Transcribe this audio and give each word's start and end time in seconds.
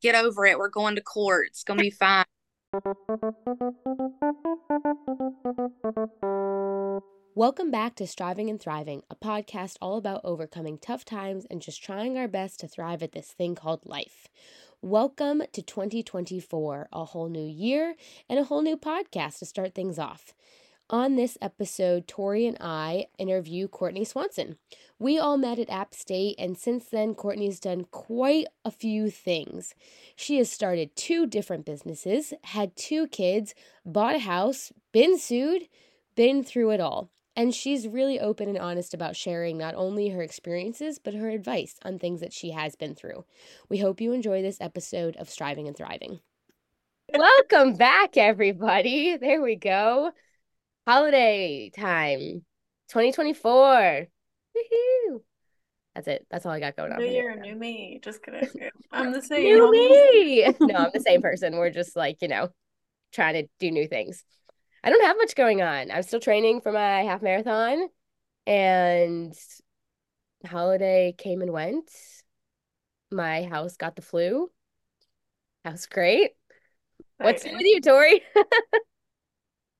get 0.00 0.14
over 0.14 0.46
it. 0.46 0.58
We're 0.58 0.68
going 0.68 0.96
to 0.96 1.02
court. 1.02 1.48
It's 1.48 1.64
gonna 1.64 1.82
be 1.82 1.90
fine. 1.90 2.24
Welcome 7.34 7.70
back 7.70 7.94
to 7.96 8.06
Striving 8.06 8.50
and 8.50 8.60
Thriving, 8.60 9.02
a 9.10 9.14
podcast 9.14 9.76
all 9.80 9.96
about 9.96 10.20
overcoming 10.24 10.78
tough 10.78 11.04
times 11.04 11.46
and 11.50 11.62
just 11.62 11.82
trying 11.82 12.18
our 12.18 12.28
best 12.28 12.60
to 12.60 12.68
thrive 12.68 13.02
at 13.02 13.12
this 13.12 13.28
thing 13.28 13.54
called 13.54 13.80
life. 13.84 14.28
Welcome 14.82 15.42
to 15.52 15.62
2024, 15.62 16.88
a 16.92 17.04
whole 17.04 17.28
new 17.28 17.46
year 17.46 17.94
and 18.28 18.38
a 18.38 18.44
whole 18.44 18.62
new 18.62 18.76
podcast 18.76 19.38
to 19.38 19.46
start 19.46 19.74
things 19.74 19.98
off. 19.98 20.34
On 20.92 21.14
this 21.14 21.38
episode, 21.40 22.08
Tori 22.08 22.48
and 22.48 22.56
I 22.60 23.06
interview 23.16 23.68
Courtney 23.68 24.04
Swanson. 24.04 24.56
We 24.98 25.20
all 25.20 25.36
met 25.36 25.60
at 25.60 25.70
App 25.70 25.94
State, 25.94 26.34
and 26.36 26.58
since 26.58 26.86
then, 26.86 27.14
Courtney's 27.14 27.60
done 27.60 27.86
quite 27.92 28.48
a 28.64 28.72
few 28.72 29.08
things. 29.08 29.76
She 30.16 30.38
has 30.38 30.50
started 30.50 30.96
two 30.96 31.28
different 31.28 31.64
businesses, 31.64 32.34
had 32.42 32.74
two 32.74 33.06
kids, 33.06 33.54
bought 33.86 34.16
a 34.16 34.18
house, 34.18 34.72
been 34.90 35.16
sued, 35.16 35.68
been 36.16 36.42
through 36.42 36.70
it 36.70 36.80
all. 36.80 37.08
And 37.36 37.54
she's 37.54 37.86
really 37.86 38.18
open 38.18 38.48
and 38.48 38.58
honest 38.58 38.92
about 38.92 39.14
sharing 39.14 39.56
not 39.56 39.76
only 39.76 40.08
her 40.08 40.22
experiences, 40.22 40.98
but 40.98 41.14
her 41.14 41.30
advice 41.30 41.76
on 41.84 42.00
things 42.00 42.20
that 42.20 42.32
she 42.32 42.50
has 42.50 42.74
been 42.74 42.96
through. 42.96 43.24
We 43.68 43.78
hope 43.78 44.00
you 44.00 44.12
enjoy 44.12 44.42
this 44.42 44.60
episode 44.60 45.14
of 45.18 45.30
Striving 45.30 45.68
and 45.68 45.76
Thriving. 45.76 46.18
Welcome 47.16 47.76
back, 47.76 48.16
everybody. 48.16 49.16
There 49.16 49.40
we 49.40 49.54
go. 49.54 50.10
Holiday 50.90 51.70
time 51.70 52.44
2024. 52.88 54.08
Woohoo. 54.56 55.20
That's 55.94 56.08
it. 56.08 56.26
That's 56.28 56.44
all 56.44 56.50
I 56.50 56.58
got 56.58 56.74
going 56.74 56.90
on. 56.90 56.98
New 56.98 57.04
year, 57.04 57.36
new 57.36 57.54
me. 57.54 58.00
Just 58.02 58.24
kidding. 58.24 58.48
I'm 58.90 59.12
the 59.12 59.22
same. 59.22 59.44
New 59.44 59.70
me. 59.70 60.52
no, 60.60 60.74
I'm 60.74 60.90
the 60.92 60.98
same 60.98 61.22
person. 61.22 61.54
We're 61.54 61.70
just 61.70 61.94
like, 61.94 62.16
you 62.22 62.26
know, 62.26 62.48
trying 63.12 63.34
to 63.34 63.48
do 63.60 63.70
new 63.70 63.86
things. 63.86 64.24
I 64.82 64.90
don't 64.90 65.04
have 65.04 65.16
much 65.16 65.36
going 65.36 65.62
on. 65.62 65.92
I'm 65.92 66.02
still 66.02 66.18
training 66.18 66.60
for 66.60 66.72
my 66.72 67.04
half 67.04 67.22
marathon 67.22 67.86
and 68.48 69.32
holiday 70.44 71.14
came 71.16 71.40
and 71.40 71.52
went. 71.52 71.88
My 73.12 73.44
house 73.44 73.76
got 73.76 73.94
the 73.94 74.02
flu. 74.02 74.50
That 75.62 75.70
was 75.70 75.86
great. 75.86 76.32
What's 77.18 77.44
with 77.44 77.60
you, 77.60 77.80
Tori? 77.80 78.22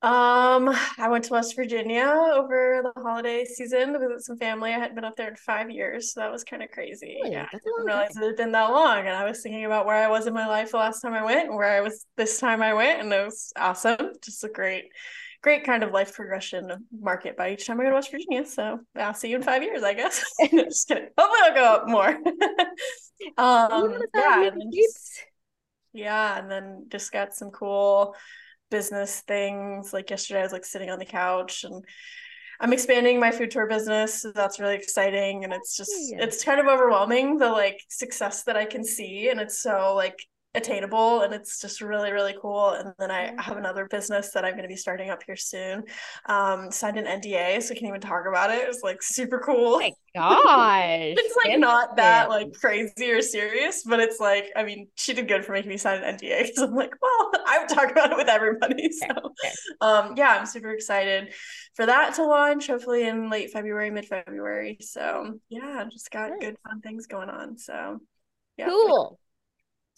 um, 0.03 0.75
I 0.99 1.09
went 1.11 1.25
to 1.25 1.33
West 1.35 1.55
Virginia 1.55 2.07
over 2.07 2.81
the 2.83 3.03
holiday 3.03 3.45
season 3.45 3.93
to 3.93 3.99
visit 3.99 4.23
some 4.25 4.39
family. 4.39 4.71
I 4.73 4.79
hadn't 4.79 4.95
been 4.95 5.05
up 5.05 5.15
there 5.17 5.29
in 5.29 5.37
five 5.37 5.71
years, 5.71 6.15
so 6.15 6.21
that 6.21 6.33
was 6.33 6.43
kind 6.43 6.63
of 6.63 6.71
crazy. 6.71 7.19
Really? 7.23 7.33
Yeah, 7.33 7.47
I 7.53 7.59
didn't 7.59 7.85
realize 7.85 8.15
time. 8.15 8.23
it 8.23 8.27
had 8.29 8.37
been 8.37 8.53
that 8.53 8.71
long, 8.71 9.01
and 9.01 9.11
I 9.11 9.25
was 9.25 9.43
thinking 9.43 9.67
about 9.67 9.85
where 9.85 10.03
I 10.03 10.09
was 10.09 10.27
in 10.27 10.33
my 10.33 10.47
life 10.47 10.71
the 10.71 10.79
last 10.79 11.01
time 11.03 11.13
I 11.13 11.23
went, 11.23 11.49
and 11.49 11.57
where 11.57 11.71
I 11.71 11.83
was 11.83 12.07
this 12.17 12.41
time 12.41 12.63
I 12.63 12.73
went, 12.73 13.01
and 13.03 13.13
it 13.13 13.25
was 13.25 13.53
awesome. 13.57 14.13
Just 14.25 14.43
a 14.43 14.49
great, 14.49 14.85
great 15.43 15.65
kind 15.65 15.83
of 15.83 15.93
life 15.93 16.15
progression 16.15 16.89
market 16.99 17.37
by 17.37 17.53
each 17.53 17.67
time 17.67 17.79
I 17.79 17.85
go 17.85 17.91
to 17.91 17.97
West 17.97 18.11
Virginia. 18.11 18.47
So 18.47 18.81
I'll 18.97 19.13
see 19.13 19.29
you 19.29 19.37
in 19.37 19.43
five 19.43 19.63
years, 19.63 19.83
I 19.83 19.93
guess. 19.93 20.25
Just 20.51 20.89
kidding. 20.89 21.09
Hopefully, 21.19 21.41
I'll 21.45 21.55
go 21.55 21.65
up 21.65 21.89
more. 21.89 22.09
um, 23.37 24.03
yeah, 24.15 24.45
and 24.47 24.73
just- 24.73 25.25
yeah, 25.93 26.39
and 26.39 26.51
then 26.51 26.87
just 26.89 27.13
got 27.13 27.35
some 27.35 27.51
cool 27.51 28.15
business 28.71 29.21
things. 29.21 29.93
Like 29.93 30.11
yesterday, 30.11 30.41
I 30.41 30.45
was 30.45 30.53
like 30.53 30.65
sitting 30.65 30.91
on 30.91 30.99
the 30.99 31.05
couch 31.05 31.65
and 31.65 31.85
I'm 32.61 32.73
expanding 32.73 33.19
my 33.19 33.31
food 33.31 33.51
tour 33.51 33.67
business. 33.67 34.23
So 34.23 34.33
that's 34.33 34.61
really 34.61 34.77
exciting. 34.77 35.45
And 35.45 35.53
it's 35.53 35.77
just, 35.77 35.93
Yeah. 36.11 36.23
it's 36.25 36.45
kind 36.45 36.61
of 36.61 36.67
overwhelming 36.67 37.39
the 37.39 37.49
like 37.49 37.81
success 37.89 38.45
that 38.45 38.57
I 38.57 38.67
can 38.67 38.85
see. 38.85 39.29
And 39.31 39.41
it's 39.41 39.61
so 39.61 39.95
like 39.95 40.19
attainable 40.55 41.21
and 41.23 41.33
it's 41.33 41.61
just 41.61 41.81
really, 41.81 42.11
really 42.11 42.35
cool. 42.41 42.71
And 42.71 42.93
then 42.99 43.11
I 43.11 43.33
have 43.41 43.57
another 43.57 43.87
business 43.87 44.33
that 44.33 44.45
I'm 44.45 44.53
going 44.53 44.63
to 44.65 44.69
be 44.69 44.77
starting 44.77 45.11
up 45.11 45.23
here 45.25 45.37
soon. 45.37 45.85
Um, 46.27 46.73
signed 46.73 46.99
an 46.99 47.05
NDA, 47.05 47.63
so 47.63 47.73
I 47.73 47.75
can't 47.75 47.89
even 47.89 48.01
talk 48.01 48.25
about 48.29 48.51
it. 48.51 48.69
It's 48.69 48.83
like 48.83 49.01
super 49.03 49.39
cool. 49.39 49.75
Oh 49.75 49.79
my 49.81 49.93
gosh. 50.15 51.17
It's 51.21 51.37
like 51.45 51.59
not 51.61 51.97
that 51.97 52.29
like 52.29 52.53
crazy 52.53 53.13
or 53.13 53.23
serious, 53.23 53.85
but 53.85 54.01
it's 54.01 54.19
like 54.19 54.51
I 54.57 54.65
mean, 54.65 54.89
she 54.97 55.13
did 55.13 55.29
good 55.29 55.45
for 55.45 55.53
making 55.53 55.71
me 55.71 55.77
sign 55.77 56.03
an 56.03 56.17
NDA 56.17 56.43
because 56.43 56.59
I'm 56.63 56.75
like, 56.75 56.95
well, 57.01 57.31
I 57.47 57.59
would 57.61 57.69
talk 57.69 57.91
about 57.91 58.11
it 58.13 58.17
with 58.17 58.29
everybody. 58.29 58.91
So, 58.91 59.07
okay. 59.07 59.55
um, 59.81 60.15
yeah, 60.17 60.37
I'm 60.39 60.47
super 60.47 60.71
excited 60.71 61.33
for 61.75 61.87
that 61.87 62.15
to 62.15 62.25
launch 62.25 62.67
hopefully 62.67 63.07
in 63.07 63.31
late 63.31 63.53
February, 63.53 63.91
mid 63.91 64.07
February. 64.07 64.79
So, 64.81 65.39
yeah, 65.49 65.85
just 65.91 66.11
got 66.11 66.33
good 66.41 66.57
fun 66.69 66.81
things 66.81 67.07
going 67.07 67.31
on. 67.31 67.57
So, 67.59 68.01
yeah, 68.57 68.67
Cool. 68.69 69.19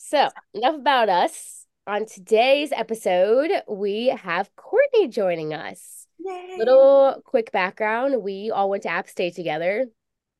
So, 0.04 0.28
enough 0.52 0.74
about 0.74 1.08
us. 1.08 1.64
On 1.86 2.04
today's 2.06 2.72
episode, 2.72 3.50
we 3.68 4.08
have 4.08 4.54
Courtney 4.56 5.06
joining 5.06 5.54
us. 5.54 6.08
Yay. 6.18 6.56
Little 6.58 7.22
quick 7.24 7.52
background 7.52 8.20
we 8.20 8.50
all 8.50 8.68
went 8.68 8.82
to 8.82 8.88
App 8.88 9.08
State 9.08 9.36
together. 9.36 9.86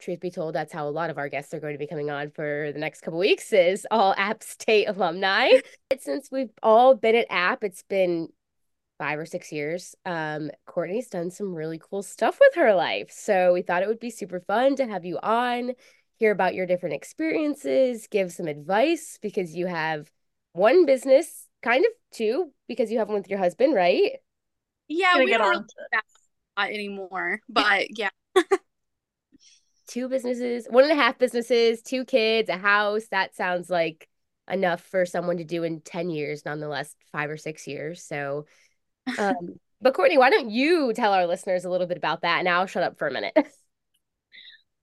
Truth 0.01 0.19
be 0.19 0.33
told, 0.33 0.57
that's 0.57 0.73
how 0.73 0.89
a 0.89 0.91
lot 0.91 1.11
of 1.11 1.17
our 1.17 1.29
guests 1.29 1.55
are 1.55 1.61
going 1.61 1.75
to 1.75 1.79
be 1.79 1.87
coming 1.87 2.11
on 2.11 2.33
for 2.33 2.73
the 2.75 2.79
next 2.81 3.03
couple 3.03 3.21
weeks 3.21 3.53
is 3.53 3.87
all 3.91 4.15
App 4.19 4.43
State 4.43 4.87
alumni. 4.87 5.49
Since 5.97 6.31
we've 6.33 6.53
all 6.61 6.97
been 6.97 7.15
at 7.15 7.29
App, 7.31 7.63
it's 7.63 7.85
been 7.85 8.29
five 8.99 9.19
or 9.19 9.27
six 9.27 9.53
years. 9.53 9.95
Um, 10.05 10.51
Courtney's 10.67 11.09
done 11.09 11.31
some 11.31 11.55
really 11.55 11.79
cool 11.79 12.03
stuff 12.03 12.39
with 12.41 12.57
her 12.57 12.75
life. 12.75 13.13
So 13.13 13.53
we 13.53 13.63
thought 13.63 13.85
it 13.85 13.89
would 13.89 14.01
be 14.01 14.11
super 14.11 14.41
fun 14.41 14.75
to 14.77 14.87
have 14.89 15.05
you 15.05 15.19
on, 15.23 15.73
hear 16.23 16.31
about 16.31 16.55
your 16.55 16.67
different 16.67 16.95
experiences, 16.95 18.07
give 18.07 18.33
some 18.33 18.47
advice 18.47 19.19
because 19.21 19.57
you 19.57 19.67
have 19.67 20.09
one 20.53 20.87
business, 20.87 21.49
kind 21.65 21.85
of 21.85 21.91
two, 22.13 22.53
because 22.69 22.93
you 22.93 23.01
have 23.01 23.09
one 23.09 23.19
with 23.19 23.29
your 23.29 23.41
husband, 23.41 23.75
right? 23.75 24.13
Yeah, 24.87 25.19
we 25.19 25.27
get 25.27 25.39
don't 25.39 25.47
on 25.49 25.53
really 25.55 25.65
to 25.65 26.03
that 26.57 26.71
anymore. 26.71 27.41
But 27.49 27.87
yeah. 27.99 28.11
two 29.89 30.09
businesses, 30.09 30.69
one 30.71 30.85
and 30.85 30.93
a 30.93 31.03
half 31.03 31.19
businesses, 31.19 31.83
two 31.83 32.05
kids, 32.05 32.49
a 32.49 32.57
house. 32.57 33.09
That 33.11 33.35
sounds 33.35 33.69
like 33.69 34.09
enough 34.49 34.81
for 34.81 35.05
someone 35.05 35.39
to 35.39 35.45
do 35.45 35.65
in 35.65 35.81
10 35.81 36.09
years, 36.09 36.45
nonetheless, 36.45 36.95
five 37.11 37.31
or 37.31 37.37
six 37.37 37.67
years. 37.67 38.01
So, 38.01 38.47
um, 39.19 39.57
but 39.81 39.95
Courtney, 39.95 40.19
why 40.19 40.31
don't 40.31 40.51
you 40.51 40.93
tell 40.93 41.15
our 41.15 41.27
listeners 41.27 41.65
a 41.65 41.71
little 41.71 41.89
bit 41.89 41.97
about 41.97 42.23
that? 42.23 42.39
And 42.39 42.49
I'll 42.49 42.67
shut 42.67 42.85
up 42.85 42.97
for 42.97 43.09
a 43.09 43.13
minute. 43.13 43.37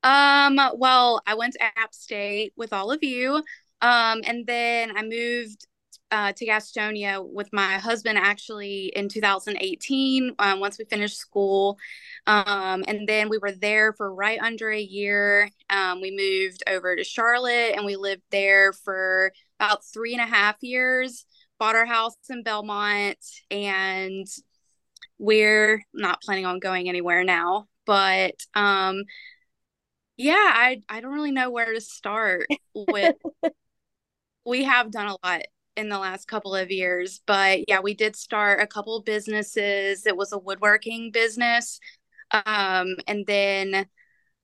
Um, 0.04 0.60
well, 0.76 1.22
I 1.28 1.36
went 1.36 1.54
to 1.54 1.64
App 1.64 1.94
State 1.94 2.54
with 2.56 2.74
all 2.74 2.92
of 2.92 3.04
you. 3.04 3.44
Um, 3.82 4.22
and 4.26 4.46
then 4.46 4.96
I 4.96 5.04
moved 5.04 5.66
uh, 6.12 6.34
to 6.34 6.46
Gastonia 6.46 7.24
with 7.24 7.50
my 7.54 7.78
husband 7.78 8.18
actually 8.18 8.92
in 8.96 9.10
2018, 9.10 10.36
um, 10.40 10.60
once 10.60 10.78
we 10.80 10.86
finished 10.86 11.18
school. 11.18 11.78
Um, 12.26 12.84
and 12.88 13.08
then 13.08 13.30
we 13.30 13.38
were 13.38 13.52
there 13.52 13.94
for 13.94 14.14
right 14.14 14.40
under 14.42 14.70
a 14.70 14.80
year. 14.80 15.50
Um, 15.70 16.02
we 16.02 16.12
moved 16.12 16.64
over 16.68 16.96
to 16.96 17.04
Charlotte 17.04 17.74
and 17.76 17.86
we 17.86 17.96
lived 17.96 18.24
there 18.32 18.74
for 18.74 19.32
about 19.60 19.84
three 19.86 20.14
and 20.14 20.22
a 20.22 20.26
half 20.26 20.56
years, 20.62 21.26
bought 21.60 21.76
our 21.76 21.86
house 21.86 22.16
in 22.30 22.44
Belmont, 22.44 23.18
and 23.52 24.26
we're 25.20 25.84
not 25.94 26.22
planning 26.22 26.46
on 26.46 26.60
going 26.60 26.90
anywhere 26.90 27.24
now. 27.24 27.68
But 27.86 28.36
um, 28.56 29.04
yeah, 30.20 30.34
I 30.54 30.82
I 30.90 31.00
don't 31.00 31.14
really 31.14 31.32
know 31.32 31.50
where 31.50 31.74
to 31.74 31.80
start 31.80 32.46
with. 32.76 33.16
we 34.46 34.66
have 34.66 34.92
done 34.92 35.08
a 35.08 35.16
lot 35.26 35.44
in 35.78 35.88
the 35.88 35.98
last 35.98 36.28
couple 36.28 36.54
of 36.56 36.72
years, 36.72 37.22
but 37.26 37.70
yeah, 37.70 37.80
we 37.80 37.94
did 37.94 38.18
start 38.18 38.62
a 38.62 38.68
couple 38.68 38.98
of 38.98 39.06
businesses. 39.06 40.06
It 40.06 40.18
was 40.18 40.34
a 40.34 40.38
woodworking 40.38 41.12
business. 41.12 41.80
Um, 42.32 42.98
and 43.08 43.26
then 43.26 43.88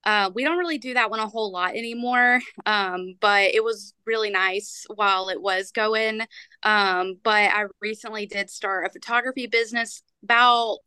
uh, 0.06 0.32
we 0.34 0.46
don't 0.46 0.58
really 0.58 0.78
do 0.78 0.94
that 0.94 1.10
one 1.10 1.20
a 1.20 1.28
whole 1.28 1.52
lot 1.52 1.76
anymore. 1.76 2.40
Um, 2.66 3.16
but 3.20 3.54
it 3.54 3.64
was 3.64 3.94
really 4.06 4.30
nice 4.30 4.86
while 4.96 5.28
it 5.28 5.42
was 5.42 5.72
going. 5.72 6.22
Um, 6.64 7.18
but 7.22 7.52
I 7.52 7.66
recently 7.82 8.28
did 8.28 8.50
start 8.50 8.88
a 8.88 8.94
photography 8.94 9.48
business 9.48 10.04
about, 10.24 10.78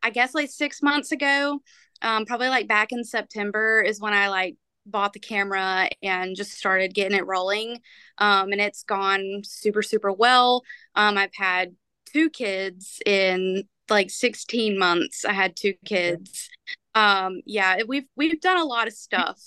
I 0.00 0.10
guess, 0.10 0.32
like 0.32 0.50
six 0.50 0.80
months 0.80 1.10
ago 1.10 1.60
um, 2.02 2.26
probably 2.26 2.48
like 2.48 2.68
back 2.68 2.92
in 2.92 3.04
September 3.04 3.82
is 3.82 4.00
when 4.00 4.12
I 4.12 4.28
like 4.28 4.56
bought 4.86 5.12
the 5.12 5.20
camera 5.20 5.88
and 6.02 6.36
just 6.36 6.52
started 6.52 6.94
getting 6.94 7.16
it 7.16 7.26
rolling. 7.26 7.80
Um, 8.18 8.52
and 8.52 8.60
it's 8.60 8.82
gone 8.82 9.42
super, 9.44 9.82
super 9.82 10.12
well. 10.12 10.62
Um, 10.94 11.16
I've 11.16 11.34
had 11.34 11.74
two 12.12 12.30
kids 12.30 13.00
in 13.06 13.64
like 13.88 14.10
16 14.10 14.78
months. 14.78 15.24
I 15.24 15.32
had 15.32 15.56
two 15.56 15.74
kids. 15.84 16.50
Um, 16.94 17.40
yeah, 17.44 17.78
we've 17.86 18.06
we've 18.16 18.40
done 18.40 18.58
a 18.58 18.64
lot 18.64 18.86
of 18.86 18.92
stuff. 18.92 19.40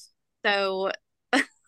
So 0.46 0.92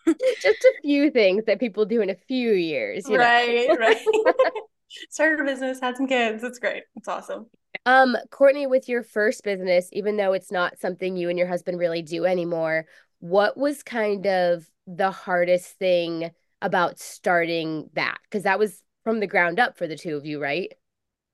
Just 0.42 0.64
a 0.64 0.74
few 0.82 1.12
things 1.12 1.46
that 1.46 1.60
people 1.60 1.86
do 1.86 2.02
in 2.02 2.10
a 2.10 2.16
few 2.16 2.52
years, 2.52 3.08
you 3.08 3.18
know. 3.18 3.24
right, 3.24 3.70
right. 3.78 3.98
Started 5.10 5.42
a 5.42 5.44
business, 5.44 5.80
had 5.80 5.98
some 5.98 6.08
kids. 6.08 6.44
It's 6.44 6.60
great. 6.60 6.84
It's 6.96 7.08
awesome. 7.08 7.48
Um, 7.90 8.16
Courtney, 8.30 8.68
with 8.68 8.88
your 8.88 9.02
first 9.02 9.44
business, 9.44 9.90
even 9.94 10.16
though 10.16 10.34
it's 10.34 10.52
not 10.52 10.80
something 10.80 11.18
you 11.18 11.28
and 11.28 11.40
your 11.40 11.48
husband 11.48 11.80
really 11.80 12.04
do 12.04 12.24
anymore, 12.24 12.86
what 13.18 13.58
was 13.58 13.82
kind 13.82 14.28
of 14.28 14.70
the 14.86 15.10
hardest 15.10 15.70
thing 15.80 16.30
about 16.62 17.00
starting 17.00 17.90
that? 17.94 18.20
Because 18.24 18.44
that 18.44 18.60
was 18.60 18.84
from 19.04 19.20
the 19.20 19.26
ground 19.26 19.60
up 19.60 19.76
for 19.76 19.88
the 19.88 19.98
two 19.98 20.16
of 20.16 20.24
you, 20.24 20.40
right? 20.40 20.72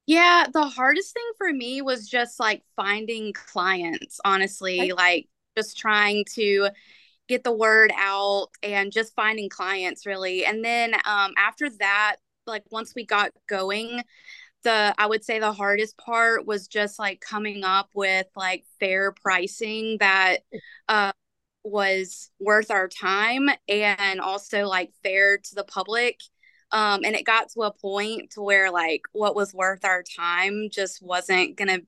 Yeah, 0.05 0.45
the 0.53 0.65
hardest 0.65 1.13
thing 1.13 1.29
for 1.37 1.51
me 1.51 1.81
was 1.81 2.07
just 2.07 2.39
like 2.39 2.63
finding 2.77 3.33
clients, 3.33 4.21
honestly, 4.23 4.79
okay. 4.79 4.93
like 4.93 5.27
just 5.57 5.77
trying 5.77 6.23
to 6.35 6.69
get 7.27 7.43
the 7.43 7.51
word 7.51 7.91
out 7.97 8.47
and 8.63 8.93
just 8.93 9.13
finding 9.13 9.49
clients 9.49 10.05
really. 10.05 10.45
And 10.45 10.63
then 10.63 10.93
um 11.03 11.33
after 11.37 11.69
that, 11.79 12.15
like 12.47 12.63
once 12.71 12.93
we 12.95 13.05
got 13.05 13.31
going, 13.49 14.03
the 14.65 14.95
I 14.97 15.07
would 15.07 15.23
say 15.25 15.39
the 15.39 15.53
hardest 15.53 15.97
part 15.97 16.45
was 16.47 16.67
just 16.67 16.99
like 16.99 17.21
coming 17.21 17.63
up 17.63 17.89
with 17.95 18.27
like 18.35 18.65
fair 18.81 19.13
pricing 19.13 19.97
that 20.01 20.39
uh 20.89 21.13
was 21.63 22.31
worth 22.39 22.71
our 22.71 22.87
time 22.87 23.49
and 23.67 24.21
also 24.21 24.67
like 24.67 24.91
fair 25.03 25.37
to 25.37 25.55
the 25.55 25.63
public 25.65 26.19
um, 26.71 27.01
and 27.05 27.15
it 27.15 27.25
got 27.25 27.49
to 27.51 27.61
a 27.61 27.71
point 27.73 28.31
to 28.31 28.41
where 28.41 28.71
like 28.71 29.03
what 29.13 29.35
was 29.35 29.53
worth 29.53 29.85
our 29.85 30.03
time 30.03 30.69
just 30.71 31.01
wasn't 31.01 31.55
gonna 31.57 31.79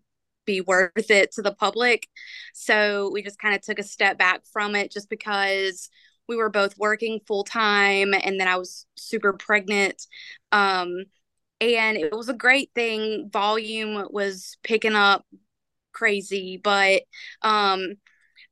be 0.45 0.61
worth 0.61 1.11
it 1.11 1.31
to 1.33 1.41
the 1.41 1.53
public. 1.53 2.07
So 2.53 3.09
we 3.13 3.21
just 3.21 3.39
kind 3.39 3.55
of 3.55 3.61
took 3.61 3.79
a 3.79 3.83
step 3.83 4.17
back 4.17 4.43
from 4.51 4.75
it 4.75 4.91
just 4.91 5.09
because 5.09 5.89
we 6.27 6.35
were 6.37 6.49
both 6.49 6.77
working 6.77 7.19
full 7.27 7.43
time 7.43 8.13
and 8.13 8.39
then 8.39 8.47
I 8.47 8.57
was 8.57 8.85
super 8.95 9.33
pregnant. 9.33 10.01
Um, 10.51 11.05
and 11.61 11.97
it 11.97 12.11
was 12.15 12.29
a 12.29 12.33
great 12.33 12.71
thing. 12.75 13.29
Volume 13.31 14.07
was 14.11 14.57
picking 14.63 14.95
up 14.95 15.25
crazy, 15.93 16.57
but 16.57 17.03
um 17.41 17.95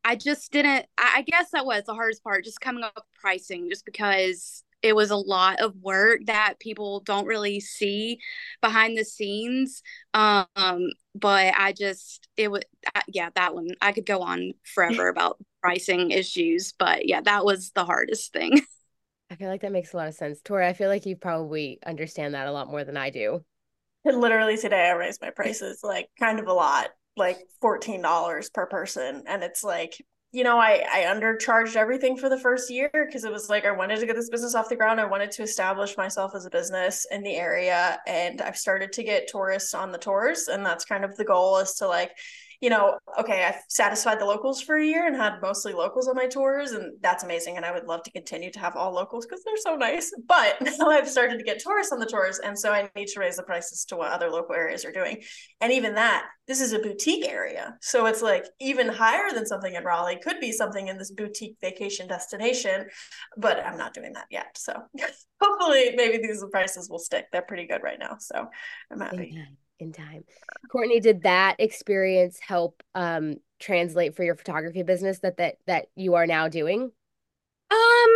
I 0.04 0.16
just 0.16 0.52
didn't 0.52 0.86
I, 0.98 1.16
I 1.18 1.22
guess 1.24 1.52
that 1.52 1.66
was 1.66 1.84
the 1.86 1.94
hardest 1.94 2.24
part, 2.24 2.44
just 2.46 2.62
coming 2.62 2.84
up 2.84 2.94
with 2.96 3.06
pricing, 3.22 3.70
just 3.70 3.86
because 3.86 4.64
it 4.82 4.96
was 4.96 5.10
a 5.10 5.16
lot 5.18 5.60
of 5.62 5.76
work 5.82 6.22
that 6.28 6.60
people 6.60 7.00
don't 7.00 7.26
really 7.26 7.60
see 7.60 8.20
behind 8.62 8.96
the 8.96 9.04
scenes 9.04 9.82
um 10.14 10.90
but 11.16 11.54
i 11.58 11.72
just 11.72 12.28
it 12.38 12.52
was 12.52 12.62
yeah 13.08 13.30
that 13.36 13.56
one 13.56 13.70
i 13.82 13.92
could 13.92 14.06
go 14.06 14.20
on 14.22 14.54
forever 14.64 15.08
about 15.08 15.38
pricing 15.62 16.12
issues 16.12 16.74
but 16.78 17.08
yeah 17.08 17.22
that 17.22 17.44
was 17.44 17.72
the 17.72 17.86
hardest 17.86 18.32
thing 18.32 18.62
i 19.36 19.38
feel 19.38 19.50
like 19.50 19.62
that 19.62 19.72
makes 19.72 19.94
a 19.94 19.98
lot 19.98 20.08
of 20.08 20.14
sense 20.14 20.40
tori 20.42 20.66
i 20.66 20.74
feel 20.74 20.88
like 20.88 21.06
you 21.06 21.16
probably 21.16 21.78
understand 21.86 22.34
that 22.34 22.48
a 22.48 22.52
lot 22.52 22.70
more 22.70 22.86
than 22.86 22.96
i 22.96 23.10
do 23.10 23.44
literally 24.06 24.56
today 24.56 24.88
i 24.88 24.92
raised 24.92 25.22
my 25.22 25.30
prices 25.36 25.82
like 25.84 26.08
kind 26.18 26.40
of 26.40 26.48
a 26.48 26.54
lot 26.54 26.88
like 27.18 27.38
$14 27.64 28.54
per 28.54 28.66
person 28.66 29.24
and 29.28 29.44
it's 29.44 29.64
like 29.64 29.96
you 30.36 30.44
know, 30.44 30.60
I 30.60 30.84
I 30.92 31.04
undercharged 31.04 31.78
everything 31.78 32.18
for 32.18 32.28
the 32.28 32.38
first 32.38 32.70
year 32.70 32.90
because 32.94 33.24
it 33.24 33.32
was 33.32 33.50
like 33.50 33.64
I 33.64 33.72
wanted 33.72 34.02
to 34.02 34.06
get 34.06 34.18
this 34.18 34.30
business 34.30 34.54
off 34.54 34.68
the 34.68 34.76
ground. 34.76 35.00
I 35.00 35.06
wanted 35.06 35.32
to 35.32 35.44
establish 35.44 35.96
myself 35.96 36.34
as 36.36 36.46
a 36.46 36.50
business 36.50 37.08
in 37.10 37.24
the 37.24 37.38
area, 37.38 38.02
and 38.06 38.42
I've 38.42 38.58
started 38.58 38.92
to 38.94 39.04
get 39.04 39.30
tourists 39.30 39.74
on 39.74 39.94
the 39.94 39.98
tours, 39.98 40.50
and 40.50 40.66
that's 40.66 40.84
kind 40.84 41.06
of 41.06 41.16
the 41.16 41.24
goal 41.24 41.60
is 41.60 41.76
to 41.76 41.88
like 41.88 42.12
you 42.62 42.70
know, 42.70 42.98
okay, 43.20 43.44
I've 43.44 43.62
satisfied 43.70 44.20
the 44.20 44.26
locals 44.26 44.62
for 44.62 44.76
a 44.76 44.86
year 44.86 45.08
and 45.08 45.16
had 45.16 45.42
mostly 45.42 45.74
locals 45.74 46.08
on 46.08 46.16
my 46.16 46.28
tours, 46.28 46.72
and 46.72 46.94
that's 47.02 47.24
amazing. 47.24 47.58
And 47.58 47.66
I 47.66 47.72
would 47.72 47.86
love 47.86 48.04
to 48.04 48.12
continue 48.12 48.52
to 48.52 48.60
have 48.60 48.76
all 48.76 48.94
locals 48.94 49.26
because 49.26 49.44
they're 49.44 49.58
so 49.58 49.76
nice. 49.76 50.12
But 50.28 50.58
now 50.62 50.90
I've 50.90 51.08
started 51.08 51.38
to 51.38 51.44
get 51.44 51.60
tourists 51.60 51.94
on 51.94 52.00
the 52.00 52.06
tours, 52.06 52.40
and 52.40 52.58
so 52.58 52.72
I 52.72 52.90
need 52.96 53.08
to 53.10 53.20
raise 53.20 53.38
the 53.38 53.44
prices 53.44 53.86
to 53.86 53.96
what 53.96 54.12
other 54.12 54.30
local 54.30 54.56
areas 54.56 54.84
are 54.84 54.92
doing. 54.92 55.22
And 55.62 55.72
even 55.72 55.96
that, 55.96 56.26
this 56.48 56.62
is 56.62 56.74
a 56.74 56.80
boutique 56.80 57.28
area, 57.28 57.78
so 57.82 58.06
it's 58.06 58.22
like 58.22 58.46
even 58.60 58.88
higher 58.88 59.32
than 59.34 59.46
something 59.46 59.76
in 59.76 59.84
Raleigh. 59.84 60.20
Could 60.22 60.40
be 60.40 60.52
something 60.52 60.88
in 60.88 60.98
this 60.98 61.12
boutique 61.12 61.58
vacation 61.62 62.08
destination, 62.08 62.88
but 63.38 63.64
I'm 63.64 63.78
not 63.78 63.94
doing 63.94 64.14
that 64.14 64.28
yet. 64.32 64.58
So 64.58 64.74
hopefully, 65.42 65.94
maybe 65.96 66.18
these 66.18 66.44
prices 66.52 66.90
will 66.90 67.00
stick. 67.00 67.28
They're 67.32 67.42
pretty 67.42 67.68
good 67.68 67.84
right 67.84 68.00
now, 68.00 68.18
so 68.20 68.48
I'm 68.92 69.00
happy 69.00 69.46
in 69.80 69.92
time. 69.92 70.24
Courtney, 70.72 71.00
did 71.00 71.24
that 71.24 71.56
experience 71.60 72.40
help 72.40 72.82
um 72.94 73.36
translate 73.60 74.16
for 74.16 74.24
your 74.24 74.36
photography 74.36 74.84
business 74.84 75.20
that 75.20 75.38
that 75.38 75.56
that 75.68 75.88
you 75.96 76.16
are 76.16 76.28
now 76.28 76.48
doing? 76.48 76.92
Um, 77.72 78.14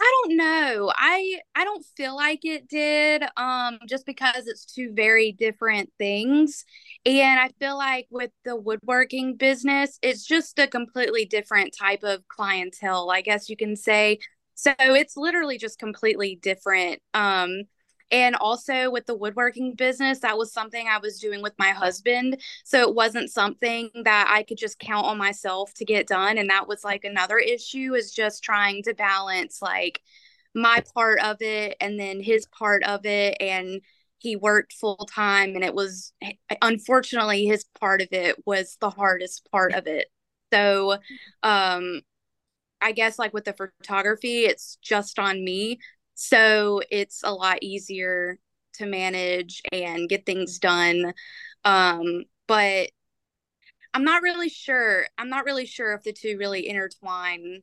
I 0.00 0.22
don't 0.22 0.36
know. 0.36 0.92
I 0.96 1.40
I 1.56 1.64
don't 1.64 1.84
feel 1.96 2.14
like 2.14 2.44
it 2.44 2.68
did 2.68 3.24
um 3.36 3.78
just 3.88 4.06
because 4.06 4.46
it's 4.46 4.64
two 4.64 4.92
very 4.94 5.32
different 5.32 5.90
things. 5.98 6.64
And 7.04 7.40
I 7.40 7.50
feel 7.58 7.76
like 7.76 8.06
with 8.10 8.30
the 8.44 8.54
woodworking 8.56 9.36
business, 9.36 9.98
it's 10.02 10.24
just 10.24 10.58
a 10.58 10.68
completely 10.68 11.24
different 11.24 11.74
type 11.78 12.04
of 12.04 12.26
clientele, 12.28 13.10
I 13.10 13.22
guess 13.22 13.48
you 13.48 13.56
can 13.56 13.74
say. 13.76 14.18
So 14.54 14.72
it's 14.78 15.16
literally 15.16 15.58
just 15.58 15.78
completely 15.78 16.38
different. 16.40 17.00
Um 17.12 17.64
and 18.12 18.36
also 18.36 18.90
with 18.90 19.06
the 19.06 19.16
woodworking 19.16 19.74
business, 19.74 20.20
that 20.20 20.36
was 20.36 20.52
something 20.52 20.86
I 20.86 20.98
was 20.98 21.18
doing 21.18 21.40
with 21.40 21.58
my 21.58 21.70
husband. 21.70 22.40
So 22.62 22.82
it 22.82 22.94
wasn't 22.94 23.30
something 23.30 23.90
that 24.04 24.28
I 24.30 24.42
could 24.42 24.58
just 24.58 24.78
count 24.78 25.06
on 25.06 25.16
myself 25.16 25.72
to 25.74 25.86
get 25.86 26.06
done. 26.06 26.36
And 26.36 26.50
that 26.50 26.68
was 26.68 26.84
like 26.84 27.04
another 27.04 27.38
issue 27.38 27.94
is 27.94 28.12
just 28.12 28.44
trying 28.44 28.82
to 28.82 28.94
balance 28.94 29.62
like 29.62 30.02
my 30.54 30.84
part 30.94 31.20
of 31.20 31.40
it 31.40 31.76
and 31.80 31.98
then 31.98 32.20
his 32.20 32.46
part 32.46 32.84
of 32.84 33.06
it. 33.06 33.38
And 33.40 33.80
he 34.18 34.36
worked 34.36 34.74
full 34.74 35.08
time. 35.10 35.54
And 35.54 35.64
it 35.64 35.74
was, 35.74 36.12
unfortunately, 36.60 37.46
his 37.46 37.64
part 37.80 38.02
of 38.02 38.08
it 38.12 38.36
was 38.44 38.76
the 38.78 38.90
hardest 38.90 39.48
part 39.50 39.72
of 39.72 39.86
it. 39.86 40.08
So, 40.52 40.98
um, 41.42 42.02
I 42.82 42.92
guess 42.92 43.18
like 43.18 43.32
with 43.32 43.44
the 43.44 43.54
photography, 43.54 44.44
it's 44.44 44.76
just 44.82 45.18
on 45.18 45.42
me 45.42 45.78
so 46.22 46.80
it's 46.88 47.22
a 47.24 47.34
lot 47.34 47.58
easier 47.62 48.38
to 48.74 48.86
manage 48.86 49.60
and 49.72 50.08
get 50.08 50.24
things 50.24 50.60
done. 50.60 51.12
Um, 51.64 52.24
but 52.46 52.90
I'm 53.92 54.04
not 54.04 54.22
really 54.22 54.48
sure. 54.48 55.06
I'm 55.18 55.28
not 55.28 55.44
really 55.44 55.66
sure 55.66 55.94
if 55.94 56.04
the 56.04 56.12
two 56.12 56.38
really 56.38 56.68
intertwine 56.68 57.62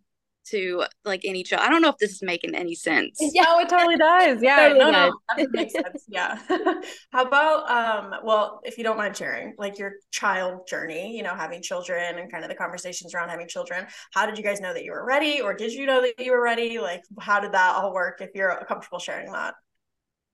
to 0.52 0.86
like 1.06 1.22
any 1.26 1.44
child. 1.44 1.64
I 1.64 1.70
don't 1.70 1.82
know 1.82 1.90
if 1.90 1.98
this 1.98 2.12
is 2.12 2.22
making 2.22 2.56
any 2.56 2.76
sense. 2.76 3.18
Yeah, 3.20 3.62
it 3.62 3.70
totally 3.70 3.98
does. 3.98 4.42
Yeah, 4.42 4.70
totally 4.70 4.80
no, 4.80 4.92
does. 4.92 5.12
no, 5.12 5.44
that 5.44 5.52
makes 5.52 5.74
sense. 5.74 6.06
Yeah. 6.08 6.40
How 7.12 7.24
about 7.24 7.70
um? 7.70 8.20
Well, 8.24 8.62
if 8.64 8.78
you 8.78 8.84
don't 8.84 8.98
mind 8.98 9.16
sharing, 9.16 9.56
like 9.58 9.78
your 9.78 9.94
child 10.12 10.68
journey, 10.68 11.16
you 11.16 11.24
know, 11.24 11.36
having 11.36 11.62
children 11.62 12.20
and 12.20 12.32
kind 12.32 12.44
of 12.44 12.50
the 12.50 12.56
conversations 12.56 13.14
around 13.14 13.30
having 13.30 13.48
children. 13.48 13.88
How 14.14 14.26
did 14.26 14.38
you 14.38 14.44
guys 14.44 14.62
know 14.62 14.74
that 14.74 14.84
you 14.84 14.92
were 14.92 15.06
ready, 15.06 15.42
or 15.42 15.54
did 15.54 15.74
you 15.74 15.86
know 15.86 16.02
that 16.02 16.20
you 16.24 16.32
were 16.32 16.44
ready? 16.44 16.80
Like, 16.80 17.04
how 17.20 17.40
did 17.40 17.52
that 17.54 17.76
all 17.76 17.94
work? 17.94 18.22
If 18.22 18.32
you're 18.34 18.64
comfortable 18.68 19.00
sharing 19.00 19.32
that. 19.32 19.56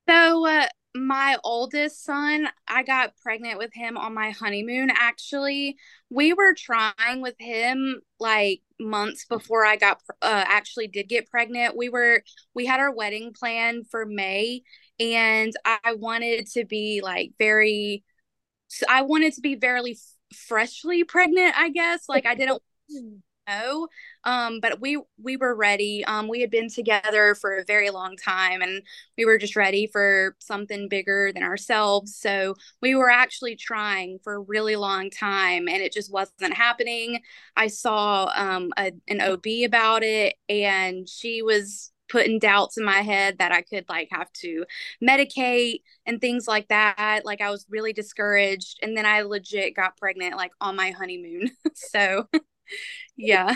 So, 0.08 0.48
uh, 0.48 0.68
my 0.96 1.38
oldest 1.44 2.06
son, 2.06 2.48
I 2.70 2.84
got 2.84 3.18
pregnant 3.22 3.58
with 3.58 3.74
him 3.74 3.98
on 3.98 4.14
my 4.14 4.32
honeymoon. 4.32 4.90
Actually, 4.90 5.76
we 6.10 6.34
were 6.34 6.54
trying 6.54 7.22
with 7.22 7.36
him 7.38 8.00
like 8.18 8.62
months 8.80 9.26
before 9.26 9.66
I 9.66 9.76
got 9.76 10.00
uh, 10.22 10.46
actually 10.48 10.88
did 10.88 11.10
get 11.10 11.30
pregnant. 11.30 11.76
We 11.76 11.90
were 11.90 12.24
we 12.54 12.66
had 12.66 12.80
our 12.80 12.94
wedding 12.94 13.34
plan 13.38 13.84
for 13.92 14.06
May, 14.06 14.62
and 14.98 15.52
I 15.66 15.96
wanted 15.96 16.48
to 16.54 16.66
be 16.66 17.02
like 17.04 17.34
very. 17.38 18.04
I 18.90 19.02
wanted 19.04 19.34
to 19.34 19.42
be 19.42 19.56
very 19.56 19.98
freshly 20.34 21.04
pregnant. 21.04 21.58
I 21.58 21.70
guess 21.70 22.08
like 22.08 22.26
I 22.26 22.36
didn't 22.36 22.64
know. 23.48 23.88
Um, 24.26 24.60
but 24.60 24.82
we 24.82 25.00
we 25.22 25.38
were 25.38 25.56
ready. 25.56 26.04
Um, 26.06 26.28
we 26.28 26.42
had 26.42 26.50
been 26.52 26.70
together 26.70 27.36
for 27.36 27.58
a 27.58 27.64
very 27.66 27.90
long 27.92 28.16
time, 28.18 28.62
and 28.62 28.82
we 29.18 29.26
were 29.26 29.38
just 29.38 29.56
ready 29.56 29.88
for 29.88 30.36
something 30.40 30.90
bigger 30.90 31.32
than 31.34 31.44
ourselves. 31.44 32.16
So 32.16 32.56
we 32.82 32.96
were 32.96 33.10
actually 33.10 33.56
trying 33.56 34.20
for 34.24 34.36
a 34.36 34.40
really 34.40 34.76
long 34.76 35.10
time, 35.10 35.68
and 35.68 35.82
it 35.82 35.94
just 35.94 36.12
wasn't 36.12 36.54
happening. 36.54 37.22
I 37.56 37.68
saw 37.68 38.32
um, 38.36 38.72
a, 38.78 38.92
an 39.08 39.22
OB 39.22 39.46
about 39.66 40.04
it, 40.04 40.36
and 40.50 41.08
she 41.08 41.42
was 41.42 41.92
putting 42.08 42.38
doubts 42.40 42.78
in 42.78 42.86
my 42.86 43.02
head 43.02 43.40
that 43.40 43.52
I 43.52 43.62
could 43.62 43.86
like 43.90 44.10
have 44.12 44.32
to 44.34 44.66
medicate 45.04 45.82
and 46.06 46.22
things 46.22 46.48
like 46.48 46.68
that. 46.68 47.22
Like 47.26 47.42
I 47.42 47.50
was 47.50 47.66
really 47.70 47.94
discouraged. 47.94 48.80
And 48.82 48.96
then 48.96 49.06
I 49.06 49.22
legit 49.22 49.76
got 49.76 49.98
pregnant 49.98 50.36
like 50.36 50.52
on 50.62 50.76
my 50.76 50.92
honeymoon. 50.92 51.52
so 51.74 52.28
yeah. 53.18 53.56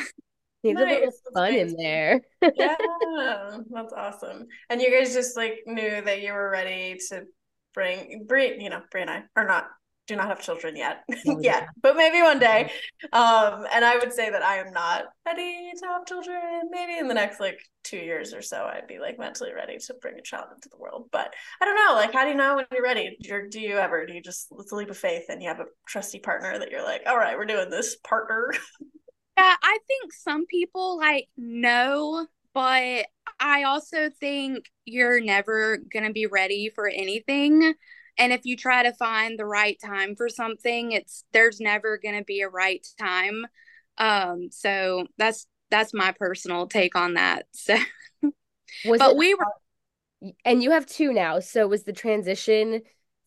Need 0.64 0.74
nice. 0.74 0.84
a 0.84 0.94
little 0.94 1.12
fun 1.34 1.54
in 1.54 1.76
there. 1.78 2.22
yeah, 2.42 2.76
that's 3.72 3.94
awesome. 3.94 4.48
And 4.70 4.82
you 4.82 4.92
guys 4.92 5.14
just 5.14 5.38
like 5.38 5.60
knew 5.66 6.02
that 6.02 6.22
you 6.22 6.34
were 6.34 6.50
ready 6.50 6.98
to 7.10 7.24
bring 7.74 8.26
bring 8.28 8.60
you 8.60 8.70
know 8.70 8.82
Brie 8.92 9.02
and 9.02 9.10
I 9.10 9.24
are 9.36 9.48
not 9.48 9.68
do 10.08 10.16
not 10.16 10.28
have 10.28 10.42
children 10.42 10.76
yet 10.76 11.04
oh, 11.28 11.40
yet 11.40 11.68
but 11.84 11.96
maybe 11.96 12.22
one 12.22 12.40
day. 12.40 12.72
Um 13.14 13.66
and 13.72 13.86
i 13.86 13.96
would 13.96 14.12
say 14.12 14.32
that 14.32 14.42
i 14.42 14.58
am 14.58 14.74
not 14.74 15.04
ready 15.26 15.72
to 15.80 15.86
have 15.88 16.06
children. 16.08 16.62
Maybe 16.72 16.98
in 16.98 17.08
the 17.08 17.14
next 17.14 17.40
like 17.40 17.60
two 17.84 17.98
years 17.98 18.34
or 18.34 18.42
so 18.42 18.66
i'd 18.74 18.88
be 18.88 19.00
like 19.00 19.20
mentally 19.20 19.54
ready 19.54 19.78
to 19.78 19.94
bring 20.02 20.18
a 20.18 20.24
child 20.24 20.48
into 20.54 20.68
the 20.70 20.78
world. 20.80 21.10
But 21.12 21.34
i 21.62 21.66
don't 21.66 21.76
know 21.76 21.94
like 21.94 22.12
how 22.12 22.24
do 22.24 22.32
you 22.32 22.36
know 22.36 22.56
when 22.56 22.66
you're 22.74 22.84
ready? 22.84 23.18
Do, 23.22 23.48
do 23.50 23.62
you 23.62 23.78
ever? 23.78 24.06
Do 24.06 24.14
you 24.14 24.22
just 24.22 24.48
it's 24.60 24.72
a 24.72 24.76
leap 24.76 24.90
of 24.90 24.98
faith 24.98 25.26
and 25.30 25.42
you 25.42 25.48
have 25.48 25.60
a 25.60 25.66
trusty 25.88 26.20
partner 26.20 26.58
that 26.58 26.72
you're 26.72 26.84
like 26.84 27.04
all 27.06 27.18
right 27.18 27.38
we're 27.38 27.46
doing 27.46 27.70
this 27.70 27.96
partner 27.98 28.52
yeah 29.40 29.56
i 29.62 29.78
think 29.88 30.14
some 30.14 30.46
people 30.46 30.98
like 30.98 31.28
know 31.38 32.28
but 32.54 33.06
I 33.40 33.64
also 33.64 34.10
think 34.20 34.66
you're 34.86 35.22
never 35.22 35.78
going 35.78 36.06
to 36.06 36.12
be 36.12 36.26
ready 36.26 36.72
for 36.74 36.88
anything. 36.88 37.74
And 38.18 38.34
if 38.34 38.42
you 38.44 38.58
try 38.58 38.84
to 38.84 38.94
find 38.94 39.38
the 39.38 39.46
right 39.46 39.78
time 39.84 40.16
for 40.16 40.28
something, 40.28 40.92
it's 40.92 41.24
there's 41.32 41.60
never 41.60 41.98
going 41.98 42.18
to 42.18 42.24
be 42.24 42.42
a 42.42 42.50
right 42.50 42.86
time. 43.00 43.46
Um, 43.98 44.50
so 44.52 45.06
that's 45.18 45.48
that's 45.70 45.94
my 45.94 46.12
personal 46.12 46.68
take 46.68 46.96
on 46.96 47.14
that. 47.16 47.46
So, 47.54 47.78
was 48.86 49.00
but 49.00 49.12
it, 49.12 49.18
we 49.18 49.34
were, 49.34 50.34
and 50.44 50.62
you 50.62 50.72
have 50.72 50.86
two 50.86 51.14
now. 51.14 51.40
So 51.40 51.68
was 51.68 51.84
the 51.84 51.94
transition 51.94 52.82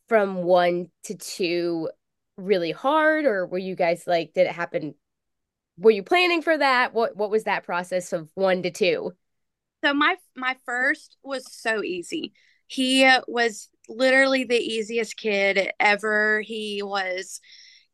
from 0.09 0.43
one 0.43 0.91
to 1.05 1.15
two 1.15 1.89
really 2.37 2.71
hard, 2.71 3.25
or 3.25 3.47
were 3.47 3.59
you 3.59 3.75
guys 3.75 4.05
like, 4.07 4.33
did 4.35 4.47
it 4.47 4.53
happen? 4.53 4.95
Were 5.79 5.91
you 5.91 6.03
planning 6.03 6.43
for 6.43 6.57
that? 6.57 6.95
What 6.95 7.17
What 7.17 7.31
was 7.31 7.45
that 7.45 7.65
process 7.65 8.13
of 8.13 8.29
one 8.35 8.63
to 8.63 8.71
two? 8.71 9.13
So 9.85 9.95
my 9.95 10.17
my 10.37 10.57
first 10.65 11.17
was 11.23 11.53
so 11.53 11.83
easy. 11.83 12.33
He 12.67 13.09
was 13.27 13.69
literally 13.89 14.45
the 14.45 14.59
easiest 14.59 15.17
kid 15.17 15.73
ever. 15.81 16.41
He 16.41 16.83
was 16.83 17.41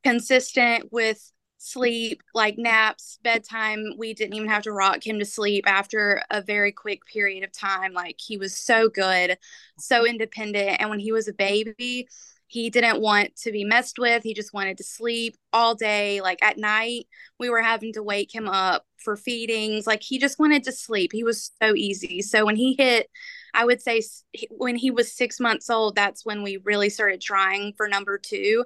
consistent 0.04 0.92
with 0.92 1.32
sleep, 1.58 2.22
like 2.34 2.56
naps, 2.56 3.18
bedtime. 3.22 3.94
We 3.98 4.14
didn't 4.14 4.34
even 4.34 4.48
have 4.48 4.62
to 4.64 4.72
rock 4.72 5.04
him 5.04 5.18
to 5.18 5.24
sleep 5.24 5.64
after 5.66 6.22
a 6.30 6.40
very 6.40 6.72
quick 6.72 7.04
period 7.04 7.42
of 7.42 7.52
time. 7.52 7.92
Like 7.92 8.16
he 8.18 8.36
was 8.36 8.56
so 8.56 8.88
good, 8.88 9.38
so 9.78 10.06
independent. 10.06 10.80
And 10.80 10.90
when 10.90 11.00
he 11.00 11.10
was 11.10 11.26
a 11.26 11.32
baby, 11.32 12.08
he 12.48 12.70
didn't 12.70 13.00
want 13.00 13.36
to 13.36 13.52
be 13.52 13.62
messed 13.62 13.98
with. 13.98 14.22
He 14.22 14.32
just 14.32 14.54
wanted 14.54 14.78
to 14.78 14.84
sleep 14.84 15.36
all 15.52 15.74
day. 15.74 16.22
Like 16.22 16.42
at 16.42 16.56
night, 16.56 17.06
we 17.38 17.50
were 17.50 17.62
having 17.62 17.92
to 17.92 18.02
wake 18.02 18.34
him 18.34 18.48
up 18.48 18.84
for 18.96 19.16
feedings. 19.16 19.86
Like 19.86 20.02
he 20.02 20.18
just 20.18 20.38
wanted 20.38 20.64
to 20.64 20.72
sleep. 20.72 21.12
He 21.12 21.22
was 21.22 21.50
so 21.62 21.74
easy. 21.74 22.22
So 22.22 22.46
when 22.46 22.56
he 22.56 22.74
hit, 22.76 23.08
I 23.52 23.66
would 23.66 23.82
say 23.82 24.02
when 24.50 24.76
he 24.76 24.90
was 24.90 25.14
six 25.14 25.38
months 25.38 25.68
old, 25.68 25.94
that's 25.94 26.24
when 26.24 26.42
we 26.42 26.56
really 26.64 26.88
started 26.88 27.20
trying 27.20 27.74
for 27.76 27.86
number 27.86 28.18
two. 28.18 28.64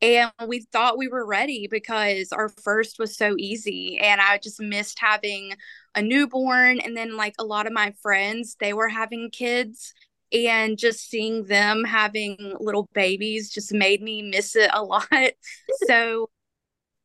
And 0.00 0.30
we 0.46 0.60
thought 0.72 0.96
we 0.96 1.08
were 1.08 1.26
ready 1.26 1.66
because 1.70 2.32
our 2.32 2.48
first 2.48 2.98
was 2.98 3.16
so 3.16 3.34
easy. 3.36 3.98
And 3.98 4.20
I 4.20 4.38
just 4.38 4.60
missed 4.60 4.98
having 5.00 5.54
a 5.94 6.00
newborn. 6.00 6.78
And 6.80 6.96
then, 6.96 7.16
like 7.16 7.34
a 7.38 7.44
lot 7.44 7.66
of 7.66 7.72
my 7.72 7.92
friends, 8.00 8.56
they 8.60 8.72
were 8.72 8.88
having 8.88 9.30
kids 9.30 9.92
and 10.32 10.78
just 10.78 11.08
seeing 11.08 11.44
them 11.44 11.84
having 11.84 12.36
little 12.60 12.88
babies 12.92 13.50
just 13.50 13.72
made 13.72 14.02
me 14.02 14.22
miss 14.22 14.56
it 14.56 14.70
a 14.72 14.82
lot. 14.84 15.08
so 15.86 16.28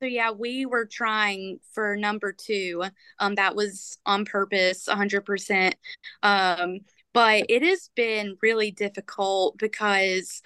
so 0.02 0.08
yeah, 0.08 0.32
we 0.32 0.66
were 0.66 0.86
trying 0.86 1.60
for 1.74 1.96
number 1.96 2.34
2. 2.34 2.84
Um 3.20 3.36
that 3.36 3.56
was 3.56 3.98
on 4.06 4.26
purpose 4.26 4.88
100%. 4.88 5.76
Um 6.24 6.80
but 7.14 7.46
it 7.50 7.62
has 7.62 7.90
been 7.96 8.38
really 8.42 8.72
difficult 8.72 9.58
because 9.58 10.42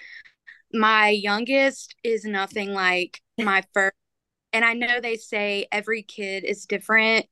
my 0.74 1.10
youngest 1.10 1.96
is 2.04 2.26
nothing 2.26 2.74
like 2.74 3.22
my 3.40 3.64
first 3.74 3.96
and 4.54 4.66
I 4.66 4.74
know 4.74 5.02
they 5.02 5.18
say 5.18 5.68
every 5.72 6.04
kid 6.04 6.44
is 6.46 6.66
different, 6.66 7.26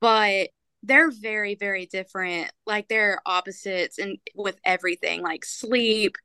but 0.00 0.50
they're 0.84 1.10
very 1.10 1.54
very 1.54 1.86
different. 1.86 2.50
Like 2.66 2.88
they're 2.88 3.20
opposites 3.26 3.98
and 3.98 4.18
with 4.34 4.58
everything 4.64 5.22
like 5.22 5.44
sleep 5.44 6.16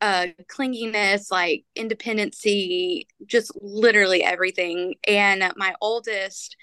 uh 0.00 0.28
clinginess 0.50 1.30
like 1.30 1.64
independency 1.76 3.06
just 3.26 3.52
literally 3.60 4.24
everything. 4.24 4.94
And 5.06 5.44
my 5.56 5.74
oldest 5.80 6.56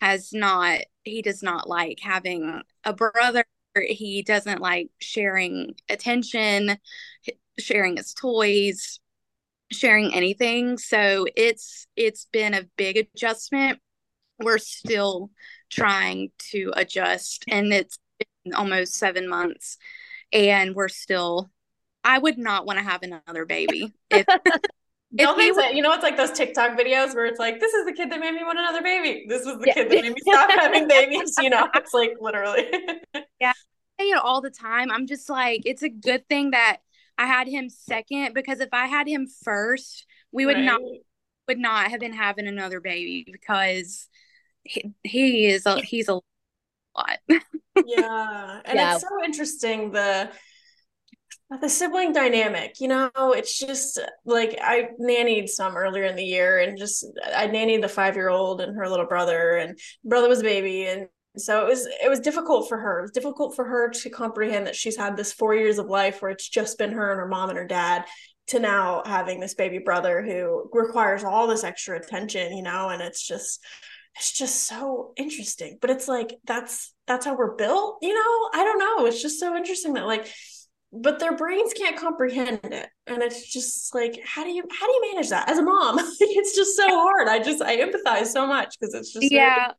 has 0.00 0.32
not 0.32 0.80
he 1.04 1.22
does 1.22 1.42
not 1.42 1.68
like 1.68 2.00
having 2.02 2.62
a 2.84 2.92
brother. 2.92 3.44
He 3.76 4.22
doesn't 4.22 4.60
like 4.60 4.90
sharing 5.00 5.74
attention 5.88 6.78
sharing 7.58 7.96
his 7.96 8.14
toys 8.14 9.00
sharing 9.72 10.14
anything. 10.14 10.78
So 10.78 11.26
it's 11.36 11.86
it's 11.96 12.26
been 12.32 12.54
a 12.54 12.64
big 12.76 12.96
adjustment 12.96 13.80
we're 14.40 14.58
still 14.58 15.30
trying 15.70 16.30
to 16.38 16.72
adjust 16.76 17.44
and 17.48 17.72
it's 17.72 17.98
been 18.44 18.54
almost 18.54 18.94
seven 18.94 19.28
months 19.28 19.78
and 20.32 20.74
we're 20.74 20.88
still 20.88 21.50
i 22.02 22.18
would 22.18 22.38
not 22.38 22.66
want 22.66 22.78
to 22.78 22.84
have 22.84 23.02
another 23.02 23.44
baby 23.44 23.92
if 24.10 24.26
Don't 25.16 25.54
say, 25.54 25.74
you 25.74 25.82
know, 25.82 25.92
it's 25.92 26.02
like 26.02 26.16
those 26.16 26.32
TikTok 26.32 26.76
videos 26.76 27.14
where 27.14 27.26
it's 27.26 27.38
like, 27.38 27.60
this 27.60 27.72
is 27.72 27.86
the 27.86 27.92
kid 27.92 28.10
that 28.10 28.18
made 28.18 28.34
me 28.34 28.42
want 28.42 28.58
another 28.58 28.82
baby. 28.82 29.26
This 29.28 29.44
was 29.44 29.58
the 29.58 29.66
yeah. 29.68 29.74
kid 29.74 29.90
that 29.90 30.02
made 30.02 30.12
me 30.12 30.20
stop 30.20 30.50
having 30.58 30.88
babies. 30.88 31.36
You 31.40 31.50
know, 31.50 31.68
it's 31.74 31.94
like 31.94 32.14
literally. 32.20 32.66
yeah. 33.40 33.52
I 34.00 34.02
say 34.02 34.08
it 34.08 34.18
all 34.18 34.40
the 34.40 34.50
time. 34.50 34.90
I'm 34.90 35.06
just 35.06 35.30
like, 35.30 35.62
it's 35.66 35.82
a 35.82 35.88
good 35.88 36.28
thing 36.28 36.50
that 36.50 36.78
I 37.16 37.26
had 37.26 37.46
him 37.46 37.68
second 37.68 38.34
because 38.34 38.58
if 38.58 38.70
I 38.72 38.86
had 38.86 39.06
him 39.06 39.28
first, 39.44 40.04
we 40.32 40.46
would 40.46 40.56
right. 40.56 40.64
not 40.64 40.80
would 41.46 41.58
not 41.58 41.90
have 41.90 42.00
been 42.00 42.14
having 42.14 42.48
another 42.48 42.80
baby 42.80 43.24
because 43.30 44.08
he, 44.64 44.92
he 45.02 45.46
is 45.46 45.66
a 45.66 45.80
he's 45.80 46.08
a 46.08 46.14
lot. 46.14 47.18
yeah. 47.28 48.60
And 48.64 48.76
yeah. 48.76 48.94
it's 48.94 49.02
so 49.02 49.24
interesting 49.24 49.92
the 49.92 50.30
the 51.60 51.68
sibling 51.68 52.12
dynamic, 52.12 52.80
you 52.80 52.88
know, 52.88 53.10
it's 53.14 53.58
just 53.58 54.00
like 54.24 54.58
I 54.60 54.88
nannied 55.00 55.48
some 55.48 55.76
earlier 55.76 56.04
in 56.04 56.16
the 56.16 56.24
year 56.24 56.58
and 56.58 56.78
just 56.78 57.06
I 57.34 57.46
nannied 57.46 57.82
the 57.82 57.88
five 57.88 58.16
year 58.16 58.28
old 58.28 58.60
and 58.60 58.76
her 58.76 58.88
little 58.88 59.06
brother 59.06 59.56
and 59.56 59.78
brother 60.04 60.28
was 60.28 60.40
a 60.40 60.44
baby 60.44 60.86
and 60.86 61.08
so 61.36 61.66
it 61.66 61.68
was 61.68 61.86
it 61.86 62.08
was 62.08 62.20
difficult 62.20 62.68
for 62.68 62.78
her. 62.78 63.00
It 63.00 63.02
was 63.02 63.10
difficult 63.10 63.56
for 63.56 63.64
her 63.64 63.90
to 63.90 64.10
comprehend 64.10 64.66
that 64.66 64.76
she's 64.76 64.96
had 64.96 65.16
this 65.16 65.32
four 65.32 65.54
years 65.54 65.78
of 65.78 65.86
life 65.86 66.22
where 66.22 66.30
it's 66.30 66.48
just 66.48 66.78
been 66.78 66.92
her 66.92 67.10
and 67.10 67.20
her 67.20 67.28
mom 67.28 67.50
and 67.50 67.58
her 67.58 67.66
dad 67.66 68.04
to 68.46 68.60
now 68.60 69.02
having 69.04 69.40
this 69.40 69.54
baby 69.54 69.78
brother 69.78 70.22
who 70.22 70.68
requires 70.72 71.24
all 71.24 71.46
this 71.46 71.64
extra 71.64 71.98
attention, 71.98 72.56
you 72.56 72.62
know, 72.62 72.88
and 72.90 73.02
it's 73.02 73.26
just 73.26 73.64
it's 74.16 74.32
just 74.32 74.64
so 74.64 75.12
interesting. 75.16 75.78
But 75.80 75.90
it's 75.90 76.08
like 76.08 76.34
that's 76.44 76.92
that's 77.06 77.26
how 77.26 77.36
we're 77.36 77.56
built, 77.56 77.98
you 78.02 78.14
know? 78.14 78.50
I 78.60 78.64
don't 78.64 78.78
know. 78.78 79.06
It's 79.06 79.22
just 79.22 79.40
so 79.40 79.56
interesting 79.56 79.94
that 79.94 80.06
like 80.06 80.26
but 80.94 81.18
their 81.18 81.36
brains 81.36 81.72
can't 81.74 81.96
comprehend 81.96 82.60
it 82.62 82.88
and 83.08 83.20
it's 83.20 83.50
just 83.52 83.92
like 83.94 84.18
how 84.24 84.44
do 84.44 84.50
you 84.50 84.62
how 84.70 84.86
do 84.86 84.92
you 84.92 85.12
manage 85.12 85.28
that 85.28 85.48
as 85.48 85.58
a 85.58 85.62
mom 85.62 85.98
it's 86.20 86.54
just 86.54 86.76
so 86.76 86.86
hard 86.88 87.26
i 87.26 87.38
just 87.42 87.60
i 87.62 87.76
empathize 87.76 88.26
so 88.26 88.46
much 88.46 88.78
because 88.78 88.94
it's 88.94 89.12
just 89.12 89.30
yeah 89.30 89.72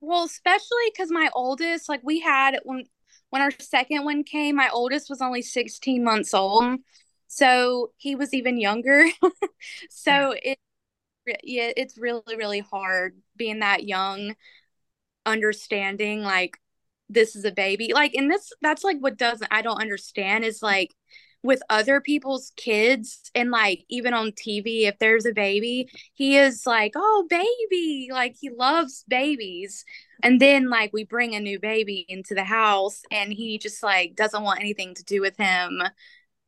well 0.00 0.24
especially 0.24 0.90
because 0.92 1.10
my 1.10 1.28
oldest 1.34 1.88
like 1.88 2.00
we 2.04 2.20
had 2.20 2.58
when 2.62 2.84
when 3.30 3.42
our 3.42 3.50
second 3.58 4.04
one 4.04 4.22
came 4.22 4.54
my 4.54 4.68
oldest 4.72 5.10
was 5.10 5.20
only 5.20 5.42
16 5.42 6.04
months 6.04 6.32
old 6.32 6.78
so 7.26 7.90
he 7.96 8.14
was 8.14 8.32
even 8.32 8.58
younger 8.58 9.04
so 9.90 10.34
it 10.40 10.58
yeah, 11.42 11.72
it's 11.76 11.98
really 11.98 12.36
really 12.36 12.60
hard 12.60 13.16
being 13.36 13.60
that 13.60 13.84
young, 13.84 14.34
understanding 15.26 16.22
like 16.22 16.58
this 17.08 17.36
is 17.36 17.44
a 17.44 17.52
baby. 17.52 17.92
Like, 17.94 18.14
and 18.14 18.30
this 18.30 18.52
that's 18.60 18.84
like 18.84 18.98
what 18.98 19.16
doesn't 19.16 19.48
I 19.50 19.62
don't 19.62 19.80
understand 19.80 20.44
is 20.44 20.62
like 20.62 20.94
with 21.42 21.62
other 21.70 22.00
people's 22.00 22.52
kids 22.56 23.30
and 23.34 23.50
like 23.50 23.84
even 23.88 24.12
on 24.12 24.32
TV, 24.32 24.86
if 24.86 24.98
there's 24.98 25.24
a 25.26 25.32
baby, 25.32 25.88
he 26.14 26.36
is 26.36 26.66
like, 26.66 26.92
oh, 26.96 27.26
baby. 27.30 28.08
Like 28.12 28.36
he 28.40 28.50
loves 28.50 29.04
babies. 29.08 29.84
And 30.22 30.40
then 30.40 30.68
like 30.68 30.92
we 30.92 31.04
bring 31.04 31.34
a 31.34 31.40
new 31.40 31.60
baby 31.60 32.04
into 32.08 32.34
the 32.34 32.44
house 32.44 33.02
and 33.10 33.32
he 33.32 33.58
just 33.58 33.82
like 33.82 34.16
doesn't 34.16 34.42
want 34.42 34.60
anything 34.60 34.94
to 34.94 35.04
do 35.04 35.20
with 35.20 35.36
him, 35.36 35.80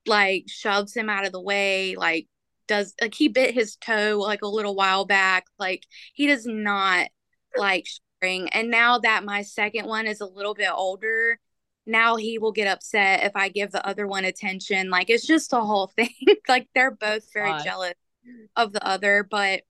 like 0.06 0.44
shoves 0.48 0.94
him 0.94 1.08
out 1.08 1.24
of 1.26 1.32
the 1.32 1.40
way, 1.40 1.94
like 1.96 2.26
does 2.70 2.94
like 3.00 3.14
he 3.14 3.26
bit 3.26 3.52
his 3.52 3.76
toe 3.76 4.18
like 4.22 4.42
a 4.42 4.46
little 4.48 4.76
while 4.76 5.04
back. 5.04 5.46
Like 5.58 5.84
he 6.14 6.28
does 6.28 6.46
not 6.46 7.08
like 7.56 7.84
sharing. 8.22 8.48
And 8.50 8.70
now 8.70 8.98
that 8.98 9.24
my 9.24 9.42
second 9.42 9.86
one 9.86 10.06
is 10.06 10.20
a 10.20 10.26
little 10.26 10.54
bit 10.54 10.70
older, 10.72 11.38
now 11.84 12.14
he 12.14 12.38
will 12.38 12.52
get 12.52 12.68
upset 12.68 13.24
if 13.24 13.32
I 13.34 13.48
give 13.48 13.72
the 13.72 13.84
other 13.84 14.06
one 14.06 14.24
attention. 14.24 14.88
Like 14.88 15.10
it's 15.10 15.26
just 15.26 15.52
a 15.52 15.60
whole 15.60 15.88
thing. 15.96 16.14
like 16.48 16.68
they're 16.74 16.92
both 16.92 17.24
very 17.34 17.50
God. 17.50 17.64
jealous 17.64 17.94
of 18.54 18.72
the 18.72 18.86
other, 18.86 19.26
but 19.28 19.62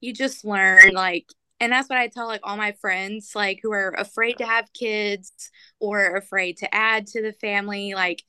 you 0.00 0.12
just 0.12 0.44
learn 0.44 0.92
like 0.92 1.26
and 1.60 1.70
that's 1.70 1.88
what 1.88 1.98
I 1.98 2.08
tell 2.08 2.26
like 2.26 2.40
all 2.42 2.56
my 2.56 2.72
friends 2.72 3.32
like 3.34 3.60
who 3.62 3.70
are 3.72 3.94
afraid 3.96 4.38
to 4.38 4.46
have 4.46 4.72
kids 4.72 5.30
or 5.78 6.16
afraid 6.16 6.56
to 6.58 6.74
add 6.74 7.06
to 7.08 7.22
the 7.22 7.34
family 7.34 7.92
like 7.94 8.24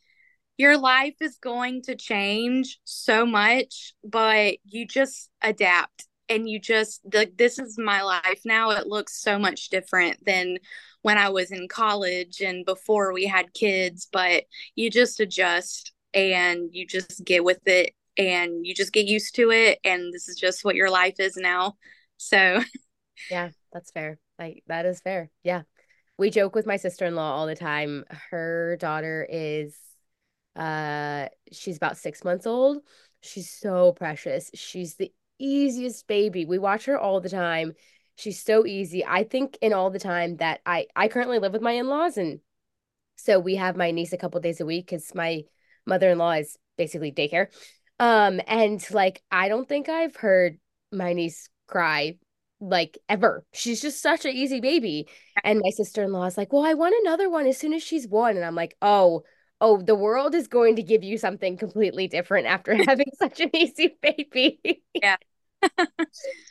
your 0.61 0.77
life 0.77 1.15
is 1.21 1.37
going 1.37 1.81
to 1.81 1.95
change 1.95 2.79
so 2.83 3.25
much, 3.25 3.95
but 4.03 4.57
you 4.63 4.85
just 4.85 5.27
adapt 5.41 6.07
and 6.29 6.47
you 6.47 6.59
just 6.59 7.01
like 7.11 7.35
this 7.35 7.57
is 7.57 7.79
my 7.79 8.03
life 8.03 8.41
now. 8.45 8.69
It 8.69 8.85
looks 8.85 9.19
so 9.19 9.39
much 9.39 9.69
different 9.69 10.23
than 10.23 10.59
when 11.01 11.17
I 11.17 11.29
was 11.29 11.51
in 11.51 11.67
college 11.67 12.41
and 12.41 12.63
before 12.63 13.11
we 13.11 13.25
had 13.25 13.55
kids, 13.55 14.07
but 14.13 14.43
you 14.75 14.91
just 14.91 15.19
adjust 15.19 15.93
and 16.13 16.69
you 16.71 16.85
just 16.85 17.25
get 17.25 17.43
with 17.43 17.67
it 17.67 17.95
and 18.15 18.63
you 18.63 18.75
just 18.75 18.93
get 18.93 19.07
used 19.07 19.33
to 19.37 19.49
it 19.49 19.79
and 19.83 20.13
this 20.13 20.29
is 20.29 20.35
just 20.35 20.63
what 20.63 20.75
your 20.75 20.91
life 20.91 21.15
is 21.19 21.37
now. 21.37 21.73
So 22.17 22.61
Yeah, 23.31 23.49
that's 23.73 23.89
fair. 23.89 24.19
Like 24.37 24.63
that 24.67 24.85
is 24.85 25.01
fair. 25.01 25.31
Yeah 25.43 25.63
we 26.17 26.29
joke 26.29 26.53
with 26.53 26.67
my 26.67 26.77
sister-in-law 26.77 27.33
all 27.35 27.47
the 27.47 27.55
time. 27.55 28.05
Her 28.29 28.77
daughter 28.79 29.25
is 29.27 29.75
uh 30.55 31.27
she's 31.51 31.77
about 31.77 31.97
6 31.97 32.23
months 32.23 32.45
old. 32.47 32.79
She's 33.21 33.49
so 33.49 33.93
precious. 33.93 34.51
She's 34.53 34.95
the 34.95 35.11
easiest 35.39 36.07
baby. 36.07 36.45
We 36.45 36.59
watch 36.59 36.85
her 36.85 36.99
all 36.99 37.21
the 37.21 37.29
time. 37.29 37.73
She's 38.15 38.41
so 38.43 38.65
easy. 38.65 39.05
I 39.05 39.23
think 39.23 39.57
in 39.61 39.73
all 39.73 39.89
the 39.89 39.99
time 39.99 40.37
that 40.37 40.61
I 40.65 40.87
I 40.95 41.07
currently 41.07 41.39
live 41.39 41.53
with 41.53 41.61
my 41.61 41.71
in-laws 41.73 42.17
and 42.17 42.39
so 43.15 43.39
we 43.39 43.55
have 43.55 43.75
my 43.77 43.91
niece 43.91 44.13
a 44.13 44.17
couple 44.17 44.39
days 44.41 44.61
a 44.61 44.65
week 44.65 44.87
cuz 44.89 45.13
my 45.15 45.43
mother-in-law 45.85 46.31
is 46.33 46.57
basically 46.77 47.11
daycare. 47.11 47.47
Um 47.99 48.41
and 48.47 48.83
like 48.91 49.21
I 49.31 49.49
don't 49.49 49.67
think 49.67 49.89
I've 49.89 50.15
heard 50.15 50.59
my 50.91 51.13
niece 51.13 51.49
cry 51.67 52.17
like 52.59 52.97
ever. 53.09 53.45
She's 53.53 53.81
just 53.81 54.01
such 54.01 54.25
an 54.25 54.31
easy 54.31 54.59
baby. 54.59 55.07
And 55.43 55.59
my 55.63 55.69
sister-in-law 55.71 56.25
is 56.25 56.37
like, 56.37 56.53
"Well, 56.53 56.65
I 56.65 56.73
want 56.75 56.95
another 57.01 57.29
one 57.29 57.47
as 57.47 57.57
soon 57.57 57.73
as 57.73 57.83
she's 57.83 58.07
one." 58.07 58.35
And 58.37 58.45
I'm 58.45 58.55
like, 58.55 58.75
"Oh, 58.81 59.23
oh, 59.61 59.81
the 59.81 59.95
world 59.95 60.35
is 60.35 60.47
going 60.47 60.75
to 60.75 60.83
give 60.83 61.03
you 61.03 61.17
something 61.17 61.55
completely 61.55 62.07
different 62.07 62.47
after 62.47 62.75
having 62.87 63.11
such 63.17 63.39
an 63.39 63.55
easy 63.55 63.97
baby." 64.01 64.83
Yeah. 64.93 65.17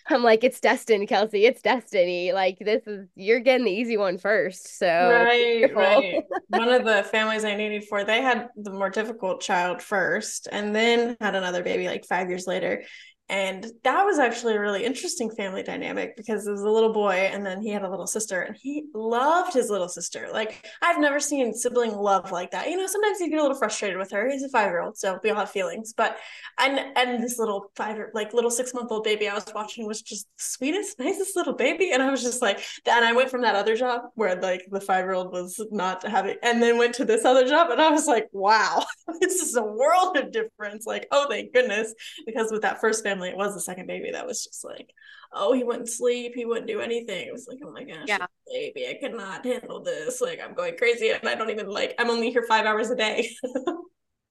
I'm 0.09 0.23
like, 0.23 0.45
it's 0.45 0.61
destiny, 0.61 1.07
Kelsey. 1.07 1.45
It's 1.45 1.63
destiny. 1.63 2.33
Like 2.33 2.59
this 2.61 2.87
is 2.87 3.09
you're 3.15 3.41
getting 3.41 3.65
the 3.65 3.73
easy 3.73 3.97
one 3.97 4.19
first. 4.19 4.79
So 4.79 4.87
right, 4.87 5.75
right. 5.75 6.23
one 6.49 6.69
of 6.69 6.85
the 6.85 7.03
families 7.05 7.45
I 7.45 7.55
needed 7.55 7.85
for, 7.89 8.05
they 8.05 8.23
had 8.23 8.49
the 8.57 8.71
more 8.71 8.91
difficult 8.91 9.41
child 9.41 9.83
first, 9.83 10.49
and 10.51 10.75
then 10.75 11.17
had 11.21 11.35
another 11.35 11.63
baby 11.63 11.87
like 11.87 12.05
five 12.07 12.29
years 12.29 12.47
later. 12.47 12.83
And 13.31 13.65
that 13.85 14.03
was 14.03 14.19
actually 14.19 14.57
a 14.57 14.61
really 14.61 14.85
interesting 14.85 15.31
family 15.31 15.63
dynamic 15.63 16.17
because 16.17 16.49
it 16.49 16.51
was 16.51 16.63
a 16.63 16.69
little 16.69 16.93
boy 16.93 17.13
and 17.13 17.47
then 17.47 17.63
he 17.63 17.71
had 17.71 17.83
a 17.83 17.89
little 17.89 18.09
sister 18.09 18.41
and 18.41 18.57
he 18.61 18.87
loved 18.93 19.55
his 19.55 19.71
little 19.71 19.89
sister. 19.89 20.29
Like 20.33 20.67
I've 20.83 20.99
never 20.99 21.21
seen 21.21 21.55
sibling 21.55 21.95
love 21.95 22.33
like 22.33 22.51
that. 22.51 22.69
You 22.69 22.77
know, 22.77 22.89
sometimes 22.89 23.21
you 23.21 23.31
get 23.31 23.39
a 23.39 23.43
little 23.43 23.57
frustrated 23.57 23.99
with 23.99 24.11
her. 24.11 24.29
He's 24.29 24.43
a 24.43 24.49
five 24.49 24.67
year 24.67 24.81
old, 24.83 24.99
so 24.99 25.21
we 25.23 25.31
all 25.31 25.37
have 25.37 25.51
feelings. 25.51 25.95
But 25.97 26.19
and 26.59 26.81
and 26.97 27.23
this 27.23 27.39
little 27.39 27.71
five 27.77 27.99
like 28.15 28.35
little 28.35 28.51
six 28.51 28.75
month 28.75 28.91
old 28.91 29.05
baby 29.05 29.29
I 29.29 29.35
was 29.35 29.47
watching 29.55 29.87
was 29.87 30.03
just 30.03 30.27
the 30.37 30.43
sweetest, 30.43 30.99
nicest 30.99 31.37
little 31.37 31.55
baby. 31.55 31.93
And 31.93 32.03
I 32.03 32.11
was 32.11 32.23
just 32.25 32.43
like, 32.43 32.61
and 32.85 33.05
I 33.05 33.13
went 33.13 33.31
from 33.31 33.43
that 33.43 33.55
other 33.55 33.77
job 33.77 34.03
where 34.17 34.35
like 34.41 34.67
the 34.73 34.81
five 34.81 35.05
year 35.05 35.15
old 35.15 35.33
was 35.33 35.65
not 35.71 36.05
having, 36.05 36.35
and 36.43 36.61
then 36.61 36.79
went 36.79 36.97
to 36.97 37.05
this 37.05 37.25
other 37.25 37.47
job 37.47 37.71
and 37.71 37.81
I 37.81 37.91
was 37.91 38.09
like, 38.09 38.29
wow, 38.33 38.85
this 39.21 39.35
is 39.35 39.55
a 39.55 39.63
world 39.63 40.17
of 40.17 40.33
difference. 40.33 40.85
Like, 40.85 41.07
oh 41.13 41.29
thank 41.31 41.53
goodness, 41.53 41.95
because 42.27 42.51
with 42.51 42.63
that 42.63 42.81
first 42.81 43.05
family 43.05 43.20
family, 43.21 43.31
it 43.31 43.37
was 43.37 43.55
the 43.55 43.61
second 43.61 43.87
baby 43.87 44.11
that 44.13 44.27
was 44.27 44.45
just 44.45 44.65
like, 44.65 44.93
oh, 45.33 45.53
he 45.53 45.63
wouldn't 45.65 45.89
sleep, 45.89 46.33
he 46.35 46.45
wouldn't 46.45 46.67
do 46.67 46.81
anything. 46.81 47.29
It 47.29 47.33
was 47.33 47.47
like, 47.49 47.59
oh 47.65 47.71
my 47.71 47.85
gosh, 47.85 48.07
yeah. 48.07 48.27
baby, 48.47 48.89
I 48.89 48.95
cannot 49.01 49.45
handle 49.45 49.83
this. 49.83 50.21
Like, 50.21 50.41
I'm 50.43 50.55
going 50.55 50.77
crazy, 50.77 51.11
and 51.11 51.29
I 51.29 51.35
don't 51.35 51.51
even 51.51 51.69
like. 51.69 51.95
I'm 51.99 52.11
only 52.11 52.31
here 52.31 52.45
five 52.49 52.67
hours 52.67 52.91
a 52.91 52.97
day. 52.97 53.31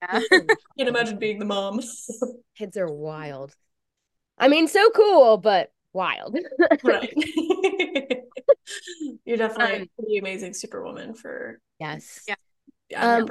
yeah. 0.01 0.19
Can't 0.31 0.89
imagine 0.89 1.19
being 1.19 1.39
the 1.39 1.45
mom. 1.45 1.79
Kids 2.57 2.77
are 2.77 2.91
wild. 2.91 3.55
I 4.37 4.47
mean, 4.47 4.67
so 4.67 4.89
cool, 4.91 5.37
but 5.37 5.71
wild. 5.93 6.37
right. 6.83 7.13
You're 9.25 9.37
definitely 9.37 9.75
um, 9.75 9.81
a 9.81 9.87
pretty 9.99 10.17
amazing 10.17 10.53
superwoman 10.53 11.13
for 11.13 11.59
yes. 11.79 12.21
Yeah. 12.27 12.35
Yeah. 12.89 13.15
Um, 13.17 13.27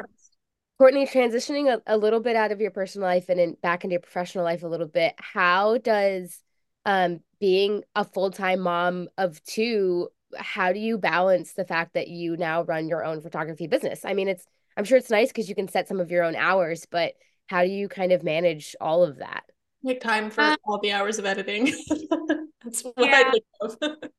Courtney, 0.78 1.06
transitioning 1.06 1.72
a, 1.72 1.82
a 1.86 1.96
little 1.96 2.20
bit 2.20 2.36
out 2.36 2.52
of 2.52 2.60
your 2.60 2.70
personal 2.70 3.08
life 3.08 3.28
and 3.28 3.40
in, 3.40 3.56
back 3.62 3.82
into 3.82 3.94
your 3.94 4.00
professional 4.00 4.44
life 4.44 4.62
a 4.62 4.68
little 4.68 4.86
bit, 4.86 5.14
how 5.18 5.76
does 5.78 6.40
um, 6.86 7.20
being 7.40 7.82
a 7.96 8.04
full 8.04 8.30
time 8.30 8.60
mom 8.60 9.08
of 9.18 9.42
two, 9.42 10.08
how 10.36 10.72
do 10.72 10.78
you 10.78 10.96
balance 10.96 11.54
the 11.54 11.64
fact 11.64 11.94
that 11.94 12.06
you 12.06 12.36
now 12.36 12.62
run 12.62 12.88
your 12.88 13.04
own 13.04 13.20
photography 13.20 13.66
business? 13.66 14.04
I 14.04 14.14
mean, 14.14 14.28
it's 14.28 14.46
I'm 14.76 14.84
sure 14.84 14.96
it's 14.96 15.10
nice 15.10 15.28
because 15.28 15.48
you 15.48 15.56
can 15.56 15.66
set 15.66 15.88
some 15.88 15.98
of 15.98 16.12
your 16.12 16.22
own 16.22 16.36
hours, 16.36 16.86
but 16.88 17.14
how 17.48 17.64
do 17.64 17.70
you 17.70 17.88
kind 17.88 18.12
of 18.12 18.22
manage 18.22 18.76
all 18.80 19.02
of 19.02 19.18
that? 19.18 19.42
Make 19.82 20.00
time 20.00 20.30
for 20.30 20.42
uh, 20.42 20.56
all 20.64 20.78
the 20.80 20.92
hours 20.92 21.18
of 21.18 21.26
editing. 21.26 21.66
That's 22.64 22.82
what 22.82 22.94
yeah. 22.98 23.24
I 23.26 23.30
think 23.30 23.44
of. 23.60 23.76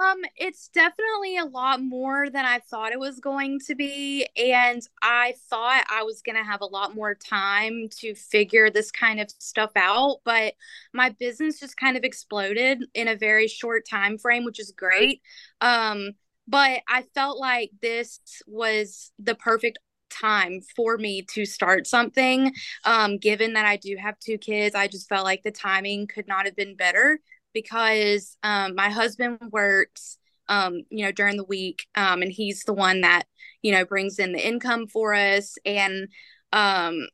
Um, 0.00 0.22
it's 0.36 0.68
definitely 0.68 1.38
a 1.38 1.44
lot 1.44 1.82
more 1.82 2.30
than 2.30 2.44
I 2.44 2.60
thought 2.60 2.92
it 2.92 3.00
was 3.00 3.18
going 3.18 3.58
to 3.66 3.74
be. 3.74 4.28
And 4.36 4.80
I 5.02 5.34
thought 5.50 5.82
I 5.90 6.04
was 6.04 6.22
going 6.22 6.36
to 6.36 6.44
have 6.44 6.60
a 6.60 6.66
lot 6.66 6.94
more 6.94 7.16
time 7.16 7.88
to 7.98 8.14
figure 8.14 8.70
this 8.70 8.92
kind 8.92 9.18
of 9.20 9.28
stuff 9.40 9.72
out. 9.74 10.18
But 10.24 10.54
my 10.94 11.10
business 11.18 11.58
just 11.58 11.76
kind 11.76 11.96
of 11.96 12.04
exploded 12.04 12.84
in 12.94 13.08
a 13.08 13.16
very 13.16 13.48
short 13.48 13.86
time 13.88 14.18
frame, 14.18 14.44
which 14.44 14.60
is 14.60 14.70
great. 14.70 15.20
Um, 15.60 16.12
but 16.46 16.80
I 16.88 17.02
felt 17.14 17.38
like 17.38 17.70
this 17.82 18.20
was 18.46 19.10
the 19.18 19.34
perfect 19.34 19.78
time 20.10 20.60
for 20.74 20.96
me 20.96 21.20
to 21.20 21.44
start 21.44 21.86
something 21.86 22.50
um 22.86 23.18
given 23.18 23.52
that 23.52 23.66
I 23.66 23.76
do 23.76 23.94
have 24.00 24.18
two 24.18 24.38
kids 24.38 24.74
I 24.74 24.88
just 24.88 25.06
felt 25.06 25.24
like 25.24 25.42
the 25.42 25.50
timing 25.50 26.06
could 26.06 26.26
not 26.26 26.46
have 26.46 26.56
been 26.56 26.76
better 26.76 27.20
because 27.62 28.36
um, 28.42 28.74
my 28.76 28.88
husband 28.88 29.38
works, 29.50 30.18
um, 30.48 30.82
you 30.90 31.04
know, 31.04 31.12
during 31.12 31.36
the 31.36 31.44
week, 31.44 31.86
um, 31.96 32.22
and 32.22 32.30
he's 32.30 32.62
the 32.64 32.72
one 32.72 33.00
that 33.00 33.24
you 33.62 33.72
know 33.72 33.84
brings 33.84 34.18
in 34.18 34.32
the 34.32 34.46
income 34.46 34.86
for 34.86 35.14
us. 35.14 35.56
And 35.64 36.08
um, 36.52 37.08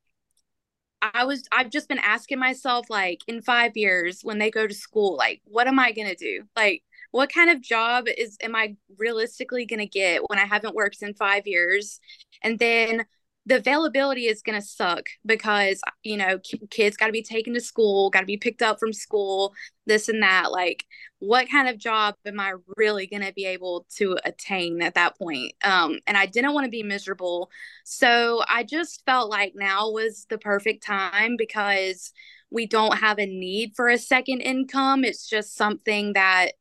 I 1.03 1.25
was, 1.25 1.45
I've 1.53 1.71
just 1.71 1.89
been 1.89 1.99
asking 1.99 2.39
myself, 2.39 2.89
like, 2.91 3.21
in 3.27 3.43
five 3.43 3.73
years 3.77 4.21
when 4.23 4.39
they 4.39 4.51
go 4.51 4.67
to 4.67 4.75
school, 4.75 5.17
like, 5.17 5.41
what 5.45 5.67
am 5.67 5.79
I 5.79 5.93
gonna 5.93 6.15
do? 6.15 6.45
Like, 6.57 6.83
what 7.11 7.33
kind 7.33 7.51
of 7.51 7.63
job 7.63 8.07
is 8.07 8.37
am 8.43 8.55
I 8.55 8.77
realistically 8.99 9.67
gonna 9.67 9.87
get 9.87 10.23
when 10.29 10.39
I 10.39 10.45
haven't 10.45 10.75
worked 10.75 11.03
in 11.03 11.15
five 11.15 11.47
years? 11.47 12.01
And 12.43 12.59
then 12.59 13.05
the 13.47 13.57
availability 13.57 14.27
is 14.27 14.43
going 14.43 14.59
to 14.59 14.67
suck 14.67 15.07
because 15.27 15.81
you 16.03 16.17
know 16.17 16.39
kids 16.71 16.97
got 16.97 17.07
to 17.07 17.13
be 17.13 17.23
taken 17.23 17.55
to 17.55 17.61
school 17.61 18.11
got 18.11 18.21
to 18.21 18.27
be 18.27 18.37
picked 18.37 18.63
up 18.63 18.79
from 18.79 18.93
school 18.93 19.53
this 19.87 20.09
and 20.09 20.23
that 20.23 20.51
like 20.51 20.85
what 21.19 21.49
kind 21.51 21.69
of 21.69 21.79
job 21.79 22.15
am 22.27 22.41
i 22.41 22.53
really 22.77 23.07
going 23.07 23.23
to 23.23 23.33
be 23.33 23.47
able 23.47 23.87
to 23.97 24.17
attain 24.25 24.83
at 24.83 24.95
that 24.95 25.17
point? 25.19 25.53
Um 25.63 25.99
and 26.07 26.17
i 26.17 26.27
didn't 26.27 26.55
want 26.55 26.65
to 26.65 26.71
be 26.71 26.83
miserable. 26.83 27.51
So 27.85 28.43
i 28.49 28.63
just 28.63 29.05
felt 29.05 29.31
like 29.31 29.53
now 29.55 29.91
was 29.91 30.27
the 30.29 30.39
perfect 30.39 30.85
time 30.85 31.37
because 31.37 32.13
we 32.51 32.67
don't 32.67 32.99
have 32.99 33.19
a 33.19 33.27
need 33.27 33.73
for 33.75 33.89
a 33.89 33.99
second 33.99 34.41
income. 34.41 35.05
It's 35.05 35.29
just 35.29 35.57
something 35.57 36.13
that 36.15 36.53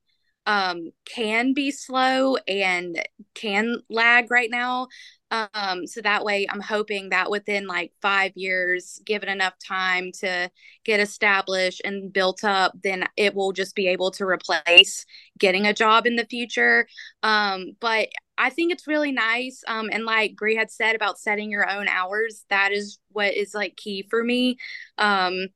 um 0.45 0.91
can 1.05 1.53
be 1.53 1.71
slow 1.71 2.35
and 2.47 3.01
can 3.33 3.77
lag 3.89 4.29
right 4.29 4.49
now 4.51 4.87
um, 5.33 5.87
so 5.87 6.01
that 6.01 6.23
way 6.23 6.45
I'm 6.49 6.61
hoping 6.61 7.09
that 7.09 7.31
within 7.31 7.65
like 7.65 7.91
five 8.01 8.33
years, 8.35 9.01
given 9.05 9.29
enough 9.29 9.55
time 9.57 10.11
to 10.19 10.51
get 10.83 10.99
established 10.99 11.81
and 11.83 12.13
built 12.13 12.43
up, 12.43 12.73
then 12.83 13.05
it 13.17 13.33
will 13.33 13.51
just 13.51 13.75
be 13.75 13.87
able 13.87 14.11
to 14.11 14.25
replace 14.25 15.05
getting 15.39 15.65
a 15.65 15.73
job 15.73 16.05
in 16.05 16.15
the 16.15 16.25
future. 16.25 16.87
Um, 17.23 17.71
but 17.79 18.09
I 18.37 18.49
think 18.51 18.71
it's 18.71 18.87
really 18.87 19.11
nice. 19.11 19.63
Um, 19.67 19.89
and 19.91 20.05
like 20.05 20.35
Bree 20.35 20.55
had 20.55 20.71
said 20.71 20.95
about 20.95 21.17
setting 21.19 21.49
your 21.49 21.69
own 21.69 21.87
hours, 21.87 22.45
that 22.49 22.71
is 22.71 22.99
what 23.11 23.33
is 23.33 23.55
like 23.55 23.75
key 23.75 24.05
for 24.09 24.23
me. 24.23 24.57
Um, 24.97 25.47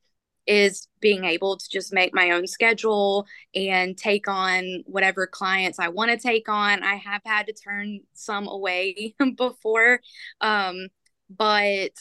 is 0.47 0.87
being 0.99 1.25
able 1.25 1.57
to 1.57 1.69
just 1.69 1.93
make 1.93 2.13
my 2.13 2.31
own 2.31 2.47
schedule 2.47 3.27
and 3.53 3.97
take 3.97 4.27
on 4.27 4.83
whatever 4.85 5.27
clients 5.27 5.79
I 5.79 5.89
want 5.89 6.11
to 6.11 6.17
take 6.17 6.49
on. 6.49 6.83
I 6.83 6.95
have 6.95 7.21
had 7.25 7.47
to 7.47 7.53
turn 7.53 7.99
some 8.13 8.47
away 8.47 9.15
before. 9.37 9.99
Um, 10.41 10.87
but 11.29 11.91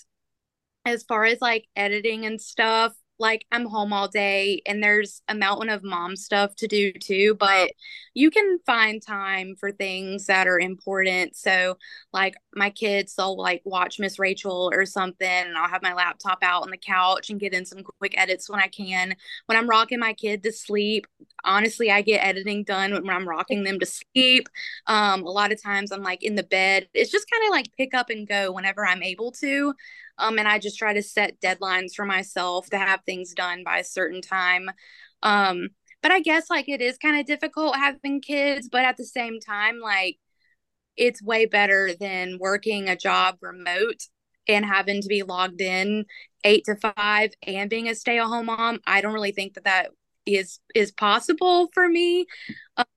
as 0.85 1.03
far 1.03 1.25
as 1.25 1.41
like 1.41 1.67
editing 1.75 2.25
and 2.25 2.41
stuff, 2.41 2.93
like 3.19 3.47
I'm 3.53 3.67
home 3.67 3.93
all 3.93 4.09
day 4.09 4.63
and 4.67 4.83
there's 4.83 5.23
a 5.29 5.35
mountain 5.35 5.71
of 5.71 5.83
mom 5.83 6.17
stuff 6.17 6.55
to 6.57 6.67
do 6.69 6.93
too, 6.93 7.35
but 7.39 7.71
you 8.15 8.31
can 8.31 8.59
find 8.67 9.01
time 9.03 9.57
for 9.57 9.73
things 9.73 10.27
that 10.27 10.47
are 10.47 10.59
important. 10.59 11.37
So 11.37 11.79
like 12.13 12.35
my 12.55 12.71
kids, 12.71 13.15
they'll 13.15 13.37
like 13.37 13.63
watch 13.65 13.99
Miss 13.99 14.19
Rachel 14.19 14.71
or 14.73 14.87
something 14.87 15.27
and 15.29 15.57
I'll 15.57 15.69
have 15.69 15.83
my 15.83 15.95
laptop 15.95 16.39
out 16.43 16.63
on 16.63 16.71
the 16.71 16.77
couch 16.77 17.31
and 17.31 17.41
get 17.41 17.55
in 17.55 17.65
some 17.65 17.83
quick 17.99 18.15
edits 18.17 18.49
when 18.49 18.61
I 18.61 18.69
can. 18.69 19.15
When 19.47 19.59
I'm 19.59 19.69
rocking 19.69 20.01
my 20.01 20.13
kid 20.13 20.43
to 20.45 20.53
sleep, 20.53 21.07
honestly, 21.45 21.91
I 21.91 22.03
get 22.03 22.25
editing 22.25 22.65
done 22.65 22.93
when 22.93 23.11
I'm 23.11 23.29
rocking 23.29 23.65
them 23.65 23.79
to 23.81 23.87
sleep. 23.87 24.49
Um, 24.87 25.23
a 25.23 25.31
lot 25.31 25.53
of 25.53 25.63
times 25.63 25.93
I'm 25.93 26.03
like 26.03 26.23
in 26.23 26.35
the 26.35 26.43
bed. 26.43 26.89
It's 26.95 27.11
just 27.11 27.31
kind 27.31 27.45
of 27.45 27.51
like 27.51 27.69
pick 27.77 27.95
up 27.95 28.11
and 28.11 28.27
go 28.27 28.53
whenever 28.53 28.87
I'm 28.87 29.03
able 29.03 29.33
to. 29.33 29.75
Um, 30.19 30.39
and 30.39 30.49
I 30.49 30.59
just 30.59 30.79
try 30.79 30.93
to 30.93 31.03
set 31.03 31.41
deadlines 31.41 31.95
for 31.95 32.05
myself 32.05 32.69
to 32.71 32.79
have 32.79 33.01
things 33.05 33.33
done 33.35 33.63
by 33.65 33.79
a 33.79 33.85
certain 33.85 34.21
time. 34.21 34.71
Um, 35.23 35.69
but 36.03 36.13
I 36.13 36.21
guess 36.21 36.49
like 36.51 36.69
it 36.69 36.81
is 36.81 36.99
kind 36.99 37.19
of 37.19 37.27
difficult 37.27 37.77
having 37.77 38.21
kids, 38.21 38.69
but 38.71 38.85
at 38.85 38.97
the 38.97 39.05
same 39.05 39.41
time, 39.41 39.81
like 39.81 40.19
it's 40.97 41.23
way 41.23 41.47
better 41.47 41.91
than 41.99 42.39
working 42.41 42.89
a 42.89 42.97
job 42.97 43.37
remote 43.41 44.03
and 44.49 44.65
having 44.65 45.03
to 45.03 45.09
be 45.09 45.23
logged 45.23 45.61
in 45.61 46.05
eight 46.45 46.65
to 46.65 46.77
five 46.77 47.31
and 47.47 47.69
being 47.69 47.89
a 47.89 47.95
stay-at-home 47.95 48.47
mom. 48.47 48.79
I 48.87 49.01
don't 49.01 49.15
really 49.15 49.33
think 49.33 49.55
that 49.55 49.65
that 49.65 49.91
is 50.25 50.59
is 50.75 50.93
possible 50.93 51.69
for 51.73 51.89
me. 51.89 52.27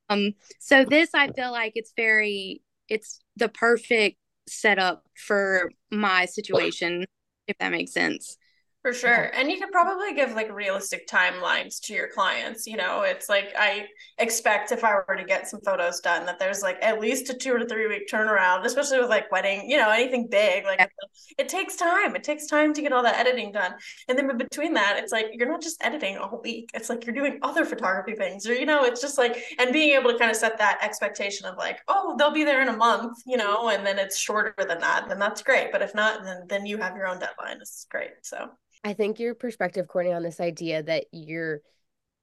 Um, 0.09 0.33
so 0.59 0.85
this 0.85 1.09
I 1.13 1.31
feel 1.31 1.51
like 1.51 1.73
it's 1.75 1.93
very 1.95 2.61
it's 2.87 3.19
the 3.35 3.49
perfect 3.49 4.17
setup 4.49 5.03
for 5.15 5.71
my 5.91 6.25
situation, 6.25 7.05
if 7.47 7.57
that 7.59 7.71
makes 7.71 7.93
sense. 7.93 8.37
For 8.81 8.93
sure. 8.93 9.29
And 9.33 9.51
you 9.51 9.59
could 9.59 9.71
probably 9.73 10.13
give 10.13 10.31
like 10.35 10.49
realistic 10.53 11.05
timelines 11.05 11.81
to 11.81 11.93
your 11.93 12.07
clients. 12.07 12.65
You 12.65 12.77
know, 12.77 13.01
it's 13.01 13.27
like 13.27 13.53
I 13.57 13.87
expect 14.19 14.71
if 14.71 14.85
I 14.85 14.95
were 15.05 15.17
to 15.17 15.25
get 15.25 15.49
some 15.49 15.59
photos 15.65 15.99
done 15.99 16.25
that 16.27 16.39
there's 16.39 16.61
like 16.61 16.77
at 16.81 17.01
least 17.01 17.29
a 17.29 17.33
two 17.33 17.53
or 17.53 17.65
three 17.65 17.87
week 17.87 18.07
turnaround, 18.09 18.63
especially 18.63 18.99
with 18.99 19.09
like 19.09 19.29
wedding, 19.33 19.69
you 19.69 19.75
know, 19.75 19.89
anything 19.89 20.29
big. 20.31 20.63
Like 20.63 20.79
yeah. 20.79 20.87
it 21.37 21.49
takes 21.49 21.75
time. 21.75 22.15
It 22.15 22.23
takes 22.23 22.47
time 22.47 22.73
to 22.73 22.81
get 22.81 22.93
all 22.93 23.03
that 23.03 23.17
editing 23.17 23.51
done. 23.51 23.73
And 24.07 24.17
then 24.17 24.37
between 24.37 24.73
that, 24.75 24.97
it's 24.97 25.11
like 25.11 25.25
you're 25.33 25.49
not 25.49 25.61
just 25.61 25.83
editing 25.83 26.15
a 26.15 26.25
whole 26.25 26.41
week. 26.41 26.69
It's 26.73 26.89
like 26.89 27.05
you're 27.05 27.15
doing 27.15 27.37
other 27.41 27.65
photography 27.65 28.13
things. 28.13 28.47
Or, 28.47 28.53
you 28.53 28.65
know, 28.65 28.85
it's 28.85 29.01
just 29.01 29.17
like 29.17 29.43
and 29.57 29.73
being 29.73 29.93
able 29.93 30.09
to 30.09 30.17
kind 30.17 30.31
of 30.31 30.37
set 30.37 30.57
that 30.57 30.79
expectation 30.81 31.45
of 31.47 31.57
like, 31.57 31.81
oh, 31.89 32.15
they'll 32.17 32.31
be 32.31 32.45
there 32.45 32.61
in 32.61 32.69
a 32.69 32.77
month, 32.77 33.17
you 33.27 33.35
know, 33.35 33.67
and 33.67 33.85
then 33.85 33.99
it's 33.99 34.17
shorter 34.17 34.55
than 34.57 34.79
that, 34.79 35.09
then 35.09 35.19
that's 35.19 35.41
great. 35.41 35.73
But 35.73 35.81
if 35.81 35.93
not, 35.93 36.23
then 36.23 36.43
then 36.47 36.65
you 36.65 36.77
have 36.77 36.95
your 36.95 37.07
own 37.07 37.19
deadline. 37.19 37.57
It's 37.59 37.85
great. 37.91 38.11
So 38.21 38.51
I 38.83 38.93
think 38.93 39.19
your 39.19 39.35
perspective, 39.35 39.87
Courtney, 39.87 40.13
on 40.13 40.23
this 40.23 40.39
idea 40.39 40.83
that 40.83 41.05
you're 41.11 41.61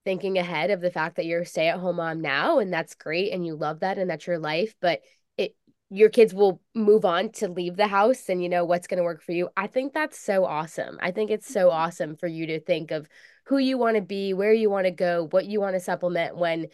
thinking 0.05 0.39
ahead 0.39 0.71
of 0.71 0.81
the 0.81 0.91
fact 0.91 1.17
that 1.17 1.27
you're 1.27 1.43
a 1.43 1.47
stay 1.47 1.69
at 1.69 1.79
home 1.79 1.97
mom 1.97 2.21
now, 2.21 2.59
and 2.59 2.73
that's 2.73 2.95
great, 2.95 3.33
and 3.33 3.45
you 3.45 3.55
love 3.55 3.81
that, 3.81 3.99
and 3.99 4.09
that's 4.09 4.27
your 4.27 4.39
life, 4.39 4.75
but 4.81 5.01
it 5.37 5.55
your 5.91 6.09
kids 6.09 6.33
will 6.33 6.61
move 6.75 7.05
on 7.05 7.31
to 7.31 7.49
leave 7.49 7.77
the 7.77 7.87
house 7.87 8.29
and 8.29 8.43
you 8.43 8.49
know 8.49 8.65
what's 8.65 8.87
going 8.87 8.99
to 8.99 9.05
work 9.05 9.23
for 9.23 9.33
you. 9.33 9.49
I 9.57 9.67
think 9.67 9.93
that's 9.93 10.19
so 10.19 10.45
awesome. 10.45 10.99
I 11.01 11.11
think 11.11 11.31
it's 11.31 11.47
so 11.47 11.67
mm-hmm. 11.67 11.77
awesome 11.77 12.17
for 12.17 12.27
you 12.27 12.47
to 12.47 12.61
think 12.61 12.91
of 12.91 13.09
who 13.45 13.59
you 13.59 13.79
want 13.79 13.97
to 13.97 14.03
be, 14.03 14.35
where 14.35 14.53
you 14.53 14.71
want 14.71 14.87
to 14.87 14.91
go, 14.91 15.29
what 15.31 15.47
you 15.47 15.61
want 15.61 15.75
to 15.75 15.81
supplement 15.81 16.37
when 16.37 16.67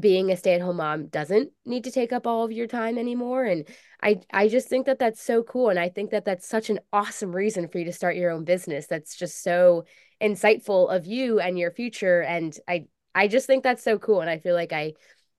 being 0.00 0.30
a 0.30 0.36
stay-at-home 0.36 0.76
mom 0.76 1.06
doesn't 1.06 1.50
need 1.66 1.84
to 1.84 1.90
take 1.90 2.12
up 2.12 2.26
all 2.26 2.44
of 2.44 2.52
your 2.52 2.66
time 2.66 2.96
anymore 2.96 3.44
and 3.44 3.68
i 4.02 4.18
i 4.32 4.48
just 4.48 4.68
think 4.68 4.86
that 4.86 4.98
that's 4.98 5.22
so 5.22 5.42
cool 5.42 5.68
and 5.68 5.78
i 5.78 5.88
think 5.88 6.10
that 6.10 6.24
that's 6.24 6.48
such 6.48 6.70
an 6.70 6.80
awesome 6.92 7.34
reason 7.34 7.68
for 7.68 7.78
you 7.78 7.84
to 7.84 7.92
start 7.92 8.16
your 8.16 8.30
own 8.30 8.44
business 8.44 8.86
that's 8.86 9.14
just 9.16 9.42
so 9.42 9.84
insightful 10.22 10.94
of 10.94 11.06
you 11.06 11.40
and 11.40 11.58
your 11.58 11.70
future 11.70 12.22
and 12.22 12.58
i 12.66 12.86
i 13.14 13.28
just 13.28 13.46
think 13.46 13.62
that's 13.62 13.84
so 13.84 13.98
cool 13.98 14.22
and 14.22 14.30
i 14.30 14.38
feel 14.38 14.54
like 14.54 14.72
i 14.72 14.92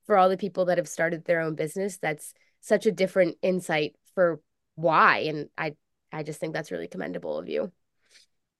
for 0.05 0.17
all 0.17 0.29
the 0.29 0.37
people 0.37 0.65
that 0.65 0.77
have 0.77 0.87
started 0.87 1.25
their 1.25 1.41
own 1.41 1.55
business 1.55 1.97
that's 1.97 2.33
such 2.61 2.85
a 2.85 2.91
different 2.91 3.35
insight 3.41 3.95
for 4.13 4.39
why 4.75 5.19
and 5.19 5.49
i 5.57 5.73
i 6.11 6.21
just 6.21 6.39
think 6.39 6.53
that's 6.53 6.71
really 6.71 6.87
commendable 6.87 7.39
of 7.39 7.49
you. 7.49 7.71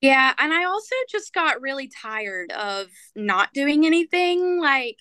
Yeah 0.01 0.33
and 0.37 0.51
i 0.51 0.63
also 0.63 0.95
just 1.09 1.33
got 1.33 1.61
really 1.61 1.87
tired 1.87 2.51
of 2.51 2.87
not 3.15 3.53
doing 3.53 3.85
anything 3.85 4.59
like 4.59 4.97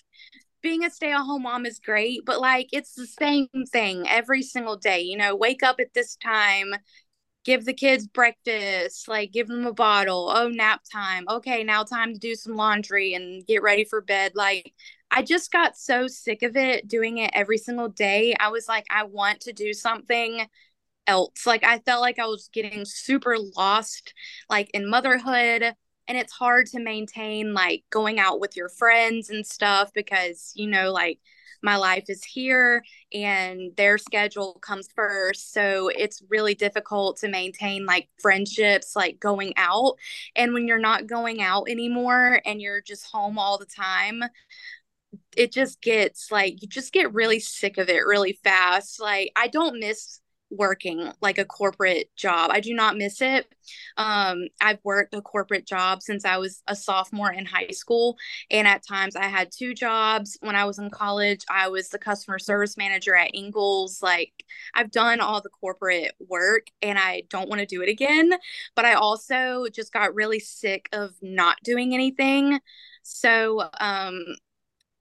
being 0.63 0.83
a 0.83 0.89
stay-at-home 0.89 1.43
mom 1.43 1.65
is 1.67 1.79
great, 1.79 2.21
but 2.25 2.39
like 2.41 2.69
it's 2.71 2.95
the 2.95 3.05
same 3.05 3.47
thing 3.71 4.07
every 4.07 4.41
single 4.41 4.77
day. 4.77 5.01
You 5.01 5.17
know, 5.17 5.35
wake 5.35 5.61
up 5.61 5.79
at 5.79 5.93
this 5.93 6.15
time, 6.15 6.73
give 7.45 7.65
the 7.65 7.73
kids 7.73 8.07
breakfast, 8.07 9.07
like 9.07 9.31
give 9.31 9.47
them 9.47 9.65
a 9.67 9.73
bottle. 9.73 10.31
Oh, 10.33 10.49
nap 10.49 10.81
time. 10.91 11.25
Okay, 11.29 11.63
now 11.63 11.83
time 11.83 12.13
to 12.13 12.19
do 12.19 12.35
some 12.35 12.55
laundry 12.55 13.13
and 13.13 13.45
get 13.45 13.61
ready 13.61 13.83
for 13.83 14.01
bed. 14.01 14.31
Like 14.35 14.73
I 15.11 15.21
just 15.21 15.51
got 15.51 15.77
so 15.77 16.07
sick 16.07 16.41
of 16.43 16.55
it 16.57 16.87
doing 16.87 17.19
it 17.19 17.31
every 17.33 17.57
single 17.57 17.89
day. 17.89 18.33
I 18.39 18.49
was 18.49 18.67
like 18.67 18.85
I 18.89 19.03
want 19.03 19.41
to 19.41 19.53
do 19.53 19.73
something 19.73 20.47
else. 21.07 21.45
Like 21.45 21.63
I 21.63 21.79
felt 21.79 22.01
like 22.01 22.19
I 22.19 22.25
was 22.27 22.49
getting 22.53 22.85
super 22.85 23.37
lost 23.37 24.13
like 24.49 24.69
in 24.73 24.89
motherhood 24.89 25.75
and 26.07 26.17
it's 26.17 26.33
hard 26.33 26.67
to 26.67 26.79
maintain 26.79 27.53
like 27.53 27.83
going 27.89 28.19
out 28.19 28.39
with 28.39 28.55
your 28.55 28.69
friends 28.69 29.29
and 29.29 29.45
stuff 29.45 29.91
because 29.93 30.51
you 30.55 30.67
know 30.67 30.91
like 30.91 31.19
my 31.61 31.77
life 31.77 32.03
is 32.09 32.23
here 32.25 32.83
and 33.13 33.71
their 33.77 33.97
schedule 33.97 34.55
comes 34.61 34.89
first 34.93 35.53
so 35.53 35.89
it's 35.95 36.21
really 36.29 36.53
difficult 36.53 37.17
to 37.17 37.29
maintain 37.29 37.85
like 37.85 38.09
friendships 38.21 38.95
like 38.95 39.19
going 39.19 39.53
out. 39.55 39.95
And 40.35 40.53
when 40.53 40.67
you're 40.67 40.77
not 40.77 41.07
going 41.07 41.41
out 41.41 41.69
anymore 41.69 42.41
and 42.45 42.61
you're 42.61 42.81
just 42.81 43.05
home 43.11 43.39
all 43.39 43.57
the 43.57 43.65
time 43.65 44.23
it 45.37 45.51
just 45.51 45.81
gets 45.81 46.31
like 46.31 46.61
you 46.61 46.67
just 46.67 46.91
get 46.93 47.13
really 47.13 47.39
sick 47.39 47.77
of 47.77 47.89
it 47.89 48.05
really 48.05 48.39
fast. 48.43 48.99
Like 48.99 49.31
i 49.35 49.47
don't 49.47 49.79
miss 49.79 50.19
working 50.53 51.11
like 51.21 51.37
a 51.37 51.45
corporate 51.45 52.09
job. 52.15 52.51
I 52.51 52.59
do 52.59 52.73
not 52.73 52.97
miss 52.97 53.21
it. 53.21 53.47
Um, 53.97 54.47
I've 54.61 54.79
worked 54.83 55.13
a 55.13 55.21
corporate 55.21 55.65
job 55.65 56.01
since 56.01 56.25
I 56.25 56.37
was 56.37 56.61
a 56.67 56.75
sophomore 56.75 57.31
in 57.31 57.45
high 57.45 57.67
school. 57.69 58.17
And 58.51 58.67
at 58.67 58.85
times 58.87 59.15
I 59.15 59.25
had 59.25 59.51
two 59.51 59.73
jobs. 59.73 60.37
When 60.41 60.55
I 60.55 60.65
was 60.65 60.79
in 60.79 60.89
college, 60.89 61.41
I 61.49 61.69
was 61.69 61.89
the 61.89 61.99
customer 61.99 62.39
service 62.39 62.77
manager 62.77 63.15
at 63.15 63.31
Ingles. 63.33 64.01
Like 64.01 64.31
I've 64.73 64.91
done 64.91 65.19
all 65.19 65.41
the 65.41 65.49
corporate 65.49 66.11
work 66.19 66.67
and 66.81 66.97
I 66.99 67.23
don't 67.29 67.49
want 67.49 67.59
to 67.59 67.65
do 67.65 67.81
it 67.81 67.89
again. 67.89 68.31
But 68.75 68.85
I 68.85 68.93
also 68.93 69.65
just 69.71 69.91
got 69.91 70.15
really 70.15 70.39
sick 70.39 70.89
of 70.93 71.11
not 71.21 71.57
doing 71.63 71.93
anything. 71.93 72.59
So, 73.03 73.69
um, 73.79 74.23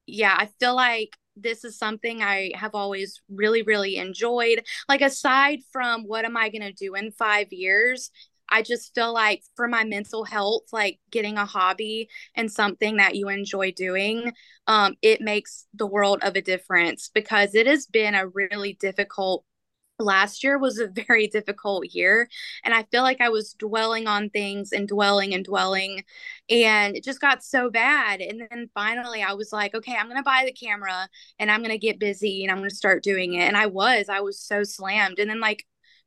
yeah, 0.06 0.34
I 0.36 0.48
feel 0.58 0.74
like 0.74 1.16
this 1.36 1.64
is 1.64 1.78
something 1.78 2.22
I 2.22 2.52
have 2.54 2.74
always 2.74 3.20
really, 3.30 3.62
really 3.62 3.96
enjoyed. 3.96 4.64
Like, 4.88 5.00
aside 5.00 5.60
from 5.72 6.02
what 6.02 6.24
am 6.24 6.36
I 6.36 6.48
going 6.48 6.62
to 6.62 6.72
do 6.72 6.94
in 6.94 7.12
five 7.12 7.52
years, 7.52 8.10
I 8.48 8.62
just 8.62 8.94
feel 8.94 9.14
like 9.14 9.42
for 9.56 9.66
my 9.66 9.84
mental 9.84 10.24
health, 10.24 10.64
like 10.72 10.98
getting 11.10 11.38
a 11.38 11.46
hobby 11.46 12.08
and 12.34 12.52
something 12.52 12.98
that 12.98 13.14
you 13.14 13.28
enjoy 13.28 13.72
doing, 13.72 14.32
um, 14.66 14.94
it 15.00 15.22
makes 15.22 15.66
the 15.72 15.86
world 15.86 16.20
of 16.22 16.36
a 16.36 16.42
difference 16.42 17.10
because 17.12 17.54
it 17.54 17.66
has 17.66 17.86
been 17.86 18.14
a 18.14 18.28
really 18.28 18.74
difficult 18.74 19.44
last 19.98 20.42
year 20.42 20.58
was 20.58 20.78
a 20.78 20.88
very 21.06 21.26
difficult 21.26 21.86
year 21.86 22.28
and 22.64 22.74
i 22.74 22.82
feel 22.84 23.02
like 23.02 23.20
i 23.20 23.28
was 23.28 23.54
dwelling 23.54 24.06
on 24.06 24.30
things 24.30 24.72
and 24.72 24.88
dwelling 24.88 25.34
and 25.34 25.44
dwelling 25.44 26.02
and 26.50 26.96
it 26.96 27.04
just 27.04 27.20
got 27.20 27.42
so 27.42 27.70
bad 27.70 28.20
and 28.20 28.40
then 28.50 28.68
finally 28.74 29.22
i 29.22 29.32
was 29.32 29.52
like 29.52 29.74
okay 29.74 29.94
i'm 29.96 30.06
going 30.06 30.16
to 30.16 30.22
buy 30.22 30.42
the 30.44 30.52
camera 30.52 31.08
and 31.38 31.50
i'm 31.50 31.60
going 31.60 31.70
to 31.70 31.78
get 31.78 31.98
busy 32.00 32.42
and 32.42 32.50
i'm 32.50 32.58
going 32.58 32.70
to 32.70 32.74
start 32.76 33.02
doing 33.02 33.34
it 33.34 33.42
and 33.42 33.56
i 33.56 33.66
was 33.66 34.08
i 34.08 34.20
was 34.20 34.40
so 34.40 34.62
slammed 34.62 35.18
and 35.18 35.30
then 35.30 35.40
like 35.40 35.64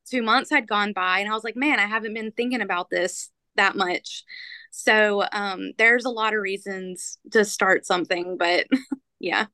2 0.09 0.21
months 0.21 0.49
had 0.49 0.67
gone 0.67 0.93
by 0.93 1.19
and 1.19 1.29
i 1.29 1.33
was 1.33 1.43
like 1.43 1.55
man 1.55 1.79
i 1.79 1.85
haven't 1.85 2.13
been 2.13 2.31
thinking 2.31 2.61
about 2.61 2.89
this 2.89 3.29
that 3.55 3.75
much. 3.75 4.23
So 4.71 5.25
um 5.31 5.71
there's 5.77 6.05
a 6.05 6.09
lot 6.09 6.33
of 6.33 6.41
reasons 6.41 7.17
to 7.31 7.45
start 7.45 7.85
something 7.85 8.37
but 8.37 8.67
yeah 9.19 9.45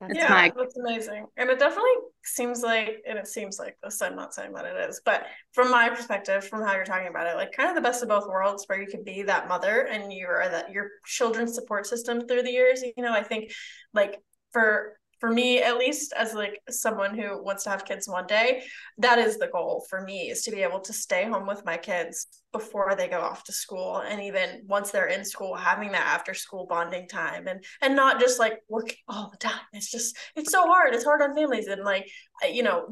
that's 0.00 0.14
yeah, 0.14 0.28
my... 0.28 0.52
that's 0.56 0.76
amazing. 0.76 1.26
And 1.36 1.50
it 1.50 1.58
definitely 1.58 1.92
seems 2.24 2.62
like, 2.62 3.02
and 3.08 3.18
it 3.18 3.26
seems 3.26 3.58
like 3.58 3.76
this, 3.82 4.02
I'm 4.02 4.16
not 4.16 4.34
saying 4.34 4.52
that 4.54 4.64
it 4.64 4.88
is, 4.88 5.00
but 5.04 5.26
from 5.52 5.70
my 5.70 5.88
perspective, 5.88 6.46
from 6.46 6.62
how 6.62 6.74
you're 6.74 6.84
talking 6.84 7.08
about 7.08 7.26
it, 7.26 7.36
like 7.36 7.52
kind 7.52 7.68
of 7.68 7.74
the 7.74 7.80
best 7.80 8.02
of 8.02 8.08
both 8.08 8.26
worlds 8.26 8.64
where 8.66 8.80
you 8.80 8.86
can 8.86 9.04
be 9.04 9.22
that 9.22 9.48
mother 9.48 9.86
and 9.90 10.12
you 10.12 10.26
are 10.26 10.48
that 10.48 10.70
your 10.72 10.88
children's 11.06 11.54
support 11.54 11.86
system 11.86 12.26
through 12.26 12.42
the 12.42 12.50
years. 12.50 12.82
You 12.82 13.02
know, 13.02 13.12
I 13.12 13.22
think 13.22 13.52
like 13.92 14.20
for 14.52 14.98
for 15.20 15.30
me 15.30 15.62
at 15.62 15.78
least 15.78 16.12
as 16.16 16.34
like 16.34 16.60
someone 16.70 17.16
who 17.16 17.42
wants 17.42 17.64
to 17.64 17.70
have 17.70 17.84
kids 17.84 18.08
one 18.08 18.26
day 18.26 18.62
that 18.98 19.18
is 19.18 19.38
the 19.38 19.48
goal 19.48 19.84
for 19.88 20.02
me 20.02 20.30
is 20.30 20.42
to 20.42 20.50
be 20.50 20.62
able 20.62 20.80
to 20.80 20.92
stay 20.92 21.24
home 21.24 21.46
with 21.46 21.64
my 21.64 21.76
kids 21.76 22.26
before 22.52 22.94
they 22.96 23.08
go 23.08 23.20
off 23.20 23.42
to 23.42 23.52
school 23.52 23.98
and 23.98 24.22
even 24.22 24.62
once 24.66 24.90
they're 24.90 25.08
in 25.08 25.24
school 25.24 25.56
having 25.56 25.90
that 25.90 26.06
after 26.06 26.32
school 26.32 26.66
bonding 26.66 27.08
time 27.08 27.48
and 27.48 27.64
and 27.82 27.96
not 27.96 28.20
just 28.20 28.38
like 28.38 28.60
working 28.68 28.96
all 29.08 29.28
the 29.30 29.36
time. 29.36 29.60
It's 29.72 29.90
just 29.90 30.16
it's 30.36 30.52
so 30.52 30.64
hard. 30.64 30.94
It's 30.94 31.04
hard 31.04 31.20
on 31.20 31.34
families 31.34 31.66
and 31.66 31.82
like 31.82 32.08
uh, 32.42 32.48
you 32.48 32.62
know 32.62 32.86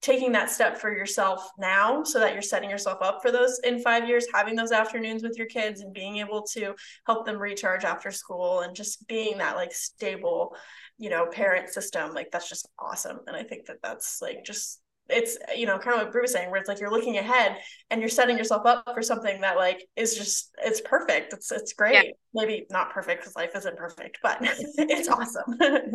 taking 0.00 0.30
that 0.30 0.48
step 0.48 0.78
for 0.78 0.96
yourself 0.96 1.50
now 1.58 2.04
so 2.04 2.20
that 2.20 2.32
you're 2.32 2.40
setting 2.40 2.70
yourself 2.70 2.98
up 3.02 3.20
for 3.20 3.32
those 3.32 3.58
in 3.64 3.80
five 3.80 4.06
years 4.06 4.26
having 4.32 4.54
those 4.54 4.70
afternoons 4.70 5.24
with 5.24 5.36
your 5.36 5.48
kids 5.48 5.80
and 5.80 5.92
being 5.92 6.18
able 6.18 6.42
to 6.42 6.72
help 7.04 7.26
them 7.26 7.36
recharge 7.36 7.82
after 7.82 8.12
school 8.12 8.60
and 8.60 8.76
just 8.76 9.08
being 9.08 9.38
that 9.38 9.56
like 9.56 9.72
stable 9.72 10.54
you 10.98 11.10
know 11.10 11.26
parent 11.26 11.68
system 11.68 12.12
like 12.12 12.30
that's 12.30 12.48
just 12.48 12.68
awesome. 12.78 13.20
And 13.26 13.36
i 13.36 13.42
think 13.42 13.66
that 13.66 13.78
that's 13.82 14.20
like 14.20 14.44
just 14.44 14.80
it's 15.08 15.38
you 15.56 15.66
know 15.66 15.78
kind 15.78 15.96
of 15.98 16.04
what 16.04 16.12
Brie 16.12 16.22
was 16.22 16.32
saying 16.32 16.50
where 16.50 16.60
it's 16.60 16.68
like 16.68 16.80
you're 16.80 16.90
looking 16.90 17.16
ahead 17.16 17.58
and 17.90 18.00
you're 18.00 18.08
setting 18.08 18.36
yourself 18.36 18.66
up 18.66 18.84
for 18.92 19.02
something 19.02 19.40
that 19.40 19.56
like 19.56 19.86
is 19.96 20.16
just 20.16 20.54
it's 20.62 20.80
perfect. 20.82 21.32
It's 21.32 21.50
it's 21.50 21.72
great. 21.72 21.94
Yeah. 21.94 22.02
maybe 22.34 22.66
not 22.70 22.90
perfect 22.90 23.22
because 23.22 23.36
life 23.36 23.52
isn't 23.56 23.76
perfect 23.76 24.18
but 24.22 24.38
it's 24.42 25.08
awesome. 25.08 25.56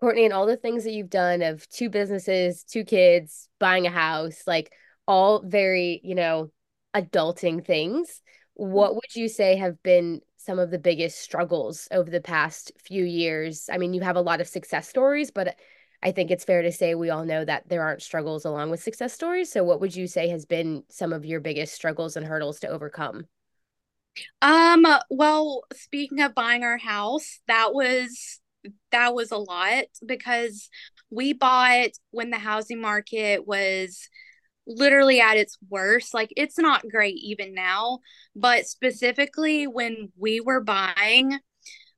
Courtney 0.00 0.24
and 0.26 0.32
all 0.32 0.46
the 0.46 0.56
things 0.56 0.84
that 0.84 0.92
you've 0.92 1.10
done 1.10 1.42
of 1.42 1.68
two 1.68 1.90
businesses 1.90 2.62
two 2.62 2.84
kids 2.84 3.48
buying 3.58 3.86
a 3.86 3.90
house 3.90 4.42
like 4.46 4.72
all 5.08 5.42
very 5.44 6.00
you 6.04 6.14
know 6.14 6.52
adulting 6.94 7.66
things 7.66 8.22
mm-hmm. 8.58 8.70
what 8.70 8.94
would 8.94 9.14
you 9.16 9.28
say 9.28 9.56
have 9.56 9.82
been 9.82 10.20
some 10.48 10.58
of 10.58 10.70
the 10.70 10.78
biggest 10.78 11.18
struggles 11.20 11.88
over 11.90 12.10
the 12.10 12.22
past 12.22 12.72
few 12.82 13.04
years? 13.04 13.68
I 13.70 13.76
mean, 13.76 13.92
you 13.92 14.00
have 14.00 14.16
a 14.16 14.22
lot 14.22 14.40
of 14.40 14.48
success 14.48 14.88
stories, 14.88 15.30
but 15.30 15.56
I 16.02 16.10
think 16.10 16.30
it's 16.30 16.44
fair 16.44 16.62
to 16.62 16.72
say 16.72 16.94
we 16.94 17.10
all 17.10 17.26
know 17.26 17.44
that 17.44 17.68
there 17.68 17.82
aren't 17.82 18.00
struggles 18.00 18.46
along 18.46 18.70
with 18.70 18.82
success 18.82 19.12
stories. 19.12 19.52
So, 19.52 19.62
what 19.62 19.82
would 19.82 19.94
you 19.94 20.06
say 20.06 20.28
has 20.28 20.46
been 20.46 20.84
some 20.88 21.12
of 21.12 21.26
your 21.26 21.40
biggest 21.40 21.74
struggles 21.74 22.16
and 22.16 22.24
hurdles 22.24 22.60
to 22.60 22.68
overcome? 22.68 23.26
Um, 24.40 24.86
well, 25.10 25.64
speaking 25.74 26.22
of 26.22 26.34
buying 26.34 26.64
our 26.64 26.78
house, 26.78 27.40
that 27.46 27.74
was 27.74 28.40
that 28.90 29.14
was 29.14 29.30
a 29.30 29.36
lot 29.36 29.84
because 30.06 30.70
we 31.10 31.34
bought 31.34 31.90
when 32.10 32.30
the 32.30 32.38
housing 32.38 32.80
market 32.80 33.46
was 33.46 34.08
literally 34.68 35.20
at 35.20 35.36
its 35.36 35.56
worst. 35.68 36.14
Like 36.14 36.32
it's 36.36 36.58
not 36.58 36.88
great 36.88 37.16
even 37.16 37.54
now, 37.54 38.00
but 38.36 38.66
specifically 38.66 39.66
when 39.66 40.12
we 40.16 40.40
were 40.40 40.60
buying, 40.60 41.38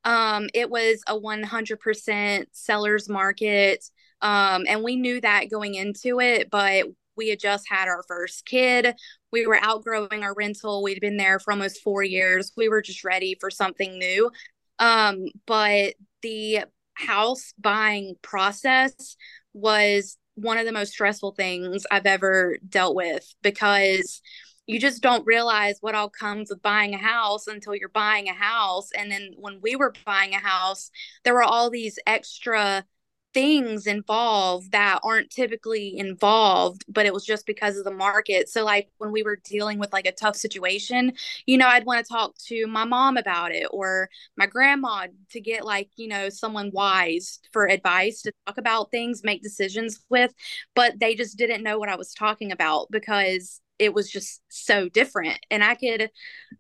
um, 0.05 0.49
it 0.55 0.71
was 0.71 1.03
a 1.07 1.19
100% 1.19 2.47
seller's 2.53 3.09
market. 3.09 3.85
Um, 4.23 4.65
and 4.69 4.83
we 4.83 4.97
knew 4.97 5.21
that 5.21 5.51
going 5.51 5.75
into 5.75 6.21
it, 6.21 6.49
but 6.51 6.87
we 7.17 7.29
had 7.29 7.41
just 7.41 7.69
had 7.69 7.89
our 7.89 8.05
first 8.09 8.47
kid. 8.47 8.95
We 9.33 9.47
were 9.47 9.59
outgrowing 9.61 10.23
our 10.23 10.35
rental. 10.35 10.83
We'd 10.83 11.01
been 11.01 11.17
there 11.17 11.39
for 11.39 11.53
almost 11.53 11.83
four 11.83 12.03
years. 12.03 12.53
We 12.57 12.69
were 12.69 12.83
just 12.83 13.05
ready 13.05 13.37
for 13.41 13.51
something 13.51 13.99
new. 13.99 14.31
Um, 14.79 15.27
but 15.47 15.95
the 16.23 16.65
house 16.95 17.53
buying 17.59 18.15
process 18.23 19.17
was 19.53 20.17
one 20.41 20.59
of 20.59 20.67
the 20.67 20.73
most 20.73 20.93
stressful 20.93 21.33
things 21.33 21.85
I've 21.91 22.07
ever 22.07 22.59
dealt 22.69 22.95
with 22.95 23.35
because 23.43 24.21
you 24.67 24.79
just 24.79 25.03
don't 25.03 25.27
realize 25.27 25.79
what 25.81 25.95
all 25.95 26.09
comes 26.09 26.51
with 26.51 26.63
buying 26.63 26.95
a 26.95 26.99
house 26.99 27.47
until 27.47 27.75
you're 27.75 27.89
buying 27.89 28.29
a 28.29 28.33
house. 28.33 28.91
And 28.97 29.11
then 29.11 29.31
when 29.37 29.61
we 29.61 29.75
were 29.75 29.93
buying 30.05 30.35
a 30.35 30.39
house, 30.39 30.91
there 31.25 31.35
were 31.35 31.43
all 31.43 31.71
these 31.71 31.99
extra 32.07 32.85
things 33.33 33.87
involved 33.87 34.73
that 34.73 35.01
aren't 35.05 35.31
typically 35.31 35.97
involved 35.97 36.85
but 36.89 37.07
it 37.07 37.15
was 37.15 37.25
just 37.25 37.47
because 37.47 37.77
of 37.79 37.85
the 37.85 37.91
market. 37.91 38.49
So 38.49 38.65
like 38.65 38.89
when 38.99 39.13
we 39.13 39.23
were 39.23 39.41
dealing 39.45 39.79
with 39.79 39.93
like 39.93 40.07
a 40.07 40.13
tough 40.13 40.37
situation 40.37 41.13
you 41.47 41.59
know 41.59 41.69
i'd 41.69 41.87
want 41.87 42.05
to 42.05 42.13
talk 42.13 42.37
to 42.39 42.67
my 42.67 42.85
mom 42.85 43.17
about 43.17 43.53
it 43.53 43.67
or 43.71 44.09
my 44.37 44.47
grandma 44.47 45.07
to 45.31 45.41
get 45.41 45.65
like 45.65 45.89
you 45.97 46.09
know 46.09 46.29
someone 46.29 46.71
wise 46.73 47.39
for 47.53 47.69
advice 47.69 48.23
to 48.23 48.33
talk 48.47 48.59
about 48.59 48.91
things 48.91 49.23
make 49.25 49.43
decisions 49.43 50.01
with 50.09 50.33
but 50.75 50.99
they 51.01 51.15
just 51.15 51.37
didn't 51.39 51.63
know 51.63 51.79
what 51.79 51.89
i 51.89 51.97
was 51.97 52.15
talking 52.15 52.53
about 52.53 52.87
because 52.91 53.61
it 53.79 53.95
was 53.95 54.11
just 54.11 54.43
so 54.51 54.89
different. 54.91 55.39
And 55.51 55.65
i 55.65 55.75
could 55.75 56.11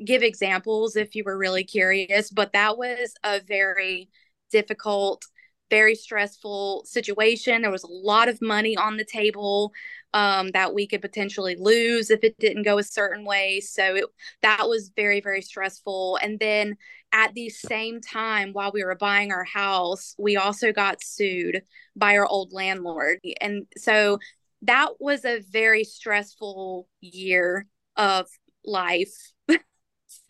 give 0.04 0.22
examples 0.22 0.96
if 0.96 1.14
you 1.14 1.24
were 1.24 1.37
really 1.37 1.64
curious 1.64 2.30
but 2.30 2.52
that 2.52 2.78
was 2.78 3.14
a 3.24 3.40
very 3.40 4.09
difficult 4.50 5.24
very 5.70 5.94
stressful 5.94 6.85
situation. 6.85 7.62
There 7.62 7.70
was 7.70 7.85
a 7.85 7.90
lot 7.90 8.28
of 8.28 8.42
money 8.42 8.76
on 8.76 8.96
the 8.96 9.04
table 9.04 9.72
um, 10.12 10.50
that 10.52 10.74
we 10.74 10.87
could 10.87 11.00
potentially 11.00 11.56
lose 11.59 12.11
if 12.11 12.24
it 12.24 12.38
didn't 12.38 12.64
go 12.64 12.78
a 12.78 12.83
certain 12.83 13.24
way. 13.24 13.61
So 13.61 13.94
it, 13.94 14.04
that 14.42 14.68
was 14.68 14.90
very, 14.94 15.20
very 15.20 15.40
stressful. 15.42 16.18
And 16.22 16.38
then 16.38 16.76
at 17.12 17.35
the 17.35 17.48
same 17.48 18.00
time, 18.00 18.52
while 18.52 18.72
we 18.72 18.85
were 18.85 18.96
buying 18.96 19.33
our 19.33 19.44
house, 19.44 20.14
we 20.18 20.37
also 20.37 20.72
got 20.72 21.02
sued 21.02 21.62
by 21.96 22.16
our 22.16 22.26
old 22.26 22.52
landlord. 22.52 23.20
And 23.40 23.66
so 23.76 24.18
that 24.62 24.92
was 25.00 25.24
a 25.24 25.40
very 25.40 25.85
stressful 25.85 26.88
year 27.00 27.66
of 27.96 28.26
life. 28.64 29.33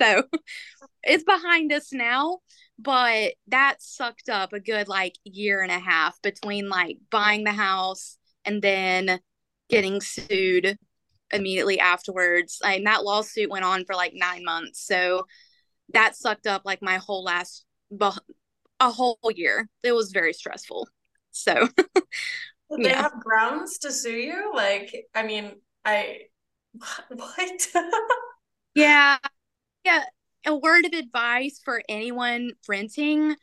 so 0.01 0.23
it's 1.03 1.25
behind 1.25 1.73
us 1.73 1.93
now 1.93 2.39
but 2.79 3.35
that 3.49 3.77
sucked 3.81 4.29
up 4.29 4.53
a 4.53 4.61
good 4.61 4.89
like 4.89 5.15
year 5.25 5.63
and 5.63 5.71
a 5.71 5.79
half 5.79 6.21
between 6.23 6.69
like 6.69 6.97
buying 7.11 7.45
the 7.45 7.53
house 7.53 8.17
and 8.45 8.63
then 8.63 9.21
getting 9.69 10.01
sued 10.01 10.77
immediately 11.33 11.79
afterwards. 11.79 12.61
And 12.65 12.87
that 12.87 13.05
lawsuit 13.05 13.51
went 13.51 13.65
on 13.65 13.85
for 13.85 13.95
like 13.95 14.13
nine 14.15 14.45
months. 14.45 14.85
So 14.85 15.27
that 15.93 16.17
sucked 16.17 16.47
up 16.47 16.63
like 16.65 16.83
my 16.83 16.97
whole 16.97 17.23
last 17.23 17.65
a 18.01 18.91
whole 18.91 19.19
year. 19.35 19.69
It 19.83 19.93
was 19.93 20.13
very 20.13 20.33
stressful. 20.33 20.89
So 21.33 21.69
they 21.77 22.91
yeah. 22.91 23.03
have 23.03 23.21
grounds 23.21 23.79
to 23.79 23.93
sue 23.93 24.17
you? 24.17 24.53
Like, 24.55 25.07
I 25.15 25.23
mean, 25.23 25.53
I 25.85 26.21
what? 27.11 27.69
yeah. 28.75 29.19
Yeah 29.85 30.05
a 30.47 30.55
word 30.57 30.87
of 30.87 30.93
advice 30.93 31.61
for 31.63 31.83
anyone 31.89 32.53
renting 32.69 33.37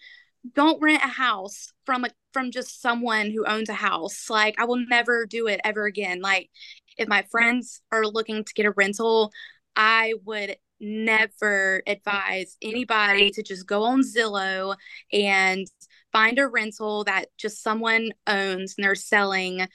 don't 0.54 0.82
rent 0.82 1.04
a 1.04 1.08
house 1.08 1.72
from 1.86 2.06
a 2.06 2.10
from 2.34 2.52
just 2.52 2.82
someone 2.82 3.32
who 3.32 3.46
owns 3.46 3.70
a 3.70 3.74
house. 3.74 4.30
Like 4.30 4.60
i 4.60 4.66
will 4.66 4.84
never 4.90 5.26
do 5.26 5.48
it 5.48 5.62
ever 5.64 5.86
again. 5.86 6.22
Like 6.22 6.50
if 6.98 7.08
my 7.08 7.24
friends 7.32 7.82
are 7.92 8.06
looking 8.06 8.44
to 8.44 8.54
get 8.54 8.66
a 8.66 8.72
rental 8.72 9.32
i 9.76 10.14
would 10.26 10.58
never 10.80 11.82
advise 11.88 12.58
anybody 12.62 13.32
to 13.32 13.44
just 13.44 13.68
go 13.68 13.84
on 13.84 14.02
zillow 14.02 14.76
and 15.12 15.68
find 16.12 16.40
a 16.40 16.48
rental 16.48 17.04
that 17.04 17.28
just 17.38 17.64
someone 17.64 18.12
owns 18.28 18.76
and 18.78 18.84
they're 18.86 18.96
selling 18.96 19.68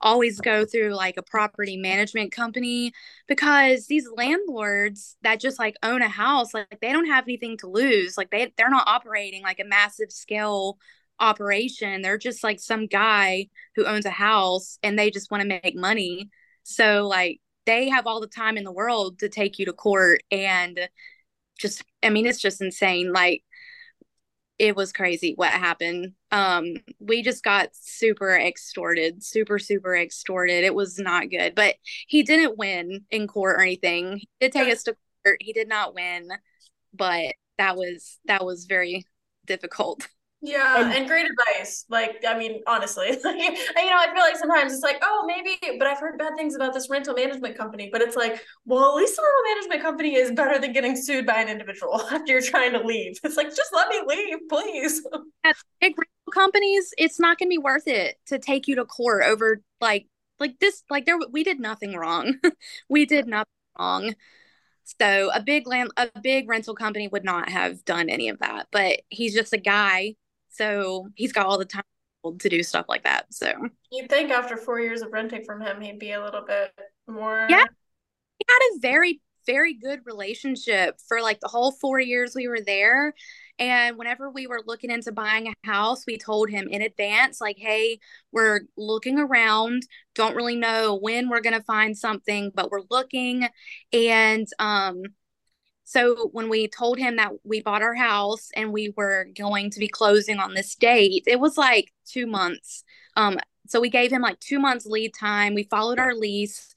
always 0.00 0.40
go 0.40 0.64
through 0.64 0.94
like 0.94 1.16
a 1.16 1.22
property 1.22 1.76
management 1.76 2.32
company 2.32 2.92
because 3.28 3.86
these 3.86 4.08
landlords 4.16 5.16
that 5.22 5.40
just 5.40 5.58
like 5.58 5.76
own 5.82 6.02
a 6.02 6.08
house 6.08 6.54
like 6.54 6.78
they 6.80 6.92
don't 6.92 7.06
have 7.06 7.24
anything 7.24 7.56
to 7.58 7.66
lose. 7.68 8.16
Like 8.16 8.30
they 8.30 8.52
they're 8.56 8.70
not 8.70 8.88
operating 8.88 9.42
like 9.42 9.60
a 9.60 9.64
massive 9.64 10.10
scale 10.12 10.78
operation. 11.18 12.02
They're 12.02 12.18
just 12.18 12.42
like 12.42 12.60
some 12.60 12.86
guy 12.86 13.48
who 13.76 13.86
owns 13.86 14.06
a 14.06 14.10
house 14.10 14.78
and 14.82 14.98
they 14.98 15.10
just 15.10 15.30
want 15.30 15.42
to 15.42 15.60
make 15.62 15.76
money. 15.76 16.30
So 16.62 17.06
like 17.06 17.40
they 17.66 17.88
have 17.90 18.06
all 18.06 18.20
the 18.20 18.26
time 18.26 18.56
in 18.56 18.64
the 18.64 18.72
world 18.72 19.18
to 19.20 19.28
take 19.28 19.58
you 19.58 19.66
to 19.66 19.72
court 19.72 20.22
and 20.30 20.88
just 21.58 21.84
i 22.02 22.08
mean 22.10 22.26
it's 22.26 22.40
just 22.40 22.60
insane. 22.62 23.12
Like 23.12 23.44
it 24.60 24.76
was 24.76 24.92
crazy 24.92 25.32
what 25.36 25.50
happened. 25.50 26.12
Um, 26.30 26.74
we 27.00 27.22
just 27.22 27.42
got 27.42 27.70
super 27.72 28.36
extorted, 28.36 29.24
super, 29.24 29.58
super 29.58 29.96
extorted. 29.96 30.64
It 30.64 30.74
was 30.74 30.98
not 30.98 31.30
good, 31.30 31.54
but 31.54 31.76
he 32.06 32.22
didn't 32.22 32.58
win 32.58 33.06
in 33.10 33.26
court 33.26 33.56
or 33.56 33.62
anything. 33.62 34.18
He 34.18 34.28
did 34.38 34.52
take 34.52 34.70
us 34.70 34.82
to 34.82 34.96
court. 35.24 35.38
He 35.40 35.54
did 35.54 35.66
not 35.66 35.94
win, 35.94 36.28
but 36.92 37.32
that 37.56 37.78
was 37.78 38.18
that 38.26 38.44
was 38.44 38.66
very 38.66 39.06
difficult. 39.46 40.06
Yeah, 40.42 40.82
and, 40.82 40.92
and, 40.94 41.06
great 41.06 41.26
advice. 41.30 41.84
Like, 41.90 42.24
I 42.26 42.36
mean, 42.36 42.62
honestly, 42.66 43.08
like, 43.24 43.38
you 43.38 43.50
know, 43.52 43.98
I 43.98 44.10
feel 44.14 44.22
like 44.22 44.36
sometimes 44.38 44.72
it's 44.72 44.82
like, 44.82 44.96
oh, 45.02 45.24
maybe, 45.26 45.58
but 45.78 45.86
I've 45.86 45.98
heard 45.98 46.18
bad 46.18 46.34
things 46.34 46.54
about 46.54 46.72
this 46.72 46.88
rental 46.88 47.14
management 47.14 47.58
company. 47.58 47.90
But 47.92 48.00
it's 48.00 48.16
like, 48.16 48.42
well, 48.64 48.90
at 48.90 48.94
least 48.94 49.16
the 49.16 49.22
rental 49.22 49.54
management 49.54 49.82
company 49.82 50.14
is 50.16 50.30
better 50.30 50.58
than 50.58 50.72
getting 50.72 50.96
sued 50.96 51.26
by 51.26 51.42
an 51.42 51.48
individual 51.48 52.00
after 52.10 52.32
you're 52.32 52.40
trying 52.40 52.72
to 52.72 52.80
leave. 52.80 53.18
It's 53.22 53.36
like, 53.36 53.48
just 53.48 53.70
let 53.74 53.88
me 53.88 54.00
leave, 54.06 54.38
please. 54.48 55.06
At 55.44 55.56
big 55.78 55.92
rental 55.98 56.32
companies, 56.32 56.94
it's 56.96 57.20
not 57.20 57.38
going 57.38 57.48
to 57.48 57.54
be 57.54 57.58
worth 57.58 57.86
it 57.86 58.16
to 58.26 58.38
take 58.38 58.66
you 58.66 58.76
to 58.76 58.86
court 58.86 59.24
over 59.24 59.60
like, 59.78 60.06
like 60.38 60.58
this, 60.58 60.84
like 60.88 61.04
there, 61.04 61.18
we 61.30 61.44
did 61.44 61.60
nothing 61.60 61.94
wrong. 61.96 62.36
we 62.88 63.04
did 63.04 63.26
nothing 63.26 63.52
wrong. 63.78 64.14
So 64.98 65.30
a 65.34 65.42
big 65.42 65.66
land, 65.66 65.90
a 65.98 66.08
big 66.22 66.48
rental 66.48 66.74
company 66.74 67.08
would 67.08 67.24
not 67.24 67.50
have 67.50 67.84
done 67.84 68.08
any 68.08 68.30
of 68.30 68.38
that. 68.38 68.68
But 68.72 69.02
he's 69.10 69.34
just 69.34 69.52
a 69.52 69.58
guy 69.58 70.14
so 70.50 71.08
he's 71.14 71.32
got 71.32 71.46
all 71.46 71.58
the 71.58 71.64
time 71.64 71.82
to 72.38 72.48
do 72.48 72.62
stuff 72.62 72.86
like 72.88 73.04
that. 73.04 73.32
So 73.32 73.52
you'd 73.90 74.10
think 74.10 74.30
after 74.30 74.56
four 74.56 74.80
years 74.80 75.02
of 75.02 75.12
renting 75.12 75.44
from 75.44 75.60
him, 75.60 75.80
he'd 75.80 75.98
be 75.98 76.12
a 76.12 76.22
little 76.22 76.44
bit 76.46 76.72
more. 77.08 77.46
Yeah. 77.48 77.64
He 78.38 78.44
had 78.48 78.76
a 78.76 78.80
very, 78.80 79.20
very 79.46 79.74
good 79.74 80.00
relationship 80.04 80.98
for 81.08 81.22
like 81.22 81.40
the 81.40 81.48
whole 81.48 81.72
four 81.72 81.98
years 81.98 82.34
we 82.34 82.48
were 82.48 82.60
there. 82.60 83.14
And 83.58 83.98
whenever 83.98 84.30
we 84.30 84.46
were 84.46 84.62
looking 84.66 84.90
into 84.90 85.12
buying 85.12 85.48
a 85.48 85.54
house, 85.66 86.04
we 86.06 86.16
told 86.16 86.48
him 86.48 86.68
in 86.68 86.80
advance, 86.80 87.42
like, 87.42 87.58
hey, 87.58 87.98
we're 88.32 88.60
looking 88.78 89.18
around, 89.18 89.82
don't 90.14 90.34
really 90.34 90.56
know 90.56 90.98
when 90.98 91.28
we're 91.28 91.42
going 91.42 91.58
to 91.58 91.64
find 91.64 91.96
something, 91.96 92.52
but 92.54 92.70
we're 92.70 92.84
looking. 92.90 93.46
And 93.92 94.46
um, 94.58 95.02
so 95.90 96.28
when 96.30 96.48
we 96.48 96.68
told 96.68 97.00
him 97.00 97.16
that 97.16 97.32
we 97.42 97.62
bought 97.62 97.82
our 97.82 97.96
house 97.96 98.50
and 98.54 98.72
we 98.72 98.94
were 98.96 99.26
going 99.36 99.70
to 99.70 99.80
be 99.80 99.88
closing 99.88 100.38
on 100.38 100.54
this 100.54 100.76
date, 100.76 101.24
it 101.26 101.40
was 101.40 101.58
like 101.58 101.92
two 102.06 102.28
months. 102.28 102.84
Um, 103.16 103.40
so 103.66 103.80
we 103.80 103.90
gave 103.90 104.12
him 104.12 104.22
like 104.22 104.38
two 104.38 104.60
months 104.60 104.86
lead 104.86 105.14
time. 105.18 105.52
We 105.52 105.64
followed 105.64 105.98
our 105.98 106.14
lease. 106.14 106.72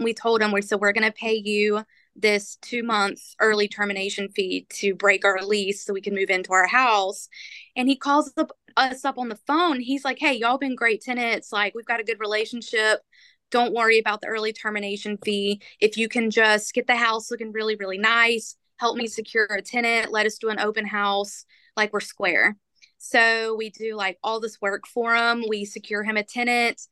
We 0.00 0.14
told 0.14 0.40
him 0.40 0.50
we 0.50 0.62
said 0.62 0.80
we're 0.80 0.94
going 0.94 1.04
to 1.04 1.12
pay 1.12 1.34
you 1.34 1.82
this 2.16 2.56
two 2.62 2.82
months 2.82 3.36
early 3.38 3.68
termination 3.68 4.30
fee 4.30 4.66
to 4.70 4.94
break 4.94 5.26
our 5.26 5.42
lease 5.42 5.84
so 5.84 5.92
we 5.92 6.00
can 6.00 6.14
move 6.14 6.30
into 6.30 6.54
our 6.54 6.66
house. 6.66 7.28
And 7.76 7.86
he 7.86 7.96
calls 7.96 8.32
up, 8.38 8.52
us 8.78 9.04
up 9.04 9.18
on 9.18 9.28
the 9.28 9.38
phone. 9.46 9.78
He's 9.78 10.06
like, 10.06 10.18
"Hey, 10.18 10.38
y'all 10.38 10.56
been 10.56 10.74
great 10.74 11.02
tenants. 11.02 11.52
Like 11.52 11.74
we've 11.74 11.84
got 11.84 12.00
a 12.00 12.04
good 12.04 12.18
relationship 12.18 13.00
don't 13.54 13.72
worry 13.72 14.00
about 14.00 14.20
the 14.20 14.26
early 14.26 14.52
termination 14.52 15.16
fee. 15.24 15.62
If 15.78 15.96
you 15.96 16.08
can 16.08 16.28
just 16.28 16.74
get 16.74 16.88
the 16.88 16.96
house 16.96 17.30
looking 17.30 17.52
really, 17.52 17.76
really 17.76 17.98
nice, 17.98 18.56
help 18.78 18.96
me 18.96 19.06
secure 19.06 19.46
a 19.48 19.62
tenant, 19.62 20.10
let 20.10 20.26
us 20.26 20.38
do 20.38 20.48
an 20.48 20.58
open 20.58 20.84
house, 20.84 21.44
like 21.76 21.92
we're 21.92 22.00
square. 22.00 22.56
So 22.98 23.54
we 23.54 23.70
do 23.70 23.94
like 23.94 24.18
all 24.24 24.40
this 24.40 24.60
work 24.60 24.88
for 24.88 25.14
him. 25.14 25.44
We 25.48 25.66
secure 25.66 26.02
him 26.02 26.16
a 26.16 26.24
tenant. 26.24 26.82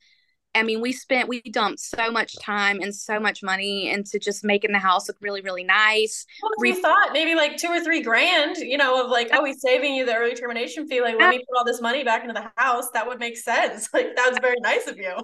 I 0.54 0.62
mean, 0.62 0.80
we 0.80 0.92
spent, 0.92 1.28
we 1.28 1.40
dumped 1.40 1.80
so 1.80 2.12
much 2.12 2.38
time 2.38 2.78
and 2.80 2.94
so 2.94 3.18
much 3.18 3.42
money 3.42 3.90
into 3.90 4.20
just 4.20 4.44
making 4.44 4.70
the 4.70 4.78
house 4.78 5.08
look 5.08 5.16
really, 5.20 5.40
really 5.40 5.64
nice. 5.64 6.24
We 6.58 6.74
thought 6.74 7.12
maybe 7.12 7.34
like 7.34 7.56
two 7.56 7.68
or 7.68 7.82
three 7.82 8.02
grand, 8.02 8.58
you 8.58 8.76
know, 8.76 9.04
of 9.04 9.10
like, 9.10 9.30
oh, 9.32 9.44
he's 9.44 9.60
saving 9.60 9.96
you 9.96 10.06
the 10.06 10.14
early 10.14 10.36
termination 10.36 10.86
fee. 10.86 11.00
Like, 11.00 11.18
let 11.18 11.30
me 11.30 11.38
put 11.38 11.58
all 11.58 11.64
this 11.64 11.80
money 11.80 12.04
back 12.04 12.22
into 12.22 12.34
the 12.34 12.52
house. 12.56 12.88
That 12.94 13.08
would 13.08 13.18
make 13.18 13.36
sense. 13.36 13.88
Like, 13.94 14.14
that 14.14 14.28
was 14.30 14.38
very 14.40 14.60
nice 14.60 14.86
of 14.86 14.96
you. 14.96 15.16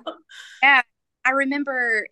Yeah. 0.65 0.83
I 1.25 1.31
remember 1.31 2.07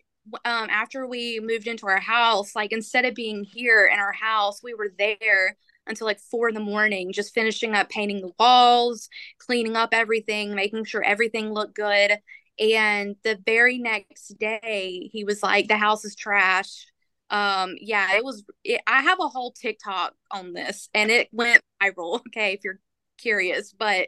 um, 0.45 0.69
after 0.69 1.07
we 1.07 1.39
moved 1.41 1.67
into 1.67 1.87
our 1.87 1.99
house, 1.99 2.55
like, 2.55 2.71
instead 2.71 3.05
of 3.05 3.15
being 3.15 3.43
here 3.43 3.89
in 3.91 3.99
our 3.99 4.11
house, 4.11 4.61
we 4.61 4.73
were 4.73 4.91
there 4.97 5.55
until 5.87 6.05
like 6.05 6.19
four 6.19 6.49
in 6.49 6.55
the 6.55 6.59
morning, 6.59 7.13
just 7.13 7.33
finishing 7.33 7.73
up 7.73 7.89
painting 7.89 8.21
the 8.21 8.31
walls, 8.37 9.09
cleaning 9.37 9.75
up 9.75 9.89
everything, 9.93 10.53
making 10.53 10.83
sure 10.83 11.01
everything 11.01 11.53
looked 11.53 11.75
good. 11.75 12.17
And 12.59 13.15
the 13.23 13.39
very 13.45 13.77
next 13.77 14.37
day, 14.39 15.09
he 15.13 15.23
was 15.23 15.41
like, 15.41 15.67
the 15.67 15.77
house 15.77 16.03
is 16.03 16.15
trash. 16.15 16.87
Um, 17.29 17.75
yeah, 17.79 18.15
it 18.15 18.23
was, 18.23 18.43
it, 18.63 18.81
I 18.87 19.01
have 19.01 19.19
a 19.19 19.27
whole 19.27 19.51
TikTok 19.51 20.13
on 20.31 20.53
this 20.53 20.89
and 20.93 21.11
it 21.11 21.29
went 21.31 21.61
viral. 21.81 22.19
Okay. 22.27 22.53
If 22.53 22.63
you're 22.63 22.79
curious, 23.17 23.73
but 23.73 24.07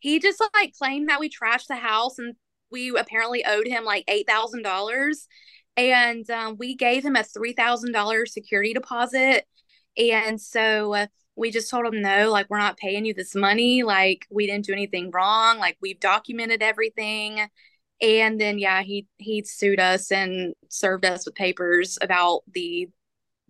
he 0.00 0.18
just 0.18 0.42
like 0.54 0.74
claimed 0.76 1.08
that 1.08 1.20
we 1.20 1.28
trashed 1.30 1.66
the 1.68 1.76
house 1.76 2.18
and 2.18 2.34
we 2.70 2.90
apparently 2.96 3.44
owed 3.44 3.66
him 3.66 3.84
like 3.84 4.06
$8,000. 4.06 5.26
And 5.76 6.28
um, 6.30 6.56
we 6.58 6.74
gave 6.74 7.04
him 7.04 7.16
a 7.16 7.20
$3,000 7.20 8.28
security 8.28 8.74
deposit. 8.74 9.46
And 9.96 10.40
so 10.40 10.94
uh, 10.94 11.06
we 11.36 11.50
just 11.50 11.70
told 11.70 11.86
him, 11.86 12.02
no, 12.02 12.30
like, 12.30 12.48
we're 12.50 12.58
not 12.58 12.76
paying 12.76 13.04
you 13.04 13.14
this 13.14 13.34
money. 13.34 13.82
Like, 13.82 14.26
we 14.30 14.46
didn't 14.46 14.66
do 14.66 14.72
anything 14.72 15.10
wrong. 15.10 15.58
Like, 15.58 15.76
we've 15.80 16.00
documented 16.00 16.62
everything 16.62 17.48
and 18.00 18.40
then 18.40 18.58
yeah 18.58 18.82
he 18.82 19.06
he 19.18 19.42
sued 19.44 19.80
us 19.80 20.10
and 20.10 20.54
served 20.68 21.04
us 21.04 21.26
with 21.26 21.34
papers 21.34 21.98
about 22.00 22.42
the 22.52 22.88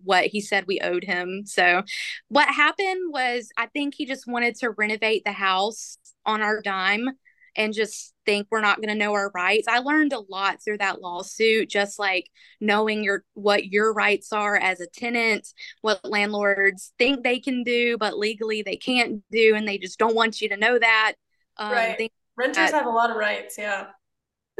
what 0.03 0.25
he 0.25 0.41
said 0.41 0.65
we 0.67 0.79
owed 0.81 1.03
him 1.03 1.43
so 1.45 1.83
what 2.27 2.47
happened 2.47 3.13
was 3.13 3.49
i 3.57 3.67
think 3.67 3.93
he 3.93 4.05
just 4.05 4.27
wanted 4.27 4.55
to 4.55 4.71
renovate 4.71 5.23
the 5.25 5.31
house 5.31 5.97
on 6.25 6.41
our 6.41 6.61
dime 6.61 7.09
and 7.55 7.73
just 7.73 8.13
think 8.25 8.47
we're 8.49 8.61
not 8.61 8.77
going 8.77 8.89
to 8.89 8.95
know 8.95 9.13
our 9.13 9.31
rights. 9.33 9.67
I 9.67 9.79
learned 9.79 10.13
a 10.13 10.23
lot 10.29 10.63
through 10.63 10.77
that 10.77 11.01
lawsuit 11.01 11.69
just 11.69 11.99
like 11.99 12.29
knowing 12.59 13.03
your 13.03 13.23
what 13.33 13.65
your 13.65 13.93
rights 13.93 14.31
are 14.31 14.55
as 14.55 14.79
a 14.79 14.87
tenant 14.87 15.47
what 15.81 16.03
landlords 16.03 16.93
think 16.97 17.23
they 17.23 17.39
can 17.39 17.63
do 17.63 17.97
but 17.97 18.17
legally 18.17 18.61
they 18.61 18.75
can't 18.75 19.21
do 19.31 19.55
and 19.55 19.67
they 19.67 19.77
just 19.77 19.97
don't 19.97 20.15
want 20.15 20.41
you 20.41 20.49
to 20.49 20.57
know 20.57 20.77
that 20.77 21.13
um, 21.57 21.71
right. 21.71 22.11
renters 22.37 22.71
that, 22.71 22.73
have 22.73 22.85
a 22.85 22.89
lot 22.89 23.09
of 23.09 23.17
rights 23.17 23.55
yeah. 23.57 23.87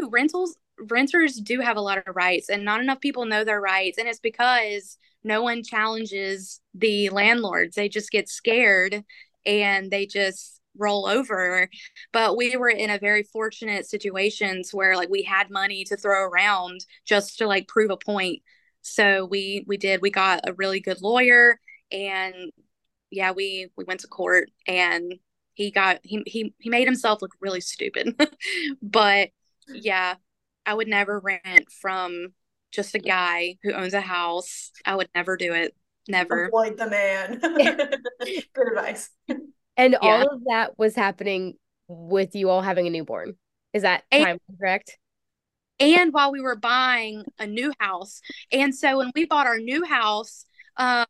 Rentals 0.10 0.58
renters 0.90 1.36
do 1.36 1.60
have 1.60 1.78
a 1.78 1.82
lot 1.82 2.00
of 2.00 2.16
rights 2.16 2.50
and 2.50 2.66
not 2.66 2.82
enough 2.82 3.00
people 3.00 3.26
know 3.26 3.44
their 3.44 3.62
rights 3.62 4.00
and 4.00 4.08
it's 4.08 4.20
because 4.20 4.98
no 5.24 5.44
one 5.44 5.64
challenges 5.64 6.62
the 6.74 7.10
landlords. 7.10 7.76
They 7.76 7.90
just 7.90 8.12
get 8.12 8.30
scared 8.30 9.04
and 9.46 9.92
they 9.92 10.06
just 10.06 10.61
roll 10.78 11.06
over 11.06 11.70
but 12.14 12.38
we 12.38 12.56
were 12.56 12.70
in 12.70 12.90
a 12.90 12.98
very 12.98 13.24
fortunate 13.24 13.86
situations 13.86 14.74
where 14.74 14.96
like 14.96 15.10
we 15.10 15.24
had 15.24 15.50
money 15.50 15.84
to 15.84 15.98
throw 15.98 16.24
around 16.24 16.86
just 17.06 17.38
to 17.38 17.48
like 17.48 17.68
prove 17.68 17.92
a 17.92 17.98
point 17.98 18.42
so 18.82 19.26
we 19.26 19.66
we 19.68 19.78
did 19.78 20.02
we 20.02 20.10
got 20.10 20.48
a 20.48 20.54
really 20.54 20.80
good 20.80 21.02
lawyer 21.02 21.60
and 21.92 22.52
yeah 23.10 23.32
we 23.32 23.68
we 23.76 23.84
went 23.84 24.00
to 24.00 24.08
court 24.08 24.50
and 24.66 25.16
he 25.54 25.72
got 25.72 26.00
he 26.04 26.24
he, 26.26 26.54
he 26.58 26.70
made 26.70 26.88
himself 26.88 27.22
look 27.22 27.34
really 27.42 27.62
stupid 27.62 28.16
but 28.82 29.30
yeah, 29.68 30.16
I 30.66 30.74
would 30.74 30.88
never 30.88 31.20
rent 31.20 31.72
from 31.82 32.34
just 32.72 32.96
a 32.96 33.00
guy 33.00 33.58
who 33.64 33.74
owns 33.74 33.94
a 33.94 34.02
house. 34.02 34.72
I 34.86 34.96
would 34.96 35.10
never 35.14 35.38
do 35.38 35.54
it. 35.54 35.76
Never. 36.08 36.46
Avoid 36.46 36.78
the 36.78 36.90
man. 36.90 37.40
Good 38.20 38.68
advice. 38.72 39.10
And 39.82 39.98
yeah. 40.00 40.10
all 40.10 40.36
of 40.36 40.44
that 40.46 40.78
was 40.78 40.96
happening 40.96 41.56
with 41.88 42.36
you 42.36 42.52
all 42.52 42.62
having 42.62 42.86
a 42.86 42.92
newborn. 42.92 43.34
Is 43.74 43.82
that 43.82 44.04
and, 44.12 44.40
correct? 44.60 44.96
And 45.80 46.14
while 46.14 46.32
we 46.32 46.40
were 46.40 46.56
buying 46.56 47.24
a 47.40 47.48
new 47.48 47.74
house. 47.80 48.22
And 48.52 48.76
so 48.76 49.00
when 49.00 49.12
we 49.16 49.26
bought 49.26 49.48
our 49.48 49.58
new 49.58 49.84
house, 49.84 50.46
um, 50.78 51.08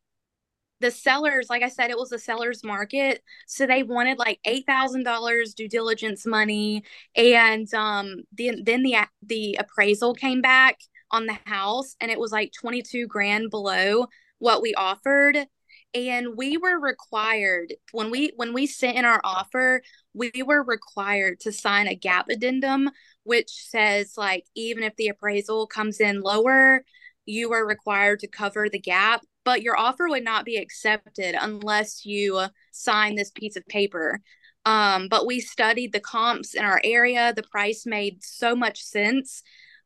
the 0.79 0.89
sellers, 0.89 1.47
like 1.49 1.63
I 1.63 1.67
said, 1.67 1.89
it 1.89 1.97
was 1.97 2.13
a 2.13 2.17
seller's 2.17 2.63
market. 2.63 3.21
So 3.45 3.67
they 3.67 3.83
wanted 3.83 4.17
like 4.17 4.39
$8,000 4.47 5.53
due 5.53 5.67
diligence 5.67 6.25
money. 6.25 6.85
And 7.13 7.71
um, 7.73 8.21
then, 8.31 8.63
then 8.63 8.83
the, 8.83 8.95
the 9.21 9.57
appraisal 9.59 10.13
came 10.13 10.41
back 10.41 10.79
on 11.11 11.25
the 11.25 11.37
house 11.45 11.97
and 11.99 12.09
it 12.09 12.17
was 12.17 12.31
like 12.31 12.53
22 12.57 13.05
grand 13.07 13.49
below 13.49 14.07
what 14.39 14.61
we 14.61 14.73
offered 14.75 15.45
and 15.93 16.37
we 16.37 16.57
were 16.57 16.79
required 16.79 17.73
when 17.91 18.11
we 18.11 18.31
when 18.35 18.53
we 18.53 18.65
sent 18.65 18.97
in 18.97 19.05
our 19.05 19.21
offer 19.23 19.81
we 20.13 20.31
were 20.45 20.63
required 20.63 21.39
to 21.39 21.51
sign 21.51 21.87
a 21.87 21.95
gap 21.95 22.29
addendum 22.29 22.89
which 23.23 23.49
says 23.49 24.13
like 24.17 24.45
even 24.55 24.83
if 24.83 24.95
the 24.95 25.09
appraisal 25.09 25.67
comes 25.67 25.99
in 25.99 26.21
lower 26.21 26.83
you 27.25 27.51
are 27.53 27.65
required 27.65 28.19
to 28.19 28.27
cover 28.27 28.69
the 28.69 28.79
gap 28.79 29.21
but 29.43 29.61
your 29.61 29.77
offer 29.77 30.07
would 30.07 30.23
not 30.23 30.45
be 30.45 30.57
accepted 30.57 31.35
unless 31.39 32.05
you 32.05 32.41
sign 32.71 33.15
this 33.15 33.31
piece 33.31 33.55
of 33.55 33.65
paper. 33.67 34.19
Um, 34.65 35.07
but 35.09 35.25
we 35.25 35.39
studied 35.39 35.91
the 35.91 35.99
comps 35.99 36.53
in 36.53 36.63
our 36.63 36.79
area. 36.83 37.33
The 37.35 37.43
price 37.43 37.85
made 37.85 38.23
so 38.23 38.55
much 38.55 38.81
sense. 38.83 39.41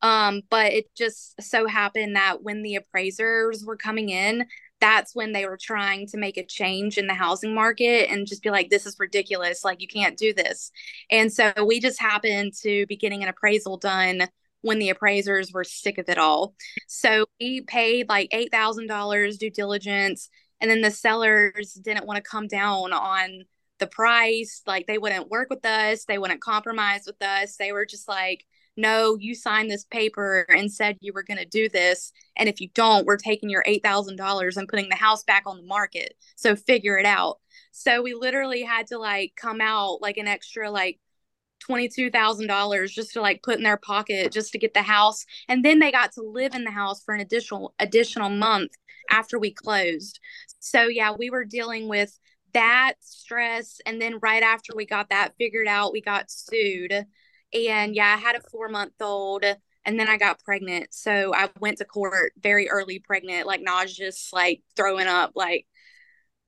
Um, 0.05 0.43
but 0.51 0.71
it 0.71 0.93
just 0.93 1.41
so 1.41 1.65
happened 1.65 2.15
that 2.15 2.43
when 2.43 2.61
the 2.61 2.75
appraisers 2.75 3.65
were 3.65 3.75
coming 3.75 4.09
in, 4.09 4.45
that's 4.79 5.15
when 5.15 5.31
they 5.31 5.47
were 5.47 5.57
trying 5.59 6.05
to 6.09 6.17
make 6.17 6.37
a 6.37 6.45
change 6.45 6.99
in 6.99 7.07
the 7.07 7.15
housing 7.15 7.55
market 7.55 8.11
and 8.11 8.27
just 8.27 8.43
be 8.43 8.51
like, 8.51 8.69
this 8.69 8.85
is 8.85 8.99
ridiculous. 8.99 9.65
Like, 9.65 9.81
you 9.81 9.87
can't 9.87 10.15
do 10.15 10.31
this. 10.31 10.71
And 11.09 11.33
so 11.33 11.51
we 11.65 11.79
just 11.79 11.99
happened 11.99 12.53
to 12.61 12.85
be 12.85 12.97
getting 12.97 13.23
an 13.23 13.29
appraisal 13.29 13.77
done 13.77 14.27
when 14.61 14.77
the 14.77 14.89
appraisers 14.89 15.51
were 15.51 15.63
sick 15.63 15.97
of 15.97 16.07
it 16.07 16.19
all. 16.19 16.53
So 16.85 17.25
we 17.39 17.61
paid 17.61 18.07
like 18.07 18.29
$8,000 18.29 19.39
due 19.39 19.49
diligence. 19.49 20.29
And 20.61 20.69
then 20.69 20.81
the 20.81 20.91
sellers 20.91 21.73
didn't 21.73 22.05
want 22.05 22.17
to 22.17 22.29
come 22.29 22.45
down 22.45 22.93
on 22.93 23.45
the 23.79 23.87
price. 23.87 24.61
Like 24.67 24.85
they 24.85 24.99
wouldn't 24.99 25.31
work 25.31 25.49
with 25.49 25.65
us, 25.65 26.05
they 26.05 26.19
wouldn't 26.19 26.41
compromise 26.41 27.05
with 27.07 27.23
us. 27.23 27.55
They 27.55 27.71
were 27.71 27.87
just 27.87 28.07
like, 28.07 28.45
no, 28.77 29.17
you 29.19 29.35
signed 29.35 29.69
this 29.69 29.85
paper 29.85 30.45
and 30.49 30.71
said 30.71 30.97
you 30.99 31.13
were 31.13 31.23
going 31.23 31.37
to 31.37 31.45
do 31.45 31.69
this. 31.69 32.11
And 32.35 32.49
if 32.49 32.59
you 32.59 32.69
don't, 32.73 33.05
we're 33.05 33.17
taking 33.17 33.49
your 33.49 33.63
$8,000 33.67 34.57
and 34.57 34.67
putting 34.67 34.89
the 34.89 34.95
house 34.95 35.23
back 35.23 35.43
on 35.45 35.57
the 35.57 35.63
market. 35.63 36.15
So 36.35 36.55
figure 36.55 36.97
it 36.97 37.05
out. 37.05 37.39
So 37.71 38.01
we 38.01 38.13
literally 38.13 38.63
had 38.63 38.87
to 38.87 38.97
like 38.97 39.33
come 39.35 39.61
out 39.61 40.01
like 40.01 40.17
an 40.17 40.27
extra 40.27 40.69
like 40.69 40.99
$22,000 41.69 42.91
just 42.91 43.13
to 43.13 43.21
like 43.21 43.43
put 43.43 43.57
in 43.57 43.63
their 43.63 43.77
pocket 43.77 44.31
just 44.31 44.51
to 44.51 44.59
get 44.59 44.73
the 44.73 44.81
house 44.81 45.25
and 45.47 45.63
then 45.63 45.79
they 45.79 45.91
got 45.91 46.11
to 46.13 46.21
live 46.21 46.53
in 46.53 46.63
the 46.63 46.71
house 46.71 47.03
for 47.03 47.13
an 47.13 47.21
additional 47.21 47.73
additional 47.79 48.29
month 48.29 48.71
after 49.09 49.39
we 49.39 49.51
closed. 49.51 50.19
So 50.59 50.87
yeah, 50.87 51.13
we 51.17 51.29
were 51.29 51.45
dealing 51.45 51.87
with 51.87 52.17
that 52.53 52.93
stress 52.99 53.79
and 53.85 54.01
then 54.01 54.19
right 54.21 54.43
after 54.43 54.73
we 54.75 54.85
got 54.85 55.09
that 55.09 55.33
figured 55.37 55.67
out, 55.67 55.91
we 55.91 56.01
got 56.01 56.29
sued. 56.29 57.05
And 57.55 57.95
yeah, 57.95 58.13
I 58.15 58.19
had 58.19 58.35
a 58.35 58.41
4 58.49 58.69
month 58.69 58.93
old 59.01 59.45
and 59.85 59.99
then 59.99 60.07
I 60.07 60.17
got 60.17 60.43
pregnant. 60.43 60.87
So 60.91 61.33
I 61.33 61.49
went 61.59 61.77
to 61.77 61.85
court 61.85 62.33
very 62.39 62.69
early 62.69 62.99
pregnant, 62.99 63.47
like 63.47 63.61
nauseous, 63.61 64.31
like 64.33 64.61
throwing 64.75 65.07
up, 65.07 65.31
like 65.35 65.65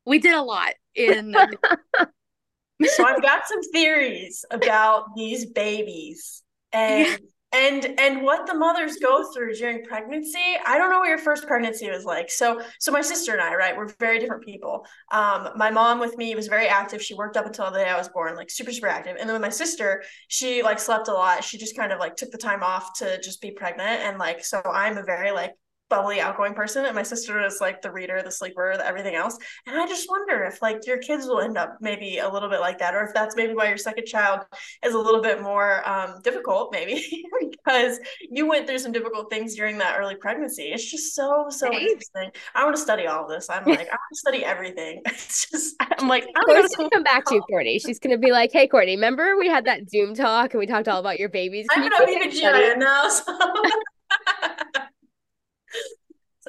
we 0.06 0.20
did 0.20 0.34
a 0.34 0.42
lot 0.42 0.74
in 0.96 1.36
so 2.86 3.06
I've 3.06 3.22
got 3.22 3.48
some 3.48 3.62
theories 3.74 4.46
about 4.52 5.16
these 5.16 5.46
babies 5.46 6.44
and 6.74 7.08
yeah. 7.08 7.18
And 7.54 7.98
and 7.98 8.22
what 8.22 8.46
the 8.46 8.54
mothers 8.54 8.98
go 8.98 9.32
through 9.32 9.54
during 9.56 9.84
pregnancy. 9.84 10.58
I 10.66 10.78
don't 10.78 10.90
know 10.90 11.00
what 11.00 11.08
your 11.08 11.18
first 11.18 11.48
pregnancy 11.48 11.90
was 11.90 12.04
like. 12.04 12.30
So 12.30 12.62
so 12.80 12.92
my 12.92 13.02
sister 13.02 13.32
and 13.32 13.42
I, 13.42 13.56
right, 13.56 13.76
we're 13.76 13.88
very 14.00 14.20
different 14.20 14.44
people. 14.44 14.86
Um, 15.12 15.50
my 15.56 15.72
mom 15.72 16.00
with 16.00 16.18
me 16.18 16.36
was 16.36 16.48
very 16.48 16.68
active. 16.68 17.02
She 17.02 17.14
worked 17.14 17.38
up 17.38 17.46
until 17.46 17.72
the 17.72 17.80
day 17.80 17.90
I 17.90 17.98
was 17.98 18.10
born, 18.10 18.36
like 18.36 18.50
super 18.50 18.72
super 18.72 18.88
active. 18.88 19.16
And 19.20 19.30
then 19.30 19.34
with 19.34 19.42
my 19.42 19.50
sister, 19.50 20.04
she 20.28 20.62
like 20.62 20.80
slept 20.80 21.08
a 21.08 21.14
lot. 21.14 21.44
She 21.44 21.58
just 21.58 21.78
kind 21.78 21.92
of 21.92 22.00
like 22.00 22.16
took 22.16 22.32
the 22.32 22.38
time 22.38 22.64
off 22.64 22.98
to 23.00 23.20
just 23.22 23.42
be 23.42 23.52
pregnant 23.52 24.02
and 24.02 24.18
like 24.18 24.44
so 24.44 24.62
I'm 24.66 24.98
a 24.98 25.04
very 25.04 25.32
like 25.32 25.54
bubbly, 25.90 26.20
outgoing 26.20 26.54
person, 26.54 26.86
and 26.86 26.96
my 26.96 27.04
sister 27.04 27.44
is 27.46 27.60
like 27.62 27.82
the 27.82 27.92
reader, 27.92 28.22
the 28.22 28.32
sleeper, 28.32 28.76
the 28.78 28.86
everything 28.86 29.16
else. 29.16 29.38
And 29.66 29.80
I 29.80 29.88
just 29.88 30.10
wonder 30.10 30.44
if 30.44 30.62
like 30.62 30.86
your 30.86 30.98
kids 30.98 31.26
will 31.26 31.40
end 31.40 31.58
up 31.58 31.78
maybe 31.82 32.18
a 32.18 32.30
little 32.30 32.50
bit 32.50 32.60
like 32.60 32.80
that, 32.80 32.96
or 32.96 33.04
if 33.04 33.14
that's 33.14 33.36
maybe 33.36 33.54
why 33.54 33.68
your 33.68 33.78
second 33.78 34.06
child 34.06 34.42
is 34.84 34.94
a 34.94 35.00
little 35.00 35.22
bit 35.22 35.42
more 35.42 35.88
um, 35.88 36.22
difficult, 36.24 36.72
maybe 36.72 37.26
because 37.52 38.00
you 38.30 38.48
went 38.48 38.68
through 38.68 38.80
some 38.80 38.92
difficult 38.92 39.30
things 39.30 39.56
during 39.56 39.78
that 39.78 39.98
early 40.00 40.16
pregnancy. 40.16 40.64
It's 40.64 40.90
just 40.90 41.16
so 41.16 41.48
so 41.50 41.70
Thanks. 41.70 41.92
interesting. 41.92 42.32
I 42.56 42.64
want 42.64 42.76
to 42.76 42.82
study 42.82 43.08
all 43.08 43.24
of 43.24 43.30
this. 43.30 43.50
I'm 43.50 43.66
like 43.66 43.88
I 43.88 43.96
want 43.96 44.14
to 44.14 44.20
study 44.20 44.44
everything. 44.44 45.02
It's 45.18 45.50
just 45.50 45.76
I'm 45.80 46.08
like 46.08 46.28
I'm 46.36 46.46
gonna 46.46 46.90
come 46.92 47.04
back 47.04 47.26
to 47.26 47.36
you, 47.36 47.42
Courtney. 47.50 47.80
She's 47.80 48.00
gonna 48.00 48.18
be 48.18 48.32
like, 48.32 48.52
"Hey, 48.52 48.68
Courtney, 48.68 48.96
remember 48.96 49.38
we 49.38 49.48
had 49.48 49.66
that 49.66 49.90
Zoom 49.90 50.14
talk 50.14 50.54
and 50.54 50.60
we 50.60 50.68
talked 50.68 50.88
all 50.88 51.00
about 51.00 51.20
your 51.20 51.30
babies? 51.30 51.66
Can 51.70 51.84
I'm 51.84 51.90
gonna 51.90 52.06
be 52.06 52.30
the 52.30 52.40
giant 52.40 52.80
now." 52.80 53.10
So. 53.10 53.38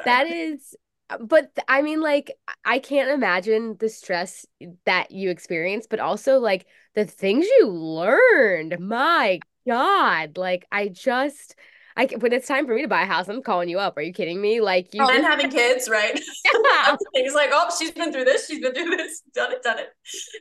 That 0.04 0.26
is 0.26 0.74
but 1.20 1.50
I 1.66 1.82
mean, 1.82 2.00
like, 2.00 2.32
I 2.64 2.78
can't 2.78 3.10
imagine 3.10 3.76
the 3.78 3.88
stress 3.88 4.44
that 4.84 5.10
you 5.10 5.30
experienced, 5.30 5.88
but 5.90 6.00
also 6.00 6.38
like 6.38 6.66
the 6.94 7.06
things 7.06 7.46
you 7.46 7.68
learned. 7.68 8.78
My 8.78 9.40
God, 9.66 10.36
like, 10.36 10.66
I 10.70 10.88
just, 10.88 11.56
I 11.96 12.06
when 12.18 12.32
it's 12.32 12.46
time 12.46 12.66
for 12.66 12.74
me 12.74 12.82
to 12.82 12.88
buy 12.88 13.02
a 13.02 13.06
house, 13.06 13.28
I'm 13.28 13.42
calling 13.42 13.70
you 13.70 13.78
up. 13.78 13.96
Are 13.96 14.02
you 14.02 14.12
kidding 14.12 14.40
me? 14.40 14.60
Like, 14.60 14.92
you 14.92 15.02
oh, 15.02 15.08
and 15.08 15.24
having 15.24 15.50
kids, 15.50 15.88
right? 15.88 16.18
Yeah. 16.44 16.96
He's 17.14 17.34
like, 17.34 17.50
oh, 17.52 17.70
she's 17.78 17.92
been 17.92 18.12
through 18.12 18.24
this, 18.24 18.46
she's 18.46 18.60
been 18.60 18.74
through 18.74 18.96
this, 18.96 19.22
done 19.34 19.52
it, 19.52 19.62
done 19.62 19.78
it, 19.78 19.88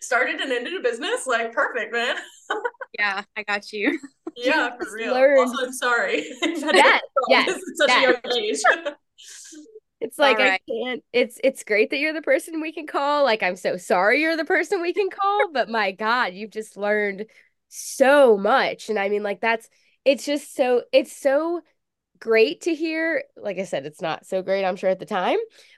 started 0.01 0.41
and 0.41 0.51
ended 0.51 0.73
a 0.73 0.81
business. 0.81 1.25
Like, 1.25 1.53
perfect, 1.53 1.93
man. 1.93 2.17
yeah, 2.99 3.23
I 3.35 3.43
got 3.43 3.71
you. 3.71 3.99
Yeah, 4.35 4.69
for 4.77 4.93
real. 4.93 5.13
Learned. 5.13 5.39
Also, 5.39 5.65
I'm 5.65 5.73
sorry. 5.73 6.25
yes, 6.41 7.01
yes, 7.29 7.59
such 7.75 7.89
yes. 7.89 8.17
a 8.25 8.29
young 8.29 8.37
age. 8.37 8.95
It's 9.99 10.19
like 10.19 10.37
right. 10.37 10.61
I 10.67 10.71
can't. 10.71 11.03
It's 11.11 11.39
it's 11.43 11.63
great 11.63 11.89
that 11.89 11.97
you're 11.97 12.13
the 12.13 12.21
person 12.21 12.61
we 12.61 12.71
can 12.71 12.85
call. 12.87 13.23
Like 13.23 13.41
I'm 13.41 13.55
so 13.55 13.77
sorry 13.77 14.21
you're 14.21 14.37
the 14.37 14.45
person 14.45 14.81
we 14.81 14.93
can 14.93 15.09
call, 15.09 15.49
but 15.53 15.69
my 15.69 15.91
God, 15.91 16.33
you've 16.33 16.51
just 16.51 16.77
learned 16.77 17.25
so 17.69 18.37
much. 18.37 18.89
And 18.89 18.99
I 18.99 19.09
mean, 19.09 19.23
like 19.23 19.41
that's 19.41 19.67
it's 20.05 20.25
just 20.25 20.55
so 20.55 20.83
it's 20.91 21.15
so 21.15 21.61
great 22.19 22.61
to 22.61 22.75
hear. 22.75 23.23
Like 23.35 23.57
I 23.57 23.63
said, 23.63 23.85
it's 23.85 24.01
not 24.01 24.25
so 24.25 24.41
great, 24.41 24.65
I'm 24.65 24.75
sure, 24.75 24.89
at 24.89 24.99
the 24.99 25.05
time, 25.05 25.37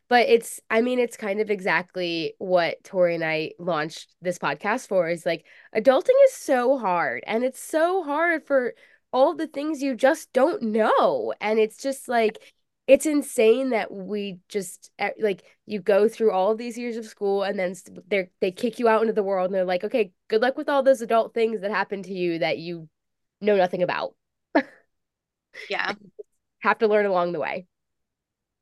but 0.09 0.27
it's 0.27 0.59
I 0.69 0.81
mean, 0.81 0.99
it's 0.99 1.17
kind 1.17 1.39
of 1.39 1.49
exactly 1.49 2.33
what 2.39 2.83
Tori 2.83 3.15
and 3.15 3.23
I 3.23 3.53
launched 3.57 4.15
this 4.21 4.37
podcast 4.39 4.87
for 4.87 5.09
is 5.09 5.25
like 5.25 5.45
adulting 5.75 6.09
is 6.25 6.33
so 6.33 6.77
hard 6.77 7.23
and 7.25 7.43
it's 7.43 7.61
so 7.61 8.03
hard 8.03 8.45
for 8.45 8.73
all 9.11 9.33
the 9.35 9.47
things 9.47 9.81
you 9.81 9.95
just 9.95 10.31
don't 10.33 10.61
know. 10.61 11.33
And 11.41 11.57
it's 11.57 11.77
just 11.81 12.07
like 12.07 12.37
it's 12.89 13.05
insane 13.05 13.69
that 13.69 13.91
we 13.91 14.39
just 14.49 14.89
like 15.19 15.43
you 15.67 15.79
go 15.79 16.07
through 16.09 16.31
all 16.31 16.55
these 16.55 16.75
years 16.75 16.97
of 16.97 17.05
school 17.05 17.43
and 17.43 17.57
then 17.57 17.75
they 18.07 18.29
they 18.41 18.51
kick 18.51 18.79
you 18.79 18.87
out 18.87 19.01
into 19.01 19.13
the 19.13 19.21
world 19.21 19.45
and 19.45 19.53
they're 19.53 19.63
like 19.63 19.83
okay 19.83 20.11
good 20.27 20.41
luck 20.41 20.57
with 20.57 20.67
all 20.67 20.81
those 20.81 21.01
adult 21.01 21.35
things 21.35 21.61
that 21.61 21.69
happen 21.69 22.01
to 22.01 22.11
you 22.11 22.39
that 22.39 22.57
you 22.57 22.89
know 23.41 23.55
nothing 23.55 23.83
about. 23.83 24.15
Yeah. 25.69 25.93
Have 26.61 26.79
to 26.79 26.87
learn 26.87 27.05
along 27.05 27.31
the 27.31 27.39
way. 27.39 27.67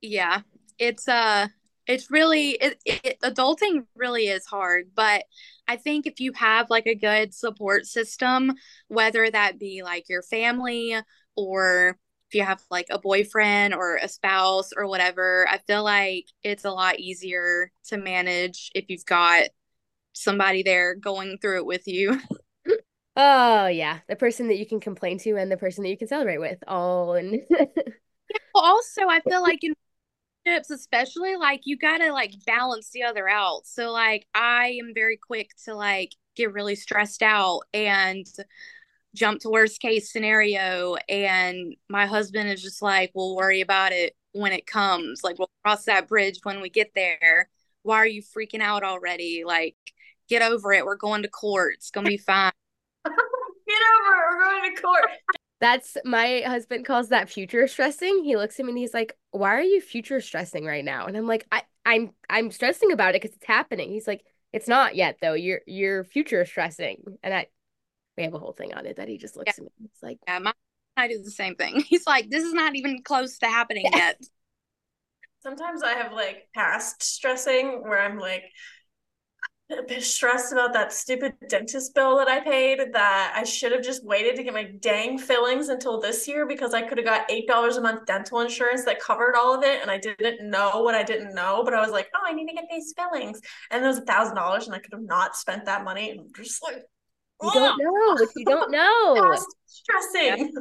Yeah. 0.01 0.41
It's 0.78 1.07
uh 1.07 1.47
it's 1.88 2.11
really 2.11 2.51
it, 2.51 2.78
it 2.86 3.17
adulting 3.23 3.86
really 3.95 4.28
is 4.28 4.45
hard 4.45 4.89
but 4.93 5.23
i 5.69 5.78
think 5.78 6.05
if 6.05 6.19
you 6.19 6.34
have 6.34 6.69
like 6.69 6.86
a 6.86 6.93
good 6.93 7.34
support 7.34 7.86
system 7.86 8.51
whether 8.89 9.32
that 9.32 9.57
be 9.57 9.84
like 9.84 10.09
your 10.09 10.21
family 10.21 10.95
or 11.38 11.97
if 12.30 12.36
you 12.36 12.43
have 12.43 12.61
like 12.69 12.88
a 12.89 12.99
boyfriend 12.99 13.73
or 13.73 13.95
a 13.97 14.07
spouse 14.07 14.71
or 14.75 14.88
whatever, 14.88 15.47
I 15.49 15.59
feel 15.59 15.84
like 15.84 16.25
it's 16.43 16.65
a 16.65 16.71
lot 16.71 16.99
easier 16.99 17.71
to 17.86 17.97
manage 17.97 18.71
if 18.75 18.86
you've 18.89 19.05
got 19.05 19.49
somebody 20.13 20.63
there 20.63 20.95
going 20.95 21.38
through 21.39 21.57
it 21.57 21.65
with 21.65 21.88
you. 21.88 22.19
Oh 23.19 23.65
yeah, 23.65 23.99
the 24.07 24.15
person 24.15 24.47
that 24.49 24.57
you 24.59 24.65
can 24.67 24.80
complain 24.80 25.17
to 25.19 25.38
and 25.38 25.51
the 25.51 25.57
person 25.57 25.84
that 25.84 25.89
you 25.89 25.97
can 25.97 26.07
celebrate 26.07 26.38
with, 26.38 26.59
all 26.67 27.15
in. 27.15 27.43
yeah, 27.49 27.65
well, 28.53 28.63
also, 28.63 29.01
I 29.07 29.21
feel 29.21 29.41
like 29.41 29.63
in 29.63 29.73
relationships, 30.45 30.71
especially, 30.71 31.36
like 31.38 31.61
you 31.65 31.78
gotta 31.78 32.11
like 32.13 32.34
balance 32.45 32.91
the 32.91 33.03
other 33.03 33.30
out. 33.30 33.67
So, 33.67 33.91
like, 33.91 34.28
I 34.36 34.80
am 34.82 34.93
very 34.95 35.17
quick 35.17 35.51
to 35.65 35.75
like 35.75 36.11
get 36.36 36.53
really 36.53 36.75
stressed 36.75 37.23
out, 37.23 37.61
and 37.73 38.25
jump 39.18 39.41
to 39.41 39.49
worst 39.49 39.82
case 39.82 40.11
scenario 40.11 40.95
and 41.09 41.76
my 41.89 42.05
husband 42.05 42.49
is 42.49 42.61
just 42.61 42.82
like 42.82 43.11
we'll 43.13 43.36
worry 43.36 43.61
about 43.61 43.91
it 43.91 44.15
when 44.32 44.51
it 44.51 44.65
comes. 44.65 45.24
Like 45.24 45.39
we'll 45.39 45.49
cross 45.63 45.86
that 45.86 46.07
bridge 46.07 46.39
when 46.43 46.61
we 46.61 46.70
get 46.70 46.91
there. 46.95 47.49
Why 47.84 47.97
are 47.97 48.07
you 48.07 48.22
freaking 48.22 48.61
out 48.61 48.84
already? 48.84 49.43
Like 49.45 49.76
get 50.30 50.41
over 50.41 50.74
it. 50.74 50.86
We're 50.86 50.95
going 50.95 51.24
to 51.24 51.30
court. 51.30 51.76
It's 51.78 51.91
gonna 51.91 52.09
be 52.09 52.18
fine. 52.18 52.51
Get 53.05 53.82
over 53.99 54.15
it. 54.15 54.24
We're 54.30 54.45
going 54.45 54.76
to 54.76 54.82
court. 54.82 55.09
That's 55.59 55.97
my 56.05 56.41
husband 56.45 56.86
calls 56.86 57.09
that 57.09 57.30
future 57.30 57.68
stressing. 57.68 58.24
He 58.24 58.38
looks 58.38 58.59
at 58.59 58.65
me 58.65 58.72
and 58.72 58.78
he's 58.78 58.93
like 58.93 59.18
why 59.32 59.49
are 59.49 59.61
you 59.61 59.82
future 59.82 60.22
stressing 60.22 60.65
right 60.65 60.86
now? 60.86 61.05
And 61.05 61.18
i'm 61.18 61.28
like 61.28 61.45
i 61.51 61.63
i'm 61.86 62.11
i'm 62.30 62.51
stressing 62.51 62.91
about 62.91 63.15
it 63.15 63.22
because 63.22 63.36
it's 63.36 63.45
happening. 63.45 63.89
He's 63.89 64.07
like 64.07 64.24
it's 64.53 64.68
not 64.68 64.95
yet 64.95 65.18
though. 65.22 65.34
You're 65.34 65.61
you're 65.65 66.03
future 66.03 66.45
stressing. 66.45 67.18
And 67.24 67.34
i 67.34 67.47
we 68.18 68.24
have 68.24 68.34
a 68.34 68.39
whole 68.39 68.53
thing 68.53 68.74
on 68.74 68.86
it 68.86 68.97
that 68.97 69.07
he 69.07 69.18
just 69.18 69.38
looks 69.38 69.53
yeah. 69.57 69.65
at 69.65 69.72
me. 69.80 69.86
It's 69.86 70.03
like, 70.03 70.18
yeah, 70.28 70.39
my 70.39 70.53
I 70.97 71.07
do 71.07 71.22
the 71.24 71.32
same 71.32 71.55
thing. 71.55 71.80
He's 71.88 72.07
like, 72.07 72.30
this 72.30 72.43
is 72.43 72.53
not 72.53 72.76
even 72.76 73.03
close 73.03 73.38
to 73.39 73.45
happening 73.45 73.86
yeah. 73.91 73.97
yet. 73.97 74.22
Sometimes 75.43 75.84
I 75.84 75.93
have 75.93 76.11
like 76.11 76.49
past 76.53 77.03
stressing 77.03 77.84
where 77.84 78.01
I'm 78.01 78.18
like 78.18 78.43
a 79.70 79.84
bit 79.84 80.01
stressed 80.01 80.53
about 80.53 80.72
that 80.74 80.93
stupid 80.93 81.34
dentist 81.49 81.93
bill 81.93 82.18
that 82.18 82.30
I 82.30 82.39
paid 82.39 82.80
that 82.93 83.34
I 83.36 83.43
should 83.43 83.74
have 83.74 83.84
just 83.84 84.05
waited 84.05 84.38
to 84.38 84.43
get 84.43 84.53
my 84.53 84.63
dang 84.80 85.18
fillings 85.18 85.68
until 85.68 85.99
this 85.99 86.26
year 86.28 86.47
because 86.47 86.74
I 86.74 86.82
could 86.82 86.97
have 86.97 87.05
got 87.05 87.30
eight 87.30 87.47
dollars 87.47 87.76
a 87.76 87.82
month 87.82 88.05
dental 88.05 88.39
insurance 88.39 88.86
that 88.86 89.01
covered 89.01 89.36
all 89.36 89.53
of 89.53 89.63
it 89.63 89.82
and 89.82 89.91
I 89.91 89.97
didn't 89.97 90.49
know 90.49 90.82
what 90.82 90.95
I 90.95 91.03
didn't 91.03 91.36
know, 91.36 91.63
but 91.65 91.74
I 91.74 91.82
was 91.82 91.91
like, 91.91 92.07
oh, 92.15 92.22
I 92.26 92.34
need 92.34 92.47
to 92.47 92.55
get 92.55 92.65
these 92.72 92.93
fillings. 92.97 93.41
And 93.70 93.84
it 93.84 93.88
was 93.88 93.97
a 93.97 94.05
thousand 94.05 94.36
dollars 94.36 94.68
and 94.68 94.76
I 94.76 94.80
could 94.80 94.93
have 94.93 95.03
not 95.03 95.36
spent 95.36 95.65
that 95.65 95.84
money. 95.84 96.11
And 96.11 96.22
I'm 96.22 96.34
just 96.34 96.63
like, 96.63 96.84
you 97.41 97.51
don't 97.53 97.77
know 97.77 98.15
what 98.15 98.29
you 98.35 98.45
don't 98.45 98.71
know. 98.71 99.38
stressing. 99.65 100.53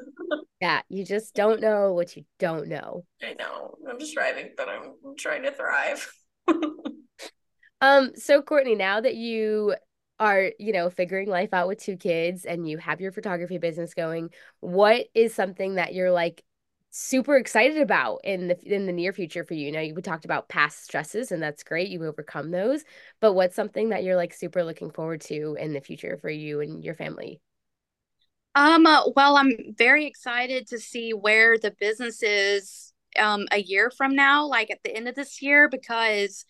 Yeah, 0.60 0.82
you 0.88 1.04
just 1.04 1.34
don't 1.34 1.60
know 1.60 1.92
what 1.92 2.16
you 2.16 2.24
don't 2.38 2.68
know. 2.68 3.04
I 3.22 3.34
know. 3.34 3.74
I'm 3.88 3.98
just 3.98 4.12
striving, 4.12 4.50
but 4.56 4.68
I'm 4.68 4.94
trying 5.18 5.42
to 5.42 5.52
thrive. 5.52 6.10
um, 7.80 8.12
so 8.16 8.42
Courtney, 8.42 8.74
now 8.74 9.00
that 9.00 9.14
you 9.14 9.74
are, 10.18 10.52
you 10.58 10.72
know, 10.72 10.88
figuring 10.88 11.28
life 11.28 11.52
out 11.52 11.68
with 11.68 11.78
two 11.78 11.96
kids 11.96 12.44
and 12.44 12.68
you 12.68 12.78
have 12.78 13.00
your 13.00 13.12
photography 13.12 13.58
business 13.58 13.94
going, 13.94 14.30
what 14.60 15.06
is 15.14 15.34
something 15.34 15.74
that 15.74 15.94
you're 15.94 16.10
like 16.10 16.42
super 16.96 17.36
excited 17.36 17.76
about 17.76 18.20
in 18.24 18.48
the 18.48 18.58
in 18.74 18.86
the 18.86 18.92
near 18.92 19.12
future 19.12 19.44
for 19.44 19.52
you. 19.52 19.70
Now 19.70 19.80
you 19.80 19.94
talked 19.96 20.24
about 20.24 20.48
past 20.48 20.82
stresses 20.82 21.30
and 21.30 21.42
that's 21.42 21.62
great. 21.62 21.88
You 21.88 22.04
overcome 22.06 22.50
those. 22.50 22.84
But 23.20 23.34
what's 23.34 23.54
something 23.54 23.90
that 23.90 24.02
you're 24.02 24.16
like 24.16 24.32
super 24.32 24.64
looking 24.64 24.90
forward 24.90 25.20
to 25.22 25.56
in 25.60 25.74
the 25.74 25.80
future 25.80 26.16
for 26.16 26.30
you 26.30 26.60
and 26.60 26.82
your 26.82 26.94
family? 26.94 27.40
Um 28.54 28.86
uh, 28.86 29.10
well, 29.14 29.36
I'm 29.36 29.74
very 29.76 30.06
excited 30.06 30.66
to 30.68 30.78
see 30.78 31.12
where 31.12 31.58
the 31.58 31.74
business 31.78 32.22
is 32.22 32.94
um 33.18 33.46
a 33.52 33.58
year 33.58 33.90
from 33.90 34.14
now, 34.14 34.46
like 34.46 34.70
at 34.70 34.82
the 34.82 34.96
end 34.96 35.06
of 35.06 35.14
this 35.14 35.42
year 35.42 35.68
because 35.68 36.46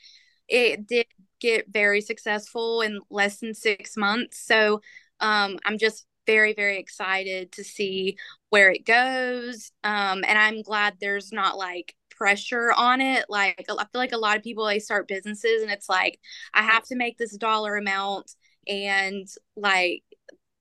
it 0.49 0.87
did 0.87 1.07
get 1.41 1.67
very 1.69 2.01
successful 2.01 2.83
in 2.83 3.01
less 3.11 3.39
than 3.41 3.53
6 3.53 3.97
months. 3.97 4.39
So 4.39 4.81
um 5.19 5.59
I'm 5.65 5.79
just 5.79 6.07
very 6.27 6.55
very 6.55 6.79
excited 6.79 7.53
to 7.53 7.65
see 7.65 8.17
where 8.51 8.71
it 8.71 8.85
goes 8.85 9.71
um 9.85 10.25
and 10.27 10.39
i'm 10.39 10.63
glad 10.63 10.95
there's 11.01 11.33
not 11.33 11.57
like 11.57 11.95
pressure 12.11 12.73
on 12.77 13.01
it 13.01 13.27
like 13.29 13.67
i 13.69 13.85
feel 13.85 14.01
like 14.01 14.13
a 14.13 14.17
lot 14.17 14.37
of 14.37 14.43
people 14.43 14.65
they 14.65 14.79
start 14.79 15.09
businesses 15.09 15.63
and 15.63 15.71
it's 15.71 15.89
like 15.89 16.19
i 16.55 16.63
have 16.63 16.83
to 16.85 16.97
make 16.97 17.19
this 17.19 17.37
dollar 17.37 17.77
amount 17.77 18.33
and 18.67 19.29
like 19.57 20.03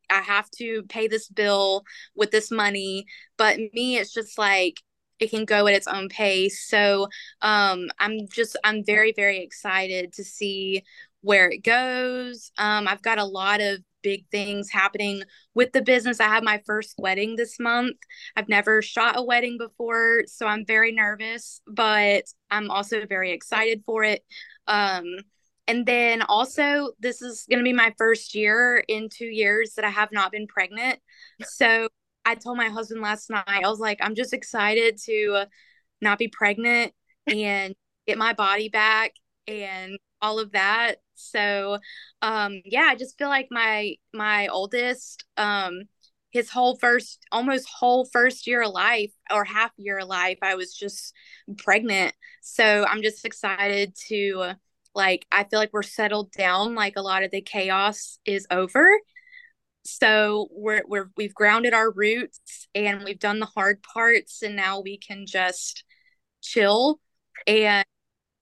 i 0.09 0.19
have 0.19 0.49
to 0.51 0.83
pay 0.83 1.07
this 1.07 1.27
bill 1.29 1.83
with 2.15 2.31
this 2.31 2.51
money 2.51 3.05
but 3.38 3.57
me 3.73 3.97
it's 3.97 4.13
just 4.13 4.38
like 4.38 4.81
it 5.19 5.29
can 5.29 5.45
go 5.45 5.65
at 5.65 5.73
its 5.73 5.88
own 5.88 6.09
pace 6.09 6.67
so 6.67 7.07
um 7.41 7.89
i'm 7.99 8.27
just 8.29 8.57
i'm 8.63 8.83
very 8.83 9.13
very 9.15 9.41
excited 9.41 10.11
to 10.11 10.23
see 10.23 10.83
where 11.21 11.49
it 11.49 11.63
goes 11.63 12.51
um 12.57 12.88
i've 12.88 13.01
got 13.01 13.17
a 13.17 13.23
lot 13.25 13.61
of 13.61 13.79
big 14.06 14.28
things 14.30 14.70
happening 14.70 15.24
with 15.56 15.72
the 15.72 15.82
business. 15.82 16.20
I 16.20 16.26
have 16.28 16.43
my 16.43 16.62
first 16.68 16.93
wedding 16.99 17.36
this 17.36 17.60
month. 17.60 17.97
I've 18.36 18.47
never 18.47 18.84
shot 18.84 19.18
a 19.18 19.24
wedding 19.24 19.58
before, 19.58 20.26
so 20.28 20.45
I'm 20.45 20.64
very 20.64 20.91
nervous, 20.91 21.60
but 21.66 22.26
I'm 22.51 22.70
also 22.70 23.08
very 23.08 23.32
excited 23.32 23.82
for 23.84 24.03
it. 24.03 24.24
Um, 24.68 25.06
and 25.68 25.88
then 25.88 26.22
also, 26.22 26.91
this 26.99 27.24
is 27.24 27.47
going 27.49 27.58
to 27.58 27.64
be 27.64 27.74
my 27.74 27.95
first 27.97 28.36
year 28.36 28.84
in 28.88 29.10
two 29.10 29.26
years 29.26 29.74
that 29.76 29.86
I 29.86 29.89
have 29.89 30.12
not 30.12 30.32
been 30.32 30.45
pregnant. 30.45 30.99
So 31.41 31.88
I 32.24 32.36
told 32.36 32.58
my 32.58 32.70
husband 32.70 33.01
last 33.01 33.32
night, 33.32 33.43
I 33.47 33.68
was 33.68 33.80
like, 33.80 33.97
I'm 34.01 34.14
just 34.14 34.34
excited 34.34 34.99
to 35.06 35.45
not 35.99 36.20
be 36.20 36.28
pregnant 36.28 36.93
and 37.26 37.74
get 38.06 38.20
my 38.20 38.34
body 38.34 38.70
back 38.70 39.14
and 39.47 39.97
all 40.22 40.38
of 40.38 40.51
that. 40.51 40.97
So 41.16 41.80
um 42.22 42.61
yeah, 42.66 42.88
I 42.89 42.95
just 42.95 43.18
feel 43.18 43.30
like 43.30 43.47
my 43.51 43.95
my 44.13 44.47
oldest 44.47 45.26
um 45.38 45.84
his 46.32 46.49
whole 46.49 46.78
first 46.78 47.26
almost 47.32 47.68
whole 47.70 48.05
first 48.05 48.45
year 48.47 48.63
of 48.63 48.72
life 48.72 49.11
or 49.32 49.45
half 49.45 49.72
year 49.78 49.99
of 49.99 50.07
life 50.07 50.38
I 50.41 50.55
was 50.55 50.74
just 50.74 51.13
pregnant. 51.57 52.13
So 52.41 52.86
I'm 52.86 53.01
just 53.01 53.26
excited 53.26 53.95
to 54.07 54.53
like 54.93 55.26
I 55.32 55.43
feel 55.45 55.59
like 55.59 55.74
we're 55.74 55.84
settled 55.84 56.32
down 56.32 56.76
like 56.76 56.95
a 56.97 57.01
lot 57.01 57.24
of 57.24 57.32
the 57.32 57.41
chaos 57.41 58.20
is 58.26 58.47
over. 58.51 58.89
So 59.86 60.47
we're 60.51 60.84
we're 60.88 61.11
we've 61.16 61.36
grounded 61.36 61.74
our 61.74 61.91
roots 61.91 62.68
and 62.74 63.03
we've 63.03 63.20
done 63.20 63.39
the 63.39 63.45
hard 63.45 63.84
parts 63.84 64.41
and 64.41 64.55
now 64.55 64.82
we 64.82 64.97
can 64.97 65.26
just 65.28 65.84
chill 66.41 66.99
and 67.47 67.86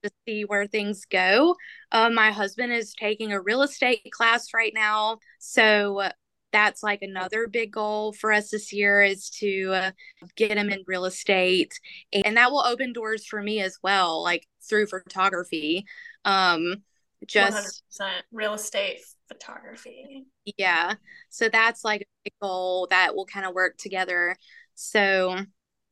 to 0.03 0.11
see 0.27 0.43
where 0.43 0.67
things 0.67 1.05
go. 1.09 1.55
Uh, 1.91 2.09
my 2.09 2.31
husband 2.31 2.71
is 2.73 2.93
taking 2.93 3.31
a 3.31 3.41
real 3.41 3.61
estate 3.61 4.09
class 4.11 4.53
right 4.53 4.73
now. 4.75 5.17
So 5.39 6.09
that's 6.51 6.83
like 6.83 7.01
another 7.01 7.47
big 7.47 7.71
goal 7.71 8.13
for 8.13 8.31
us 8.31 8.51
this 8.51 8.71
year 8.71 9.01
is 9.01 9.29
to 9.29 9.71
uh, 9.73 9.91
get 10.35 10.57
him 10.57 10.69
in 10.69 10.83
real 10.87 11.05
estate. 11.05 11.73
And 12.13 12.37
that 12.37 12.51
will 12.51 12.63
open 12.65 12.93
doors 12.93 13.25
for 13.25 13.41
me 13.41 13.59
as 13.59 13.77
well, 13.83 14.23
like 14.23 14.47
through 14.69 14.87
photography. 14.87 15.85
Um, 16.23 16.83
just 17.27 17.83
100% 17.99 18.09
real 18.31 18.53
estate 18.53 18.99
photography. 19.27 20.25
Yeah. 20.57 20.95
So 21.29 21.49
that's 21.49 21.83
like 21.83 22.07
a 22.25 22.29
goal 22.41 22.87
that 22.91 23.15
will 23.15 23.25
kind 23.25 23.45
of 23.45 23.53
work 23.53 23.77
together. 23.77 24.35
So 24.75 25.39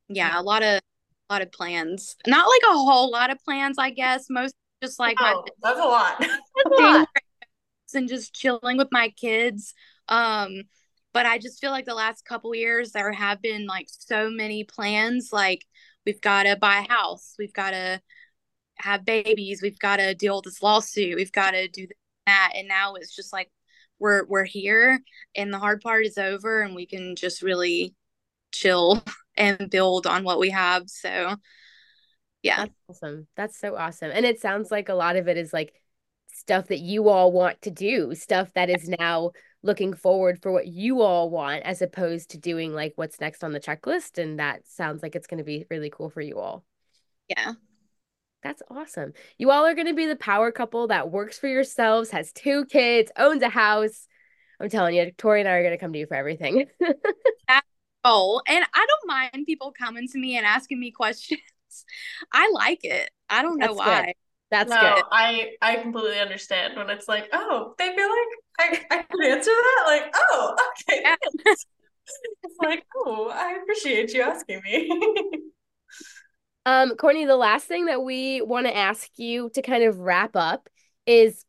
yeah, 0.10 0.40
a 0.40 0.44
lot 0.44 0.64
of 0.64 0.82
lot 1.32 1.42
of 1.42 1.52
plans. 1.52 2.16
Not 2.28 2.48
like 2.48 2.62
a 2.70 2.78
whole 2.78 3.10
lot 3.10 3.32
of 3.32 3.44
plans, 3.44 3.78
I 3.78 3.90
guess. 3.90 4.26
Most 4.30 4.54
just 4.84 5.00
like 5.00 5.18
oh, 5.20 5.44
my, 5.46 5.52
that's 5.62 5.80
a 5.80 5.84
lot. 5.84 6.16
that's 6.20 6.80
a 6.80 6.82
lot. 6.82 7.08
and 7.94 8.10
just 8.10 8.34
chilling 8.34 8.78
with 8.78 8.90
my 8.92 9.10
kids. 9.10 9.74
Um, 10.08 10.64
but 11.14 11.26
I 11.26 11.38
just 11.38 11.60
feel 11.60 11.72
like 11.72 11.86
the 11.86 11.94
last 11.94 12.26
couple 12.26 12.54
years 12.56 12.92
there 12.92 13.12
have 13.12 13.42
been 13.42 13.66
like 13.66 13.88
so 13.90 14.30
many 14.30 14.64
plans. 14.64 15.32
Like 15.32 15.66
we've 16.06 16.22
got 16.22 16.44
to 16.44 16.56
buy 16.56 16.80
a 16.80 16.92
house, 16.92 17.36
we've 17.38 17.54
got 17.54 17.72
to 17.72 18.02
have 18.78 19.06
babies, 19.06 19.62
we've 19.62 19.80
got 19.80 19.98
to 19.98 20.16
deal 20.16 20.38
with 20.38 20.46
this 20.46 20.62
lawsuit, 20.62 21.16
we've 21.16 21.32
got 21.32 21.52
to 21.52 21.68
do 21.68 21.88
that, 22.26 22.54
and 22.56 22.68
now 22.68 22.96
it's 22.96 23.16
just 23.16 23.32
like 23.34 23.52
we're 24.00 24.26
we're 24.26 24.46
here, 24.46 25.00
and 25.36 25.54
the 25.54 25.60
hard 25.60 25.82
part 25.82 26.06
is 26.06 26.18
over, 26.18 26.62
and 26.62 26.76
we 26.76 26.86
can 26.86 27.16
just 27.16 27.42
really 27.42 27.94
chill 28.52 29.04
and 29.42 29.70
build 29.70 30.08
on 30.08 30.24
what 30.24 30.40
we 30.40 30.52
have. 30.52 30.84
So 30.90 31.36
yeah. 32.44 32.58
That's 32.58 32.74
awesome. 32.90 33.28
That's 33.36 33.60
so 33.60 33.76
awesome. 33.76 34.12
And 34.14 34.26
it 34.26 34.40
sounds 34.40 34.72
like 34.72 34.90
a 34.90 34.94
lot 34.94 35.16
of 35.16 35.28
it 35.28 35.38
is 35.38 35.54
like 35.54 35.74
stuff 36.28 36.68
that 36.68 36.80
you 36.80 37.10
all 37.10 37.32
want 37.32 37.62
to 37.64 37.72
do, 37.72 38.16
stuff 38.16 38.52
that 38.54 38.70
is 38.70 38.90
now 38.90 39.32
looking 39.64 39.94
forward 39.94 40.42
for 40.42 40.52
what 40.52 40.68
you 40.68 41.02
all 41.02 41.30
want 41.30 41.64
as 41.64 41.82
opposed 41.82 42.32
to 42.32 42.38
doing 42.38 42.74
like 42.74 42.94
what's 42.96 43.20
next 43.20 43.44
on 43.44 43.52
the 43.52 43.60
checklist 43.60 44.18
and 44.18 44.40
that 44.40 44.68
sounds 44.68 45.04
like 45.04 45.16
it's 45.16 45.28
going 45.28 45.38
to 45.38 45.44
be 45.44 45.66
really 45.70 45.92
cool 45.92 46.10
for 46.10 46.22
you 46.22 46.40
all. 46.40 46.64
Yeah. 47.28 47.54
That's 48.42 48.64
awesome. 48.72 49.14
You 49.38 49.52
all 49.52 49.68
are 49.68 49.76
going 49.76 49.88
to 49.88 49.94
be 49.94 50.08
the 50.08 50.16
power 50.16 50.52
couple 50.52 50.88
that 50.88 51.12
works 51.12 51.38
for 51.38 51.48
yourselves, 51.48 52.10
has 52.10 52.32
two 52.32 52.66
kids, 52.66 53.12
owns 53.16 53.44
a 53.44 53.50
house. 53.50 54.08
I'm 54.60 54.70
telling 54.70 54.96
you, 54.96 55.12
Tori 55.12 55.42
and 55.42 55.50
I 55.50 55.54
are 55.54 55.62
going 55.64 55.78
to 55.78 55.78
come 55.78 55.94
to 55.94 56.00
you 56.00 56.08
for 56.08 56.16
everything. 56.16 56.66
Oh, 58.04 58.42
and 58.48 58.66
I 58.74 58.86
don't 58.88 59.08
mind 59.08 59.46
people 59.46 59.74
coming 59.78 60.08
to 60.08 60.18
me 60.18 60.38
and 60.38 60.46
asking 60.46 60.80
me 60.80 60.92
questions. 60.92 61.42
I 62.34 62.52
like 62.54 62.84
it. 62.84 63.10
I 63.30 63.42
don't 63.42 63.58
know 63.58 63.68
That's 63.68 63.78
why. 63.78 64.06
Good. 64.06 64.16
That's 64.52 64.70
no, 64.70 64.82
good. 64.82 65.04
I 65.12 65.52
I 65.62 65.78
completely 65.78 66.20
understand 66.20 66.76
when 66.76 66.90
it's 66.90 67.08
like, 67.08 67.30
oh, 67.32 67.74
they 67.78 67.96
feel 67.96 68.10
like 68.10 68.86
I, 68.92 68.96
I 68.98 69.04
could 69.04 69.26
answer 69.26 69.50
that. 69.50 69.84
Like, 69.88 70.14
oh, 70.14 70.56
okay. 70.90 71.02
Yeah. 71.04 71.16
it's 72.44 72.58
like, 72.62 72.84
oh, 72.98 73.30
I 73.34 73.58
appreciate 73.62 74.14
you 74.14 74.22
asking 74.24 74.62
me. 74.66 74.92
um, 76.66 76.98
Courtney, 76.98 77.26
the 77.26 77.38
last 77.38 77.66
thing 77.66 77.86
that 77.86 78.04
we 78.04 78.42
want 78.42 78.68
to 78.68 78.76
ask 78.76 79.10
you 79.18 79.50
to 79.54 79.62
kind 79.62 79.86
of 79.86 80.00
wrap 80.00 80.36
up 80.36 80.68
is 81.06 81.46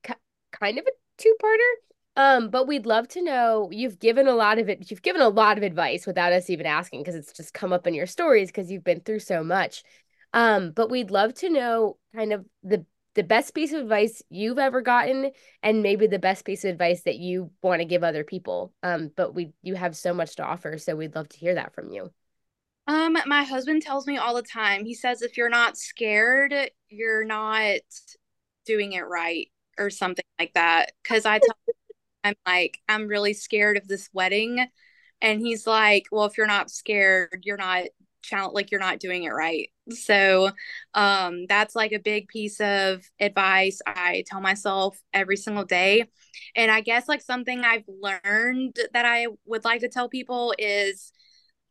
kind 0.52 0.78
of 0.78 0.84
a 0.86 0.92
two-parter. 1.18 1.91
Um, 2.14 2.50
but 2.50 2.68
we'd 2.68 2.84
love 2.84 3.08
to 3.08 3.22
know 3.22 3.70
you've 3.72 3.98
given 3.98 4.28
a 4.28 4.34
lot 4.34 4.58
of 4.58 4.68
it, 4.68 4.90
you've 4.90 5.02
given 5.02 5.22
a 5.22 5.28
lot 5.28 5.56
of 5.56 5.64
advice 5.64 6.06
without 6.06 6.32
us 6.32 6.50
even 6.50 6.66
asking 6.66 7.00
because 7.00 7.14
it's 7.14 7.32
just 7.32 7.54
come 7.54 7.72
up 7.72 7.86
in 7.86 7.94
your 7.94 8.06
stories 8.06 8.48
because 8.48 8.70
you've 8.70 8.84
been 8.84 9.00
through 9.00 9.20
so 9.20 9.42
much. 9.42 9.82
Um, 10.34 10.72
but 10.72 10.90
we'd 10.90 11.10
love 11.10 11.34
to 11.34 11.50
know 11.50 11.96
kind 12.14 12.32
of 12.32 12.46
the 12.62 12.84
the 13.14 13.22
best 13.22 13.54
piece 13.54 13.72
of 13.72 13.80
advice 13.82 14.22
you've 14.30 14.58
ever 14.58 14.80
gotten 14.80 15.30
and 15.62 15.82
maybe 15.82 16.06
the 16.06 16.18
best 16.18 16.46
piece 16.46 16.64
of 16.64 16.70
advice 16.70 17.02
that 17.02 17.18
you 17.18 17.50
want 17.62 17.80
to 17.80 17.84
give 17.84 18.02
other 18.02 18.24
people. 18.24 18.72
Um, 18.82 19.10
but 19.14 19.34
we 19.34 19.52
you 19.62 19.74
have 19.74 19.96
so 19.96 20.14
much 20.14 20.36
to 20.36 20.44
offer, 20.44 20.78
so 20.78 20.96
we'd 20.96 21.14
love 21.14 21.28
to 21.30 21.38
hear 21.38 21.54
that 21.54 21.74
from 21.74 21.92
you. 21.92 22.10
Um, 22.88 23.16
my 23.26 23.44
husband 23.44 23.82
tells 23.82 24.06
me 24.06 24.16
all 24.16 24.34
the 24.34 24.42
time. 24.42 24.84
He 24.84 24.94
says 24.94 25.22
if 25.22 25.36
you're 25.36 25.48
not 25.48 25.76
scared, 25.76 26.54
you're 26.88 27.24
not 27.24 27.80
doing 28.66 28.92
it 28.92 29.06
right 29.06 29.48
or 29.78 29.90
something 29.90 30.24
like 30.38 30.52
that. 30.54 30.92
Cause 31.04 31.24
I 31.24 31.38
tell 31.38 31.56
I'm 32.24 32.34
like, 32.46 32.78
I'm 32.88 33.08
really 33.08 33.34
scared 33.34 33.76
of 33.76 33.88
this 33.88 34.08
wedding. 34.12 34.66
And 35.20 35.40
he's 35.40 35.66
like, 35.66 36.04
Well, 36.12 36.26
if 36.26 36.36
you're 36.38 36.46
not 36.46 36.70
scared, 36.70 37.42
you're 37.44 37.56
not 37.56 37.84
challenge 38.22 38.54
like 38.54 38.70
you're 38.70 38.80
not 38.80 39.00
doing 39.00 39.24
it 39.24 39.30
right. 39.30 39.68
So 39.90 40.50
um 40.94 41.46
that's 41.48 41.74
like 41.74 41.92
a 41.92 41.98
big 41.98 42.28
piece 42.28 42.60
of 42.60 43.02
advice 43.20 43.80
I 43.86 44.22
tell 44.28 44.40
myself 44.40 44.98
every 45.12 45.36
single 45.36 45.64
day. 45.64 46.04
And 46.56 46.70
I 46.70 46.80
guess 46.82 47.08
like 47.08 47.20
something 47.22 47.60
I've 47.64 47.84
learned 47.88 48.76
that 48.94 49.04
I 49.04 49.26
would 49.46 49.64
like 49.64 49.80
to 49.80 49.88
tell 49.88 50.08
people 50.08 50.54
is 50.58 51.12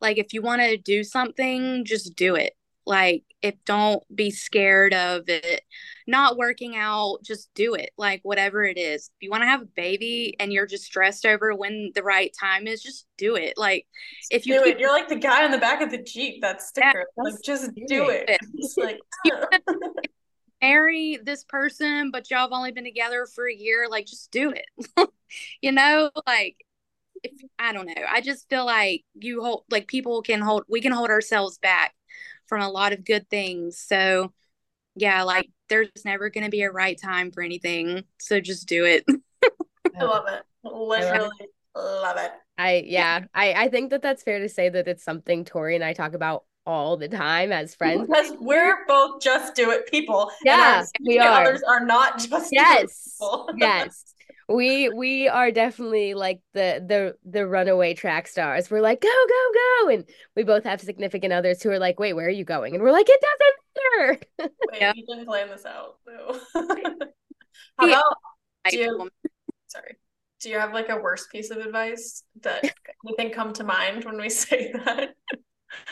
like 0.02 0.18
if 0.18 0.34
you 0.34 0.42
want 0.42 0.62
to 0.62 0.78
do 0.78 1.04
something, 1.04 1.86
just 1.86 2.16
do 2.16 2.36
it 2.36 2.54
like 2.86 3.24
if 3.42 3.56
don't 3.66 4.04
be 4.16 4.32
scared 4.32 4.94
of 4.94 5.24
it. 5.28 5.62
Not 6.08 6.38
working 6.38 6.76
out 6.76 7.20
just 7.24 7.54
do 7.54 7.76
it 7.76 7.92
like 7.98 8.22
whatever 8.24 8.64
it 8.64 8.78
is. 8.78 9.10
If 9.16 9.24
you 9.24 9.30
want 9.30 9.44
to 9.44 9.48
have 9.48 9.62
a 9.62 9.66
baby 9.66 10.36
and 10.40 10.52
you're 10.52 10.66
just 10.66 10.86
stressed 10.86 11.26
over 11.26 11.54
when 11.56 11.92
the 11.96 12.04
right 12.04 12.32
time 12.40 12.68
is 12.68 12.82
just 12.82 13.06
do 13.18 13.36
it 13.36 13.54
like 13.58 13.86
if 14.32 14.46
you 14.46 14.56
do 14.56 14.64
keep, 14.64 14.76
it 14.76 14.80
you're 14.80 14.92
like 14.92 15.08
the 15.08 15.16
guy 15.16 15.44
on 15.46 15.52
the 15.52 15.58
back 15.58 15.82
of 15.82 15.92
the 15.92 16.02
jeep 16.02 16.42
that 16.42 16.62
sticker 16.62 17.06
yeah, 17.18 17.24
like 17.24 17.34
just 17.44 17.70
do 17.88 18.10
it, 18.10 18.30
it. 18.30 18.40
It's 18.56 18.78
like 18.78 19.00
marry 20.62 21.20
this 21.24 21.44
person 21.44 22.12
but 22.12 22.30
y'all 22.30 22.40
have 22.40 22.52
only 22.52 22.72
been 22.72 22.84
together 22.84 23.28
for 23.34 23.48
a 23.48 23.54
year 23.54 23.88
like 23.90 24.06
just 24.06 24.32
do 24.32 24.52
it. 24.52 25.10
You 25.62 25.72
know 25.72 26.10
like 26.28 26.58
if 27.24 27.32
i 27.60 27.72
don't 27.72 27.86
know 27.86 28.04
i 28.10 28.20
just 28.20 28.50
feel 28.50 28.66
like 28.66 29.04
you 29.14 29.44
hold 29.44 29.64
like 29.70 29.88
people 29.88 30.22
can 30.22 30.42
hold 30.42 30.64
we 30.68 30.82
can 30.82 30.92
hold 30.92 31.10
ourselves 31.10 31.58
back 31.60 31.94
from 32.52 32.62
a 32.62 32.70
lot 32.70 32.92
of 32.92 33.06
good 33.06 33.30
things. 33.30 33.78
So, 33.78 34.34
yeah, 34.94 35.24
like 35.24 35.50
there's 35.70 35.88
never 36.04 36.30
going 36.30 36.44
to 36.44 36.52
be 36.52 36.64
a 36.64 36.70
right 36.70 37.00
time 37.02 37.32
for 37.32 37.42
anything. 37.42 38.04
So 38.20 38.42
just 38.42 38.68
do 38.68 38.84
it. 38.84 39.06
I 39.98 40.04
love 40.04 40.26
it. 40.28 40.44
Literally 40.66 41.30
love 41.74 42.18
it. 42.18 42.32
I 42.58 42.84
yeah, 42.86 43.22
I 43.34 43.54
I 43.54 43.70
think 43.70 43.92
that 43.92 44.02
that's 44.02 44.22
fair 44.22 44.40
to 44.40 44.50
say 44.50 44.68
that 44.68 44.90
it's 44.90 45.02
something 45.02 45.46
Tori 45.46 45.76
and 45.76 45.84
I 45.84 45.94
talk 45.94 46.14
about 46.14 46.44
all 46.66 46.98
the 46.98 47.08
time 47.08 47.54
as 47.54 47.74
friends 47.74 48.06
because 48.06 48.34
we're 48.42 48.86
both 48.86 49.22
just 49.22 49.56
do 49.56 49.72
it 49.72 49.90
people. 49.90 50.30
Yeah, 50.44 50.84
we 51.06 51.20
are. 51.20 51.46
Others 51.46 51.64
are 51.64 51.86
not 51.86 52.20
just 52.20 52.50
yes, 52.52 53.18
yes 53.56 54.04
we 54.54 54.90
we 54.90 55.28
are 55.28 55.52
definitely 55.52 56.14
like 56.14 56.42
the 56.54 56.84
the 56.86 57.16
the 57.30 57.48
runaway 57.48 57.94
track 57.94 58.28
stars. 58.28 58.70
We're 58.70 58.82
like 58.82 59.02
go 59.02 59.08
go 59.08 59.52
go, 59.54 59.90
and 59.90 60.10
we 60.36 60.44
both 60.44 60.64
have 60.64 60.82
significant 60.82 61.34
others 61.34 61.62
who 61.62 61.70
are 61.70 61.80
like, 61.80 62.00
wait, 62.00 62.14
where 62.14 62.28
are 62.28 62.30
you 62.30 62.46
going? 62.46 62.74
And 62.74 62.84
we're 62.84 62.92
like, 62.92 63.08
it 63.10 63.22
doesn't 63.22 63.62
matter. 63.76 64.20
Wait, 64.72 64.82
yeah. 64.82 64.94
you 64.96 65.06
didn't 65.06 65.26
plan 65.26 65.50
this 65.50 65.66
out. 65.66 65.98
So. 66.06 66.40
How 67.78 67.88
about 67.88 68.04
do 68.70 68.78
you, 68.78 69.10
sorry? 69.68 69.98
Do 70.40 70.50
you 70.50 70.60
have 70.60 70.74
like 70.74 70.90
a 70.90 70.98
worst 70.98 71.32
piece 71.32 71.52
of 71.52 71.58
advice 71.58 72.24
that 72.42 72.64
anything 73.08 73.32
come 73.32 73.54
to 73.54 73.64
mind 73.64 74.06
when 74.06 74.20
we 74.20 74.30
say 74.30 74.72
that? 74.74 75.16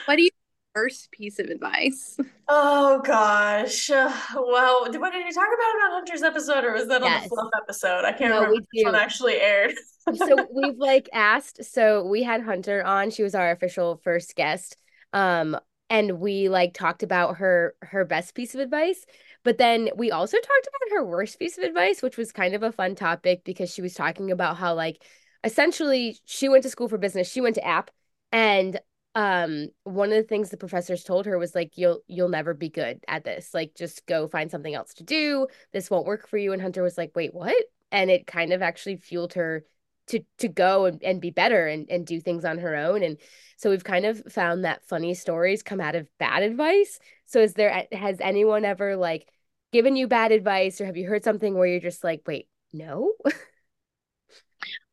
What 0.05 0.17
do 0.17 0.23
you 0.23 0.29
first 0.73 1.11
piece 1.11 1.39
of 1.39 1.47
advice? 1.47 2.17
Oh 2.51 2.99
gosh. 3.05 3.89
Well, 4.35 4.81
what 4.81 5.13
did 5.13 5.25
you 5.25 5.33
talk 5.33 5.47
about 5.47 5.75
it 5.75 5.83
on 5.85 5.91
Hunter's 5.91 6.23
episode 6.23 6.63
or 6.63 6.73
was 6.73 6.87
that 6.87 7.01
yes. 7.01 7.15
on 7.15 7.23
the 7.23 7.29
fluff 7.29 7.49
episode? 7.55 8.05
I 8.05 8.11
can't 8.11 8.31
no, 8.31 8.37
remember 8.37 8.55
which 8.55 8.85
one 8.85 8.95
actually 8.95 9.35
aired. 9.35 9.75
so 10.15 10.47
we've 10.51 10.77
like 10.77 11.09
asked, 11.13 11.63
so 11.63 12.03
we 12.05 12.23
had 12.23 12.41
Hunter 12.41 12.83
on. 12.83 13.11
She 13.11 13.21
was 13.21 13.35
our 13.35 13.51
official 13.51 14.01
first 14.03 14.35
guest. 14.35 14.77
Um, 15.13 15.59
and 15.91 16.19
we 16.19 16.49
like 16.49 16.73
talked 16.73 17.03
about 17.03 17.37
her 17.37 17.75
her 17.81 18.05
best 18.05 18.33
piece 18.33 18.53
of 18.55 18.61
advice. 18.61 19.05
But 19.43 19.57
then 19.57 19.89
we 19.95 20.11
also 20.11 20.37
talked 20.37 20.67
about 20.67 20.95
her 20.95 21.05
worst 21.05 21.39
piece 21.39 21.57
of 21.57 21.63
advice, 21.63 22.01
which 22.01 22.17
was 22.17 22.31
kind 22.31 22.55
of 22.55 22.63
a 22.63 22.71
fun 22.71 22.95
topic 22.95 23.43
because 23.43 23.71
she 23.71 23.81
was 23.81 23.93
talking 23.93 24.31
about 24.31 24.57
how 24.57 24.73
like 24.73 25.03
essentially 25.43 26.17
she 26.25 26.49
went 26.49 26.63
to 26.63 26.69
school 26.69 26.89
for 26.89 26.97
business. 26.97 27.31
She 27.31 27.41
went 27.41 27.55
to 27.55 27.65
app 27.65 27.91
and 28.31 28.79
um 29.19 29.67
one 29.83 30.13
of 30.13 30.15
the 30.15 30.23
things 30.23 30.49
the 30.49 30.55
professors 30.55 31.03
told 31.03 31.25
her 31.25 31.37
was 31.37 31.53
like 31.53 31.77
you'll 31.77 31.99
you'll 32.07 32.29
never 32.29 32.53
be 32.53 32.69
good 32.69 33.03
at 33.07 33.25
this. 33.25 33.53
Like 33.53 33.75
just 33.75 34.05
go 34.05 34.29
find 34.29 34.49
something 34.49 34.73
else 34.73 34.93
to 34.95 35.03
do. 35.03 35.47
This 35.73 35.89
won't 35.89 36.05
work 36.05 36.25
for 36.29 36.37
you. 36.37 36.53
And 36.53 36.61
hunter 36.61 36.81
was 36.81 36.97
like 36.97 37.11
wait 37.15 37.33
what? 37.33 37.57
And 37.91 38.09
it 38.09 38.25
kind 38.27 38.53
of 38.53 38.61
actually 38.61 38.95
fueled 38.95 39.33
her 39.33 39.65
to 40.07 40.21
to 40.37 40.47
go 40.47 40.85
and, 40.85 41.03
and 41.03 41.19
be 41.19 41.31
better 41.31 41.67
and, 41.67 41.89
and 41.89 42.07
do 42.07 42.21
things 42.21 42.45
on 42.45 42.59
her 42.59 42.77
own. 42.77 43.03
And 43.03 43.17
so 43.57 43.69
we've 43.69 43.83
kind 43.83 44.05
of 44.05 44.23
found 44.31 44.63
that 44.63 44.85
funny 44.87 45.13
stories 45.13 45.63
come 45.63 45.81
out 45.81 45.95
of 45.95 46.07
bad 46.17 46.41
advice. 46.43 46.97
So 47.25 47.41
is 47.41 47.55
there 47.55 47.87
has 47.91 48.21
anyone 48.21 48.63
ever 48.63 48.95
like 48.95 49.27
given 49.73 49.97
you 49.97 50.07
bad 50.07 50.31
advice 50.31 50.79
or 50.79 50.85
have 50.85 50.95
you 50.95 51.09
heard 51.09 51.25
something 51.25 51.55
where 51.55 51.67
you're 51.67 51.81
just 51.81 52.05
like 52.05 52.21
wait 52.25 52.47
no 52.71 53.11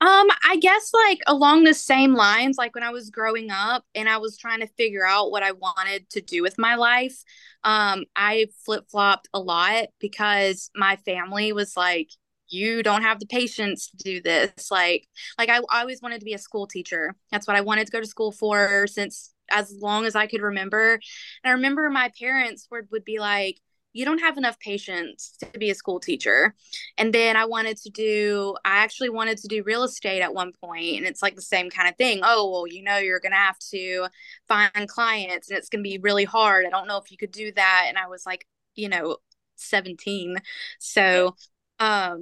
Um, 0.01 0.29
I 0.49 0.59
guess 0.61 0.93
like 0.93 1.21
along 1.27 1.64
the 1.64 1.75
same 1.75 2.14
lines, 2.14 2.57
like 2.59 2.75
when 2.75 2.85
I 2.85 2.91
was 2.91 3.11
growing 3.11 3.51
up 3.51 3.85
and 3.95 4.09
I 4.09 4.19
was 4.19 4.37
trying 4.37 4.61
to 4.61 4.67
figure 4.67 5.07
out 5.07 5.31
what 5.31 5.43
I 5.43 5.53
wanted 5.53 6.09
to 6.11 6.21
do 6.21 6.43
with 6.43 6.59
my 6.59 6.75
life, 6.75 7.17
um, 7.64 8.05
I 8.14 8.47
flip 8.64 8.85
flopped 8.91 9.29
a 9.33 9.41
lot 9.41 9.87
because 9.99 10.71
my 10.75 10.97
family 10.97 11.53
was 11.53 11.77
like, 11.77 12.11
you 12.49 12.83
don't 12.83 13.03
have 13.03 13.19
the 13.19 13.27
patience 13.27 13.89
to 13.89 13.97
do 13.97 14.21
this. 14.21 14.71
Like, 14.71 15.09
like 15.39 15.49
I, 15.49 15.59
I 15.71 15.81
always 15.81 16.03
wanted 16.03 16.21
to 16.21 16.25
be 16.25 16.35
a 16.35 16.39
school 16.39 16.67
teacher. 16.67 17.14
That's 17.33 17.47
what 17.47 17.57
I 17.57 17.62
wanted 17.62 17.87
to 17.87 17.93
go 17.93 18.01
to 18.01 18.07
school 18.07 18.33
for 18.33 18.87
since 18.87 19.33
as 19.51 19.73
long 19.81 20.05
as 20.05 20.14
I 20.14 20.27
could 20.27 20.43
remember. 20.43 20.95
And 20.95 21.01
I 21.45 21.51
remember 21.51 21.89
my 21.91 22.11
parents 22.19 22.69
would, 22.71 22.89
would 22.91 23.05
be 23.05 23.19
like, 23.19 23.61
you 23.97 24.05
don't 24.05 24.18
have 24.18 24.36
enough 24.36 24.61
patience 24.61 25.38
to 25.40 25.59
be 25.59 25.70
a 25.70 25.74
school 25.74 25.99
teacher. 25.99 26.55
And 26.99 27.14
then 27.14 27.34
I 27.34 27.47
wanted 27.47 27.78
to 27.78 27.90
do, 27.90 28.55
I 28.62 28.78
actually 28.78 29.09
wanted 29.09 29.38
to 29.38 29.49
do 29.49 29.62
real 29.62 29.84
estate 29.84 30.20
at 30.20 30.34
one 30.34 30.53
point, 30.53 30.99
and 30.99 31.07
it's 31.07 31.22
like 31.22 31.34
the 31.34 31.40
same 31.40 31.70
kind 31.70 31.88
of 31.88 31.97
thing. 31.97 32.20
Oh, 32.22 32.51
well, 32.51 32.66
you 32.66 32.82
know, 32.82 32.99
you're 32.99 33.20
going 33.20 33.32
to 33.32 33.38
have 33.38 33.59
to 33.70 34.09
find 34.49 34.86
clients 34.86 35.49
and 35.49 35.57
it's 35.57 35.70
going 35.70 35.82
to 35.82 35.88
be 35.88 35.97
really 35.97 36.24
hard. 36.24 36.66
I 36.66 36.70
don't 36.70 36.86
know 36.86 36.99
if 36.99 37.11
you 37.11 37.16
could 37.16 37.30
do 37.32 37.51
that. 37.53 37.86
And 37.88 37.97
I 37.97 38.07
was 38.07 38.26
like, 38.26 38.47
you 38.74 38.90
know, 38.90 39.16
17. 39.55 40.36
So, 40.78 41.34
um, 41.78 42.20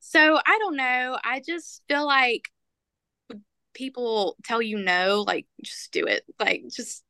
so 0.00 0.40
I 0.46 0.58
don't 0.60 0.76
know. 0.76 1.18
I 1.22 1.42
just 1.46 1.82
feel 1.88 2.06
like 2.06 2.48
people 3.74 4.36
tell 4.44 4.62
you 4.62 4.78
no, 4.78 5.24
like 5.26 5.46
just 5.62 5.92
do 5.92 6.06
it. 6.06 6.24
Like 6.40 6.64
just 6.70 7.04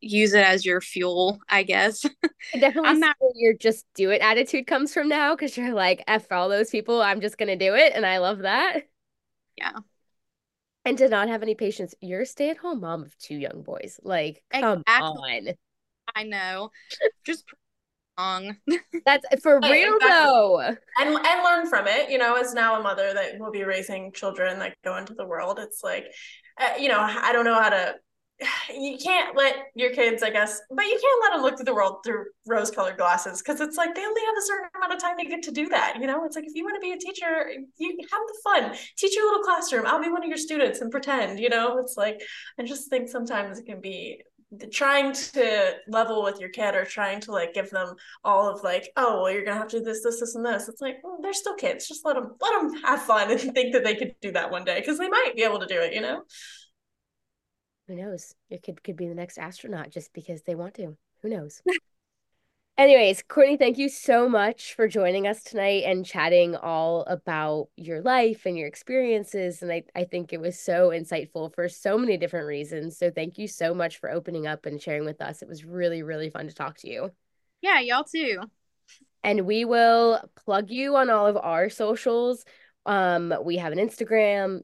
use 0.00 0.34
it 0.34 0.44
as 0.44 0.64
your 0.64 0.80
fuel, 0.80 1.40
I 1.48 1.62
guess. 1.62 2.04
I 2.54 2.58
definitely 2.58 2.90
I'm 2.90 3.00
not 3.00 3.16
your 3.34 3.54
just 3.54 3.86
do 3.94 4.10
it 4.10 4.20
attitude 4.20 4.66
comes 4.66 4.92
from 4.92 5.08
now 5.08 5.34
because 5.34 5.56
you're 5.56 5.74
like, 5.74 6.04
F 6.06 6.30
all 6.30 6.48
those 6.48 6.70
people, 6.70 7.02
I'm 7.02 7.20
just 7.20 7.38
gonna 7.38 7.56
do 7.56 7.74
it. 7.74 7.92
And 7.94 8.06
I 8.06 8.18
love 8.18 8.40
that. 8.40 8.88
Yeah. 9.56 9.78
And 10.84 10.96
to 10.98 11.08
not 11.08 11.28
have 11.28 11.42
any 11.42 11.54
patience. 11.54 11.94
You're 12.00 12.22
a 12.22 12.26
stay-at-home 12.26 12.80
mom 12.80 13.02
of 13.02 13.16
two 13.18 13.34
young 13.34 13.62
boys. 13.62 14.00
Like, 14.02 14.42
come 14.50 14.82
exactly. 14.86 15.48
on. 15.48 15.54
I 16.14 16.22
know. 16.22 16.70
Just 17.26 17.44
wrong. 18.18 18.56
That's 19.04 19.26
for 19.42 19.60
real 19.60 19.96
exactly. 19.96 20.08
though. 20.08 20.60
And 20.60 20.76
and 20.98 21.44
learn 21.44 21.68
from 21.68 21.86
it. 21.86 22.10
You 22.10 22.18
know, 22.18 22.36
as 22.36 22.54
now 22.54 22.78
a 22.78 22.82
mother 22.82 23.12
that 23.14 23.38
will 23.38 23.50
be 23.50 23.64
raising 23.64 24.12
children 24.12 24.58
that 24.60 24.76
go 24.84 24.96
into 24.96 25.14
the 25.14 25.26
world, 25.26 25.58
it's 25.58 25.82
like, 25.84 26.06
uh, 26.58 26.78
you 26.78 26.88
know, 26.88 27.00
I 27.00 27.32
don't 27.32 27.44
know 27.44 27.60
how 27.60 27.70
to 27.70 27.94
you 28.72 28.96
can't 28.98 29.36
let 29.36 29.56
your 29.74 29.90
kids, 29.90 30.22
I 30.22 30.30
guess, 30.30 30.60
but 30.70 30.84
you 30.84 30.98
can't 31.00 31.22
let 31.22 31.32
them 31.32 31.42
look 31.42 31.56
through 31.56 31.64
the 31.64 31.74
world 31.74 31.98
through 32.04 32.26
rose 32.46 32.70
colored 32.70 32.96
glasses 32.96 33.42
because 33.42 33.60
it's 33.60 33.76
like 33.76 33.94
they 33.94 34.04
only 34.04 34.20
have 34.20 34.36
a 34.38 34.46
certain 34.46 34.68
amount 34.76 34.94
of 34.94 35.00
time 35.00 35.18
to 35.18 35.24
get 35.24 35.42
to 35.44 35.50
do 35.50 35.68
that. 35.70 35.96
You 36.00 36.06
know, 36.06 36.24
it's 36.24 36.36
like 36.36 36.46
if 36.46 36.54
you 36.54 36.64
want 36.64 36.76
to 36.76 36.80
be 36.80 36.92
a 36.92 36.98
teacher, 36.98 37.50
you 37.78 37.96
have 38.12 38.20
the 38.26 38.38
fun, 38.44 38.76
teach 38.96 39.16
your 39.16 39.26
little 39.26 39.42
classroom. 39.42 39.86
I'll 39.86 40.02
be 40.02 40.10
one 40.10 40.22
of 40.22 40.28
your 40.28 40.38
students 40.38 40.80
and 40.80 40.90
pretend, 40.90 41.40
you 41.40 41.48
know, 41.48 41.78
it's 41.78 41.96
like, 41.96 42.20
I 42.58 42.62
just 42.62 42.88
think 42.88 43.08
sometimes 43.08 43.58
it 43.58 43.66
can 43.66 43.80
be 43.80 44.22
trying 44.72 45.12
to 45.12 45.72
level 45.88 46.22
with 46.22 46.40
your 46.40 46.48
kid 46.48 46.74
or 46.74 46.84
trying 46.84 47.20
to 47.20 47.32
like 47.32 47.52
give 47.52 47.68
them 47.68 47.94
all 48.24 48.48
of 48.48 48.62
like 48.62 48.90
oh 48.96 49.22
well 49.22 49.30
you're 49.30 49.44
gonna 49.44 49.58
have 49.58 49.68
to 49.68 49.80
do 49.80 49.84
this 49.84 50.02
this 50.02 50.20
this 50.20 50.36
and 50.36 50.46
this. 50.46 50.68
It's 50.68 50.80
like 50.80 50.96
well, 51.02 51.18
they're 51.20 51.34
still 51.34 51.54
kids. 51.54 51.86
Just 51.86 52.06
let 52.06 52.14
them 52.14 52.34
let 52.40 52.58
them 52.58 52.82
have 52.82 53.02
fun 53.02 53.30
and 53.30 53.40
think 53.54 53.74
that 53.74 53.84
they 53.84 53.94
could 53.94 54.14
do 54.22 54.32
that 54.32 54.50
one 54.50 54.64
day 54.64 54.80
because 54.80 54.96
they 54.96 55.08
might 55.08 55.32
be 55.36 55.42
able 55.42 55.60
to 55.60 55.66
do 55.66 55.78
it 55.78 55.92
you 55.92 56.00
know 56.00 56.22
who 57.88 57.96
knows? 57.96 58.34
Your 58.50 58.60
kid 58.60 58.84
could 58.84 58.96
be 58.96 59.08
the 59.08 59.14
next 59.14 59.38
astronaut 59.38 59.90
just 59.90 60.12
because 60.12 60.42
they 60.42 60.54
want 60.54 60.74
to. 60.74 60.96
Who 61.22 61.30
knows? 61.30 61.62
Anyways, 62.78 63.24
Courtney, 63.26 63.56
thank 63.56 63.76
you 63.76 63.88
so 63.88 64.28
much 64.28 64.74
for 64.74 64.86
joining 64.86 65.26
us 65.26 65.42
tonight 65.42 65.82
and 65.84 66.06
chatting 66.06 66.54
all 66.54 67.02
about 67.08 67.70
your 67.76 68.00
life 68.02 68.46
and 68.46 68.56
your 68.56 68.68
experiences. 68.68 69.62
And 69.62 69.72
I, 69.72 69.82
I 69.96 70.04
think 70.04 70.32
it 70.32 70.40
was 70.40 70.56
so 70.56 70.90
insightful 70.90 71.52
for 71.52 71.68
so 71.68 71.98
many 71.98 72.16
different 72.16 72.46
reasons. 72.46 72.96
So 72.96 73.10
thank 73.10 73.36
you 73.36 73.48
so 73.48 73.74
much 73.74 73.98
for 73.98 74.12
opening 74.12 74.46
up 74.46 74.64
and 74.64 74.80
sharing 74.80 75.04
with 75.04 75.20
us. 75.20 75.42
It 75.42 75.48
was 75.48 75.64
really, 75.64 76.04
really 76.04 76.30
fun 76.30 76.46
to 76.46 76.54
talk 76.54 76.78
to 76.78 76.88
you. 76.88 77.10
Yeah, 77.62 77.80
y'all 77.80 78.04
too. 78.04 78.42
And 79.24 79.44
we 79.44 79.64
will 79.64 80.20
plug 80.36 80.70
you 80.70 80.94
on 80.94 81.10
all 81.10 81.26
of 81.26 81.36
our 81.36 81.70
socials. 81.70 82.44
Um, 82.86 83.34
we 83.42 83.56
have 83.56 83.72
an 83.72 83.78
Instagram, 83.80 84.60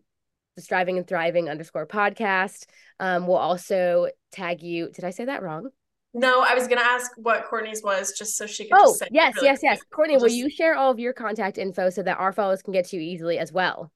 the 0.57 0.63
striving 0.63 0.99
and 0.99 1.07
thriving 1.07 1.49
underscore 1.49 1.87
podcast. 1.87 2.67
Um, 3.01 3.27
we'll 3.27 3.37
also 3.37 4.09
tag 4.33 4.63
you. 4.63 4.91
Did 4.91 5.05
I 5.05 5.11
say 5.11 5.25
that 5.25 5.43
wrong? 5.43 5.69
No, 6.17 6.43
I 6.43 6.55
was 6.55 6.69
gonna 6.69 6.81
ask 6.81 7.11
what 7.17 7.45
Courtney's 7.45 7.83
was 7.83 8.13
just 8.17 8.37
so 8.37 8.47
she 8.47 8.69
could. 8.69 8.79
Oh, 8.79 8.97
yes, 9.11 9.35
really 9.35 9.47
yes, 9.47 9.59
quick. 9.59 9.71
yes. 9.71 9.81
Courtney, 9.91 10.15
just... 10.15 10.23
will 10.23 10.33
you 10.33 10.49
share 10.49 10.77
all 10.77 10.93
of 10.93 11.01
your 11.01 11.13
contact 11.13 11.59
info 11.59 11.91
so 11.91 12.03
that 12.05 12.19
our 12.19 12.33
followers 12.33 12.63
can 12.63 12.73
get 12.73 12.87
to 12.87 12.97
you 12.97 13.03
easily 13.03 13.39
as 13.39 13.53
well? 13.53 13.91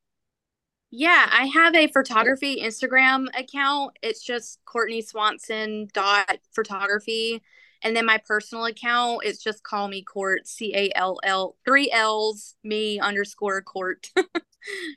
Yeah, 0.90 1.28
I 1.30 1.46
have 1.46 1.74
a 1.74 1.86
photography 1.88 2.60
Instagram 2.60 3.26
account. 3.38 3.96
It's 4.02 4.22
just 4.22 4.58
Courtney 4.64 5.02
Swanson 5.02 5.88
dot 5.92 6.38
photography. 6.52 7.42
And 7.82 7.94
then 7.94 8.06
my 8.06 8.18
personal 8.26 8.64
account 8.64 9.24
is 9.24 9.38
just 9.38 9.62
call 9.62 9.86
me 9.86 10.02
court, 10.02 10.48
C 10.48 10.74
A 10.74 10.90
L 10.96 11.20
L, 11.22 11.56
three 11.64 11.90
L's, 11.92 12.56
me 12.64 12.98
underscore 12.98 13.62
court. 13.62 14.10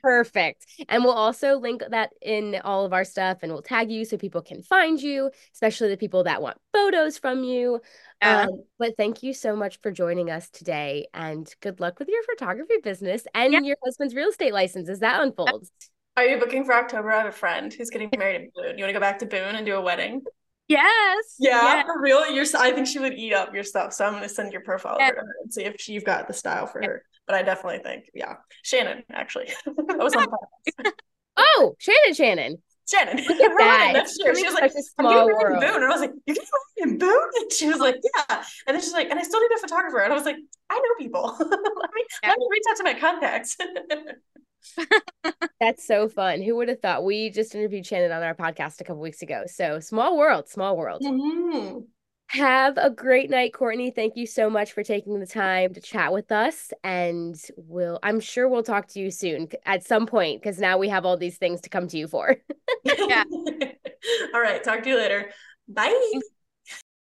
Perfect. 0.02 0.66
And 0.88 1.04
we'll 1.04 1.12
also 1.12 1.58
link 1.58 1.82
that 1.90 2.10
in 2.20 2.60
all 2.64 2.84
of 2.84 2.92
our 2.92 3.04
stuff 3.04 3.38
and 3.42 3.52
we'll 3.52 3.62
tag 3.62 3.90
you 3.90 4.04
so 4.04 4.16
people 4.16 4.42
can 4.42 4.62
find 4.62 5.00
you, 5.00 5.30
especially 5.54 5.88
the 5.88 5.96
people 5.96 6.24
that 6.24 6.42
want 6.42 6.58
photos 6.72 7.18
from 7.18 7.44
you. 7.44 7.80
Yeah. 8.20 8.42
Um, 8.42 8.64
but 8.78 8.96
thank 8.96 9.22
you 9.22 9.34
so 9.34 9.56
much 9.56 9.80
for 9.80 9.90
joining 9.90 10.30
us 10.30 10.48
today 10.50 11.06
and 11.14 11.52
good 11.60 11.80
luck 11.80 11.98
with 11.98 12.08
your 12.08 12.22
photography 12.22 12.76
business 12.82 13.24
and 13.34 13.52
yeah. 13.52 13.60
your 13.60 13.76
husband's 13.84 14.14
real 14.14 14.28
estate 14.28 14.52
license 14.52 14.88
as 14.88 15.00
that 15.00 15.22
unfolds. 15.22 15.70
Are 16.16 16.26
you 16.26 16.38
booking 16.38 16.64
for 16.64 16.74
October? 16.74 17.10
I 17.10 17.18
have 17.18 17.26
a 17.26 17.32
friend 17.32 17.72
who's 17.72 17.90
getting 17.90 18.10
married 18.16 18.36
in 18.36 18.50
Boone. 18.54 18.76
You 18.76 18.84
want 18.84 18.90
to 18.90 18.92
go 18.92 19.00
back 19.00 19.18
to 19.20 19.26
Boone 19.26 19.54
and 19.54 19.64
do 19.64 19.76
a 19.76 19.80
wedding? 19.80 20.22
Yes. 20.68 21.36
Yeah, 21.38 21.60
yes. 21.62 21.86
for 21.86 22.00
real. 22.00 22.30
Your 22.30 22.44
I 22.58 22.72
think 22.72 22.86
she 22.86 22.98
would 22.98 23.14
eat 23.14 23.32
up 23.32 23.54
your 23.54 23.64
stuff. 23.64 23.92
So 23.92 24.04
I'm 24.04 24.14
gonna 24.14 24.28
send 24.28 24.52
your 24.52 24.62
profile 24.62 24.96
over 25.00 25.10
to 25.10 25.20
her 25.20 25.34
and 25.42 25.52
see 25.52 25.64
if 25.64 25.80
she, 25.80 25.92
you've 25.92 26.04
got 26.04 26.28
the 26.28 26.34
style 26.34 26.66
for 26.66 26.82
her. 26.82 27.04
But 27.26 27.36
I 27.36 27.42
definitely 27.42 27.78
think, 27.78 28.10
yeah, 28.14 28.36
Shannon 28.62 29.04
actually. 29.10 29.48
I 29.66 29.96
was 29.96 30.14
on 30.14 30.26
the 30.78 30.92
Oh, 31.36 31.74
Shannon, 31.78 32.14
Shannon. 32.14 32.62
Shannon. 32.88 33.16
Look 33.16 33.40
at 33.40 33.50
that. 33.58 33.90
That's 33.94 34.18
true. 34.18 34.34
She 34.34 34.44
was 34.44 34.54
like, 34.54 34.72
I'm 34.98 35.06
getting 35.06 35.26
married 35.26 35.54
in 35.54 35.60
Boone. 35.60 35.82
And 35.82 35.84
I 35.84 35.88
was 35.88 36.00
like, 36.00 36.12
You're 36.26 36.34
getting 36.34 36.50
married 36.78 36.92
in 36.92 36.98
Boone? 36.98 37.30
And 37.40 37.52
she 37.52 37.68
was 37.68 37.78
like, 37.78 37.96
Yeah. 37.96 38.44
And 38.66 38.74
then 38.74 38.80
she's 38.80 38.92
like, 38.92 39.10
and 39.10 39.18
I 39.18 39.22
still 39.22 39.40
need 39.40 39.56
a 39.56 39.60
photographer. 39.60 40.00
And 40.00 40.12
I 40.12 40.16
was 40.16 40.24
like, 40.24 40.36
I 40.70 40.74
know 40.74 40.94
people. 40.98 41.36
let 41.38 41.48
me 41.50 42.04
yeah. 42.22 42.28
let 42.30 42.38
me 42.38 42.46
reach 42.50 42.64
out 42.70 42.76
to 42.76 42.84
my 42.84 42.94
contacts. 42.94 43.56
That's 45.60 45.86
so 45.86 46.08
fun. 46.08 46.42
Who 46.42 46.56
would 46.56 46.68
have 46.68 46.80
thought? 46.80 47.04
We 47.04 47.30
just 47.30 47.54
interviewed 47.54 47.86
Shannon 47.86 48.12
on 48.12 48.22
our 48.22 48.34
podcast 48.34 48.80
a 48.80 48.84
couple 48.84 49.02
weeks 49.02 49.22
ago. 49.22 49.44
So 49.46 49.80
small 49.80 50.16
world, 50.16 50.48
small 50.48 50.76
world. 50.76 51.02
Mm-hmm. 51.02 51.80
Have 52.32 52.78
a 52.78 52.88
great 52.88 53.28
night, 53.28 53.52
Courtney. 53.52 53.90
Thank 53.90 54.16
you 54.16 54.26
so 54.26 54.48
much 54.48 54.72
for 54.72 54.82
taking 54.82 55.20
the 55.20 55.26
time 55.26 55.74
to 55.74 55.82
chat 55.82 56.14
with 56.14 56.32
us. 56.32 56.72
And 56.82 57.38
we'll, 57.58 57.98
I'm 58.02 58.20
sure 58.20 58.48
we'll 58.48 58.62
talk 58.62 58.88
to 58.88 59.00
you 59.00 59.10
soon 59.10 59.48
at 59.66 59.84
some 59.84 60.06
point 60.06 60.40
because 60.40 60.58
now 60.58 60.78
we 60.78 60.88
have 60.88 61.04
all 61.04 61.18
these 61.18 61.36
things 61.36 61.60
to 61.60 61.68
come 61.68 61.88
to 61.88 61.98
you 61.98 62.08
for. 62.08 62.38
yeah. 62.84 63.24
all 64.34 64.40
right. 64.40 64.64
Talk 64.64 64.82
to 64.84 64.88
you 64.88 64.96
later. 64.96 65.30
Bye. 65.68 66.20